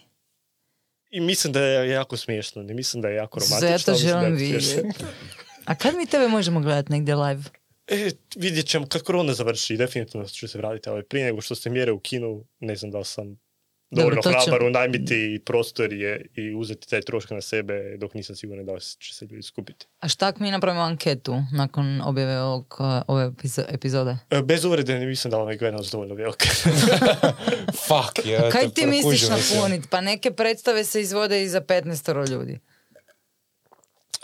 [1.10, 3.78] I mislim da je jako smiješno, ne mislim da je jako romantično.
[3.78, 4.82] Zato želim vidjeti.
[5.64, 7.42] A kad mi tebe možemo gledati negdje live?
[7.86, 11.70] E, vidjet ćemo, kad korona završi, definitivno ću se vratiti, ali prije nego što se
[11.70, 13.38] mjere u kinu, ne znam da li sam
[13.90, 18.78] dovoljno hrabar unajmiti prostor je, i uzeti taj troška na sebe dok nisam siguran da
[18.78, 19.86] će se ljudi skupiti.
[20.00, 22.76] A šta ako mi napravimo anketu nakon objave ovog,
[23.06, 23.32] ove
[23.68, 24.16] epizode?
[24.30, 26.48] E, bez uvrede ne mislim da vam je gledanost dovoljno velika.
[27.86, 29.88] Fuck, ja Kaj ti misliš napuniti?
[29.90, 32.58] Pa neke predstave se izvode i za 15 ljudi.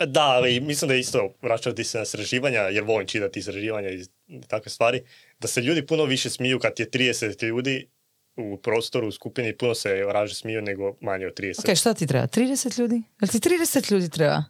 [0.05, 4.05] Da, ali mislim da je isto vraćati se na sraživanja, jer volim čitati sraživanja i
[4.47, 5.01] takve stvari,
[5.39, 7.87] da se ljudi puno više smiju kad je 30 ljudi
[8.35, 11.69] u prostoru, u skupini, puno se raže smiju nego manje od 30.
[11.69, 12.27] Ok, šta ti treba?
[12.27, 13.01] 30 ljudi?
[13.21, 14.43] Jel ti 30 ljudi treba?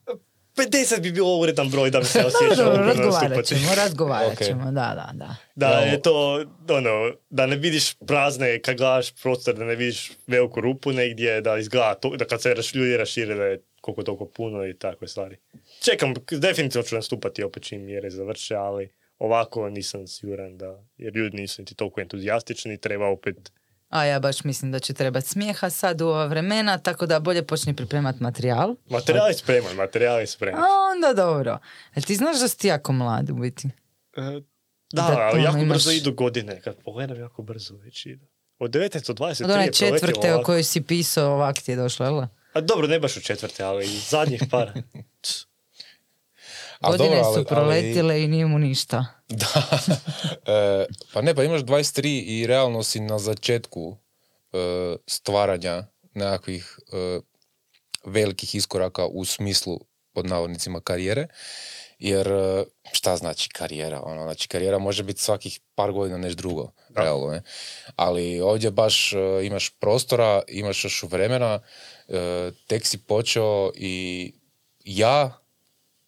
[0.55, 2.65] 50 bi bilo uredan broj da bi se osjećao.
[2.65, 5.35] Dobro, razgovarat ćemo, razgovarat ćemo, da, da, da.
[5.55, 10.61] Da je to, ono, da ne vidiš prazne, kad gledaš prostor, da ne vidiš veliku
[10.61, 14.65] rupu negdje, da izgleda, to, da kad se ljudi rašire da je koliko toliko puno
[14.65, 15.37] i takve stvari.
[15.81, 18.89] Čekam, definitivno ću nastupati opet čim mjere završe, ali
[19.19, 23.51] ovako nisam siguran da, jer ljudi nisu niti toliko entuzijastični, treba opet
[23.93, 27.47] a ja baš mislim da će trebati smijeha sad u ova vremena, tako da bolje
[27.47, 28.75] počni pripremati materijal.
[28.89, 30.63] Materijal je spreman, materijal je spreman.
[30.63, 31.59] A onda dobro.
[31.95, 33.67] Jel ti znaš da si ti jako mlad u biti?
[34.17, 34.41] E,
[34.93, 36.61] da, ali jako brzo idu godine.
[36.61, 38.25] Kad pogledam, jako brzo već idu.
[38.59, 42.05] Od 19 do 23 Od one četvrte o kojoj si pisao, ovak ti je došlo,
[42.05, 42.21] jel?
[42.53, 44.71] A dobro, ne baš u četvrte, ali zadnjih par.
[46.91, 49.05] Godine dobro, su proletile i nije mu ništa.
[49.33, 49.79] Da.
[50.53, 53.97] e, pa ne, pa imaš 23 i realno si na začetku
[54.53, 55.83] e, stvaranja
[56.13, 57.19] nekakvih e,
[58.05, 59.79] velikih iskoraka u smislu
[60.13, 61.27] pod navodnicima karijere.
[61.99, 64.01] Jer e, šta znači karijera?
[64.01, 66.71] Ono, znači karijera može biti svakih par godina nešto drugo.
[66.95, 67.41] Realno, ne?
[67.95, 71.59] Ali ovdje baš imaš prostora, imaš još vremena,
[72.67, 74.33] tek si počeo i
[74.83, 75.42] ja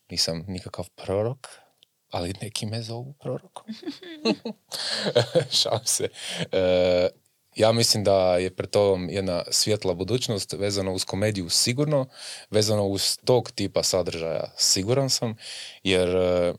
[0.10, 1.48] nisam nikakav prorok,
[2.12, 3.66] ali neki me zovu prorokom.
[5.62, 6.10] Šalim se.
[6.52, 7.10] E,
[7.56, 12.06] ja mislim da je pred tobom jedna svjetla budućnost vezano uz komediju sigurno,
[12.50, 15.36] vezano uz tog tipa sadržaja siguran sam,
[15.84, 16.54] jer e,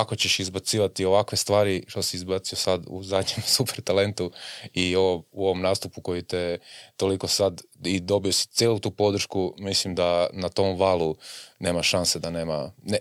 [0.00, 4.32] ako ćeš izbacivati ovakve stvari što si izbacio sad u zadnjem super talentu
[4.74, 6.58] i ovo, u ovom nastupu koji te
[6.96, 11.16] toliko sad i dobio si cijelu tu podršku, mislim da na tom valu
[11.58, 12.72] nema šanse da nema...
[12.82, 12.98] Ne,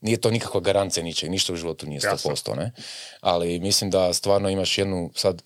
[0.00, 2.72] nije to nikakva garancija ničeg, ništa u životu nije 100%, ne?
[3.20, 5.42] Ali mislim da stvarno imaš jednu sad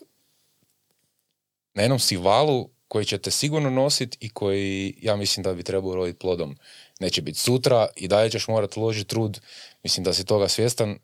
[1.75, 5.63] na jednom si valu koji će te sigurno nositi i koji ja mislim da bi
[5.63, 6.57] trebao roditi plodom.
[6.99, 9.41] Neće biti sutra i dalje ćeš morati uložiti trud
[9.83, 10.99] Mislim da si toga svjestan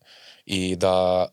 [0.46, 1.26] i da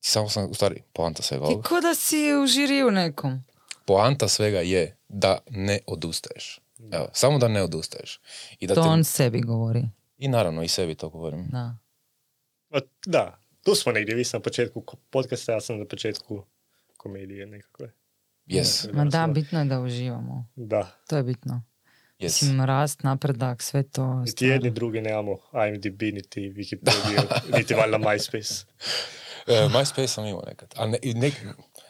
[0.00, 1.60] samo sam, u stvari, poanta svega ovoga.
[1.60, 3.44] I ko da si u žiriju nekom.
[3.86, 6.60] Poanta svega je da ne odustaješ.
[6.92, 8.20] Evo, samo da ne odustaješ.
[8.60, 9.88] I, da To te- on sebi govori.
[10.18, 11.48] I naravno, i sebi to govorim.
[11.48, 11.76] Da.
[12.70, 16.44] Ma, Da, tu smo negdje, vi ste na početku podcasta, ja sam na početku
[16.96, 17.92] komedije nekakve.
[18.46, 20.48] Yes, Ma da, bitno je da uživamo.
[20.56, 21.62] Da, To je bitno.
[22.18, 22.42] Yes.
[22.42, 24.14] Mislim, rast, napredak, sve to.
[24.14, 25.38] niti jedni drugi nemamo
[25.68, 27.22] IMDb, niti Wikipedia,
[27.56, 28.64] niti valjda MySpace.
[29.46, 30.74] E, MySpace sam imao nekad.
[30.76, 31.34] A ne, i nek,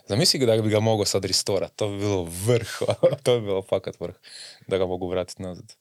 [0.08, 2.68] zamisli da bi ga mogao sad restorat, to bi bilo vrh,
[3.22, 4.14] to bi bilo fakat vrh,
[4.66, 5.74] da ga mogu vratiti nazad.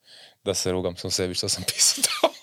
[0.44, 2.34] Da se rugam sam sebi što sam pisao tamo.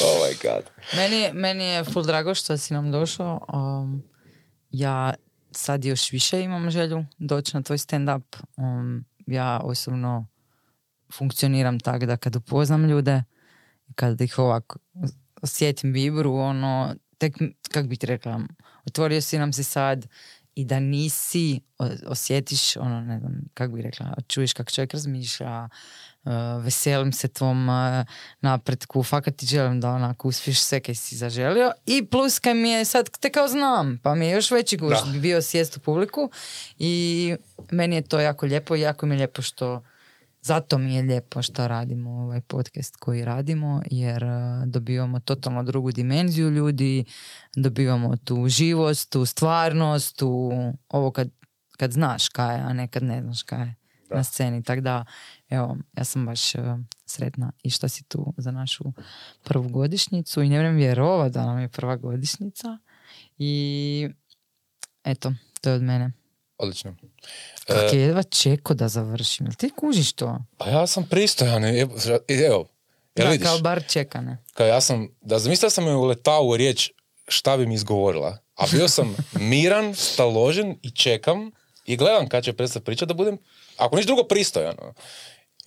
[0.00, 0.64] oh my god.
[0.96, 3.46] Meni, je- meni je full drago što si nam došao.
[3.52, 4.02] Um,
[4.70, 5.14] ja
[5.52, 8.22] sad još više imam želju doći na tvoj stand-up.
[8.56, 10.26] Um, ja osobno
[11.12, 13.22] funkcioniram tako da kad upoznam ljude,
[13.94, 14.78] kad ih ovako
[15.42, 17.36] osjetim vibru, ono, tek,
[17.70, 18.40] kak bi ti rekla,
[18.86, 20.06] otvorio si nam se sad
[20.54, 21.60] i da nisi,
[22.06, 25.68] osjetiš, ono, ne znam, kak bi rekla, čuješ kako čovjek razmišlja,
[26.24, 27.74] uh, veselim se tvom uh,
[28.40, 31.72] napretku, fakat ti želim da onako uspiješ sve kaj si zaželio.
[31.86, 35.04] I plus kaj mi je sad te kao znam, pa mi je još veći guš
[35.04, 35.18] Da.
[35.18, 36.30] bio sjest u publiku.
[36.78, 37.36] I
[37.70, 39.82] meni je to jako lijepo i jako mi je lijepo što
[40.42, 44.30] zato mi je lijepo što radimo ovaj podcast koji radimo jer uh,
[44.66, 47.04] dobivamo totalno drugu dimenziju ljudi,
[47.56, 50.52] dobivamo tu živost, tu stvarnost, tu
[50.88, 51.28] ovo kad,
[51.76, 53.74] kad znaš kaj je, a ne kad ne znaš kaj je
[54.08, 54.16] Da.
[54.16, 54.62] na sceni.
[54.62, 55.04] Tako da,
[55.48, 56.60] evo, ja sam baš uh,
[57.06, 58.84] sretna i što si tu za našu
[59.44, 62.78] prvu godišnjicu i ne vjerujem vjerova da nam je prva godišnjica
[63.38, 64.08] i
[65.04, 66.12] eto, to je od mene.
[66.58, 66.96] Odlično.
[67.66, 70.38] Kak E, je jedva čeko da završim, jel ti kužiš to?
[70.56, 71.94] pa ja sam pristojan, evo,
[72.28, 72.68] evo
[73.14, 73.46] jel da, vidiš?
[73.46, 74.38] kao bar čekane.
[74.54, 76.90] Kao ja sam, da zamislio sam je uletao u riječ
[77.28, 78.38] šta bi mi izgovorila.
[78.56, 81.50] A bio sam miran, staložen i čekam
[81.84, 83.38] i gledam kad će prestati pričati da budem,
[83.76, 84.74] ako niš drugo pristojan.
[84.80, 84.94] ono.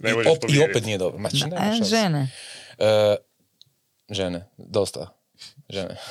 [0.01, 1.19] I, op- I opet nije dobro.
[1.19, 1.83] Znači, nema E, šanse.
[1.85, 2.31] žene.
[2.77, 3.15] E,
[4.09, 5.17] žene, dosta.
[5.69, 5.97] Žene.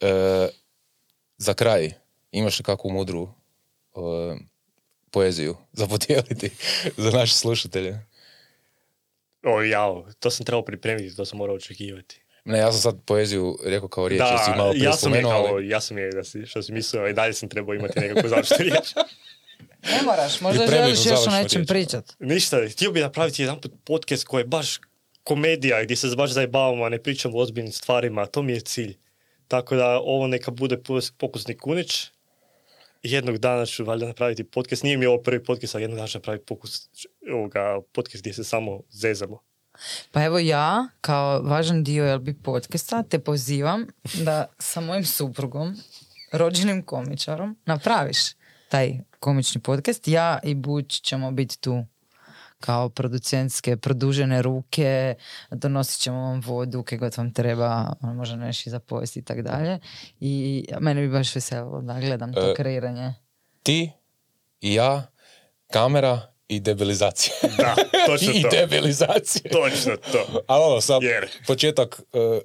[0.00, 0.48] E,
[1.38, 1.90] za kraj,
[2.32, 3.28] imaš li kakvu mudru
[3.94, 3.98] e,
[5.10, 6.50] poeziju za podijeliti
[6.96, 8.06] za naše slušatelje?
[9.44, 12.20] O, jao, to sam trebao pripremiti, to sam morao očekivati.
[12.46, 15.42] Ne, ja sam sad poeziju rekao kao riječ, Da, malo prije ja sam je spomenuo,
[15.42, 18.00] kao, ali- ja sam je da si, što si mislio, i dalje sam trebao imati
[18.00, 18.94] nekakvu završnu riječ.
[19.82, 22.12] Ne moraš, možda želiš još o nečem pričat.
[22.18, 24.80] Ništa, htio bi napraviti jedan put podcast koji je baš
[25.24, 28.96] komedija, gdje se baš zajebavamo, a ne pričamo o ozbiljnim stvarima, to mi je cilj.
[29.48, 30.78] Tako da ovo neka bude
[31.18, 32.10] pokusni kunić.
[33.02, 34.82] Jednog dana ću valjda napraviti podcast.
[34.82, 36.88] Nije mi ovo prvi podcast, ali jednog dana ću napraviti pokus,
[37.32, 39.42] ovoga, podcast gdje se samo zezamo.
[40.10, 45.76] Pa evo ja, kao važan dio LB podcasta, te pozivam da sa mojim suprugom,
[46.32, 48.18] rođenim komičarom, napraviš
[48.68, 50.08] taj komični podcast.
[50.08, 51.84] Ja i Buć ćemo biti tu
[52.60, 55.14] kao producentske produžene ruke,
[55.50, 59.22] donosit ćemo vam vodu kaj god vam treba, ono, možda nešto i za pojesti i
[59.22, 59.78] tak dalje.
[60.20, 63.14] I mene bi baš veselilo da gledam to E, kreiranje.
[63.62, 63.92] ti
[64.60, 65.06] i ja,
[65.72, 67.34] kamera i debilizacija.
[67.56, 67.74] Da,
[68.06, 68.48] točno I to.
[68.50, 69.50] debilizacija.
[69.52, 70.42] Točno to.
[70.46, 71.28] A ono, sad, Jer.
[71.46, 72.40] početak e,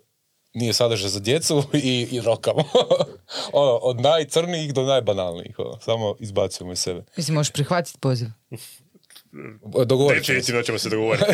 [0.54, 2.64] nije sadržaj za djecu i, i rokamo.
[3.54, 5.60] ono, od najcrnijih do najbanalnijih.
[5.60, 7.04] Ono, samo izbacujemo iz sebe.
[7.18, 8.28] Mislim, možeš prihvatiti poziv.
[9.86, 10.64] Dogovorit ćemo se.
[10.64, 11.26] Ćemo se dogovoriti.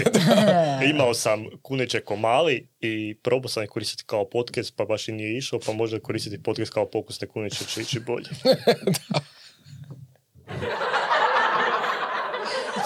[0.90, 5.38] Imao sam kuneće komali i probao sam je koristiti kao podcast, pa baš i nije
[5.38, 8.30] išao, pa možda koristiti podcast kao pokusne kuneće će ići bolje.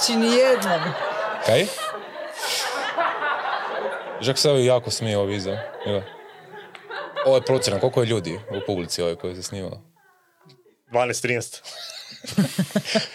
[0.01, 0.81] Znači, nijednom.
[1.45, 1.65] Kaj?
[4.21, 5.57] Žak se ovi jako smije iza.
[5.85, 6.01] Evo.
[7.25, 9.81] Ovo je procjena, koliko je ljudi u publici ovoj koji se snimao?
[10.91, 11.61] 12-13.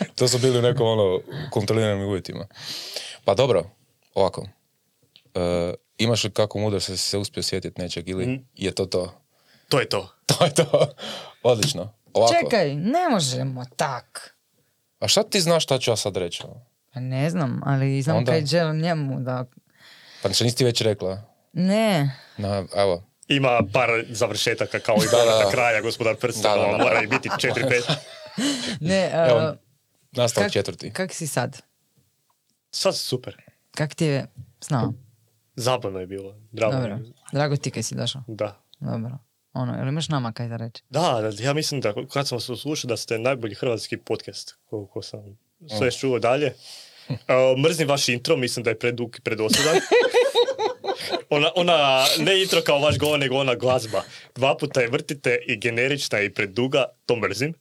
[0.14, 2.46] To su bili u nekom ono kontroliranim uvjetima.
[3.24, 3.64] Pa dobro,
[4.14, 4.46] ovako.
[5.34, 8.42] E, imaš li kako mudro se se uspio sjetiti nečeg ili Mhm.
[8.54, 9.20] je to to?
[9.68, 10.12] To je to.
[10.28, 10.86] To je to.
[11.42, 11.92] Odlično.
[12.12, 12.34] Ovako.
[12.34, 14.36] Čekaj, ne možemo tak.
[15.00, 16.42] A šta ti znaš šta ću ja sad reći?
[16.96, 19.44] Pa ne znam, ali znam Onda- kaj želim njemu da...
[20.22, 21.22] Pa što nisi ti već rekla?
[21.52, 23.04] Ne, Na, evo.
[23.28, 26.78] Ima par završetaka kao i Da, do kraja, gospodar prsta, Da, da, da.
[26.78, 27.94] mora i biti 4-5.
[28.80, 29.56] ne, Evo, uh,
[30.12, 30.92] nastavak kak, četvrti.
[30.92, 31.62] kak si sad?
[32.70, 33.36] Sad super.
[33.70, 34.26] Kak ti je
[34.60, 34.92] s nama?
[35.56, 36.34] Zabavno je bilo.
[36.52, 36.76] Drago.
[36.76, 36.98] Dobro,
[37.32, 38.22] drago ti kaj si došao.
[38.26, 38.60] Da.
[38.80, 39.18] Dobro.
[39.52, 40.82] Ono, jel imaš nama kaj da reći?
[40.90, 45.02] Da, da, ja mislim da kad sam vas slušao da ste najbolji hrvatski podcast koliko
[45.02, 45.38] sam
[45.78, 46.54] sve čuo dalje.
[47.10, 47.16] Uh,
[47.60, 49.76] mrzim vaš intro, mislim da je predug i predosadan.
[51.30, 51.76] Ona, ona,
[52.18, 54.02] ne intro kao vaš govor, nego ona glazba.
[54.34, 57.54] Dva puta je vrtite i generična i preduga, to mrzim.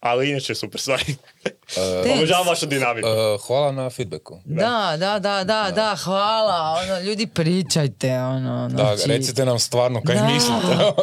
[0.00, 1.04] ali inače super stvari.
[1.42, 1.76] Thanks.
[2.14, 3.08] Obožavam vašu dinamiku.
[3.08, 4.40] Uh, hvala na feedbacku.
[4.44, 6.76] Da, da, da, da, da, hvala.
[6.82, 10.24] Ono, ljudi pričajte, ono, Da, znači, recite nam stvarno kaj Da.
[10.24, 11.02] mislite.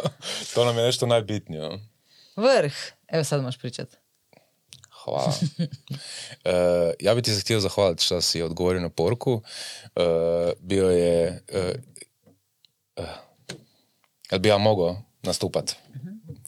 [0.53, 1.69] to nam je nešto najbitnije.
[2.35, 2.73] vrh.
[3.07, 3.88] Evo sad možeš pričat.
[5.06, 5.34] Hvala.
[6.45, 9.41] E, ja bi ti se htio zahvaliti što si odgovorio na poruku.
[9.95, 10.02] E,
[10.60, 11.44] bio je...
[11.48, 11.73] E,
[12.95, 13.03] e,
[14.32, 15.76] jel bi ja mogao nastupat?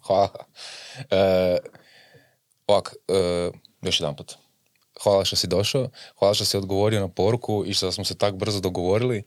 [0.07, 0.29] Hvala.
[1.11, 1.57] E,
[2.67, 2.95] ovak,
[3.81, 4.35] još jedan put.
[5.03, 5.89] Hvala što si došao,
[6.19, 9.23] hvala što si odgovorio na poruku i što smo se tak brzo dogovorili.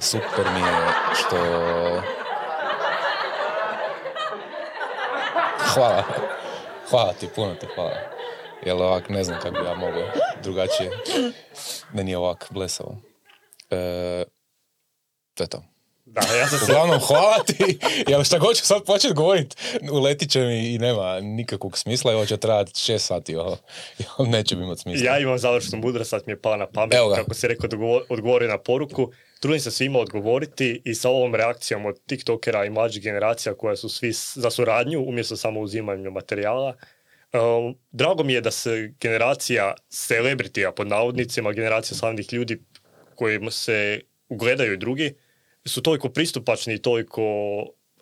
[0.00, 1.36] Super mi je što...
[5.74, 6.25] Hvala.
[6.90, 7.96] Hvala ti, puno ti hvala.
[8.64, 10.08] Jel ovak ne znam kako bi ja mogao
[10.42, 10.90] drugačije.
[11.92, 12.96] Meni je ovak blesavo.
[13.70, 14.24] E,
[15.34, 15.75] to je to.
[16.16, 16.72] Da, ja sam se...
[16.72, 17.78] Uglavnom, hvala ti.
[18.10, 19.56] Jel šta god ću sad početi govorit,
[19.92, 23.32] uletit će mi i nema nikakvog smisla i ovo će trajati šest sati.
[23.32, 23.56] Jel
[24.18, 25.06] neće mi imati smisla.
[25.06, 27.68] Ja imam završnu mudrost, sad mi je pala na pamet, Evo kako si rekao,
[28.08, 29.12] odgovorio na poruku.
[29.40, 33.88] Trudim se svima odgovoriti i sa ovom reakcijom od tiktokera i mlađih generacija koja su
[33.88, 36.74] svi za suradnju umjesto samo uzimanju materijala.
[37.32, 42.62] Um, drago mi je da se generacija celebritija pod navodnicima, generacija slavnih ljudi
[43.14, 45.14] kojima se ugledaju i drugi,
[45.66, 47.22] su toliko pristupačni i toliko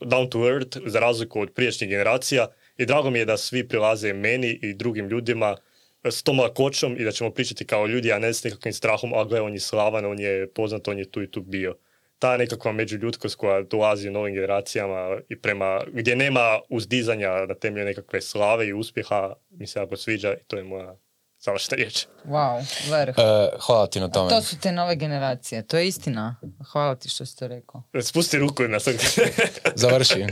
[0.00, 2.46] down to earth za razliku od prijašnjih generacija
[2.78, 5.56] i drago mi je da svi prilaze meni i drugim ljudima
[6.04, 9.24] s tom lakoćom i da ćemo pričati kao ljudi, a ne s nekakvim strahom, a
[9.24, 11.76] gle, on je slavan, on je poznat, on je tu i tu bio.
[12.18, 17.84] Ta nekakva međuljudskost koja dolazi u novim generacijama i prema, gdje nema uzdizanja na temelju
[17.84, 20.96] nekakve slave i uspjeha, mi se jako sviđa i to je moja
[21.44, 22.06] završna riječ.
[22.24, 23.14] Wow, vrh.
[23.18, 24.30] E, hvala ti na tome.
[24.30, 26.36] To su te nove generacije, to je istina.
[26.72, 27.82] Hvala ti što si to rekao.
[28.02, 28.94] Spusti ruku na sve.
[29.74, 30.26] Završi.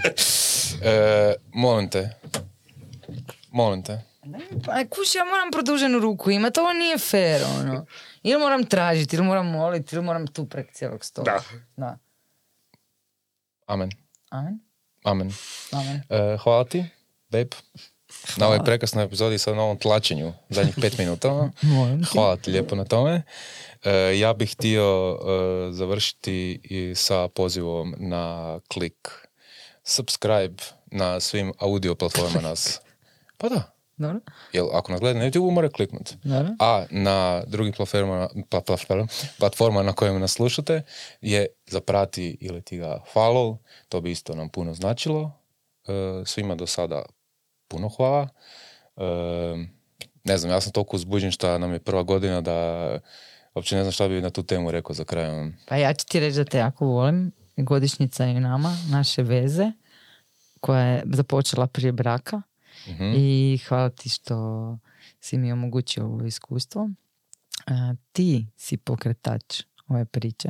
[0.83, 2.11] E, molim te.
[3.51, 4.03] Molim te.
[4.65, 7.87] Pa kuš, ja moram produženu ruku imati, ovo nije fair, ono.
[8.23, 11.25] Ili moram tražiti, ili moram moliti, ili moram tu prek cijelog stola.
[11.25, 11.41] Da.
[11.77, 11.99] da.
[13.67, 13.91] Amen.
[14.31, 14.61] Amen.
[15.05, 15.33] Amen.
[15.73, 16.03] Amen.
[16.09, 16.85] E, hvala ti,
[17.29, 17.57] babe.
[18.37, 21.29] Na ovoj prekrasnoj epizodi sa novom tlačenju zadnjih pet minuta.
[21.61, 21.67] Ti.
[22.13, 23.23] Hvala ti lijepo na tome.
[23.85, 29.09] E, ja bih htio e, završiti i sa pozivom na klik
[29.85, 32.81] subscribe na svim audio platformama nas.
[33.39, 33.73] Pa da.
[33.97, 34.21] Dobro?
[34.53, 36.17] Jel, ako nas gleda na YouTube, mora kliknuti.
[36.23, 36.49] Dobro.
[36.59, 39.09] A na drugim platformama, pa, pa, pardon,
[39.39, 40.83] platformama na kojima nas slušate
[41.21, 43.57] je zaprati ili ti ga follow.
[43.89, 45.33] To bi isto nam puno značilo.
[45.87, 45.93] E,
[46.27, 47.03] svima do sada
[47.73, 48.29] puno hvala.
[48.97, 49.03] E,
[50.25, 52.99] ne znam, ja sam toliko uzbuđen što nam je prva godina da
[53.55, 55.29] uopće ne znam šta bi na tu temu rekao za kraj.
[55.69, 57.33] Pa ja ću ti reći da te jako volim.
[57.57, 59.73] Godišnjica je nama, naše veze,
[60.61, 62.43] koja je započela prije braka.
[62.89, 63.13] Mhm.
[63.17, 64.79] I hvala ti što
[65.21, 66.91] si mi omogućio ovo iskustvo.
[67.67, 67.73] E,
[68.13, 70.49] ti si pokretač ove priče.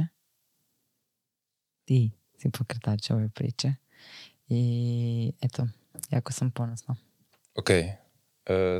[1.84, 3.74] Ti si pokretač ove priče.
[4.48, 5.66] I eto,
[6.10, 6.96] jako sam ponosna.
[7.54, 7.94] Ok, e,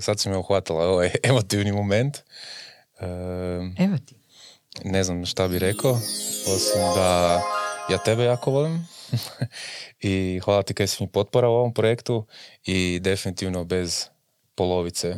[0.01, 2.17] sad si me uhvatila ovaj emotivni moment.
[3.01, 3.07] E,
[3.79, 4.15] Evo ti.
[4.85, 5.93] ne znam šta bi rekao,
[6.55, 7.41] osim da
[7.91, 8.87] ja tebe jako volim
[10.01, 12.27] i hvala ti kaj si mi potpora u ovom projektu
[12.65, 14.07] i definitivno bez
[14.55, 15.15] polovice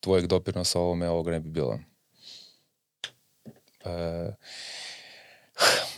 [0.00, 1.78] tvojeg doprinosa ovome ovog ne bi bilo.
[3.86, 4.32] E,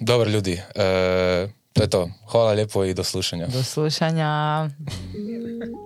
[0.01, 2.11] dobro ljudi, e, to je to.
[2.31, 3.47] Hvala lijepo i do slušanja.
[3.47, 4.69] Do slušanja.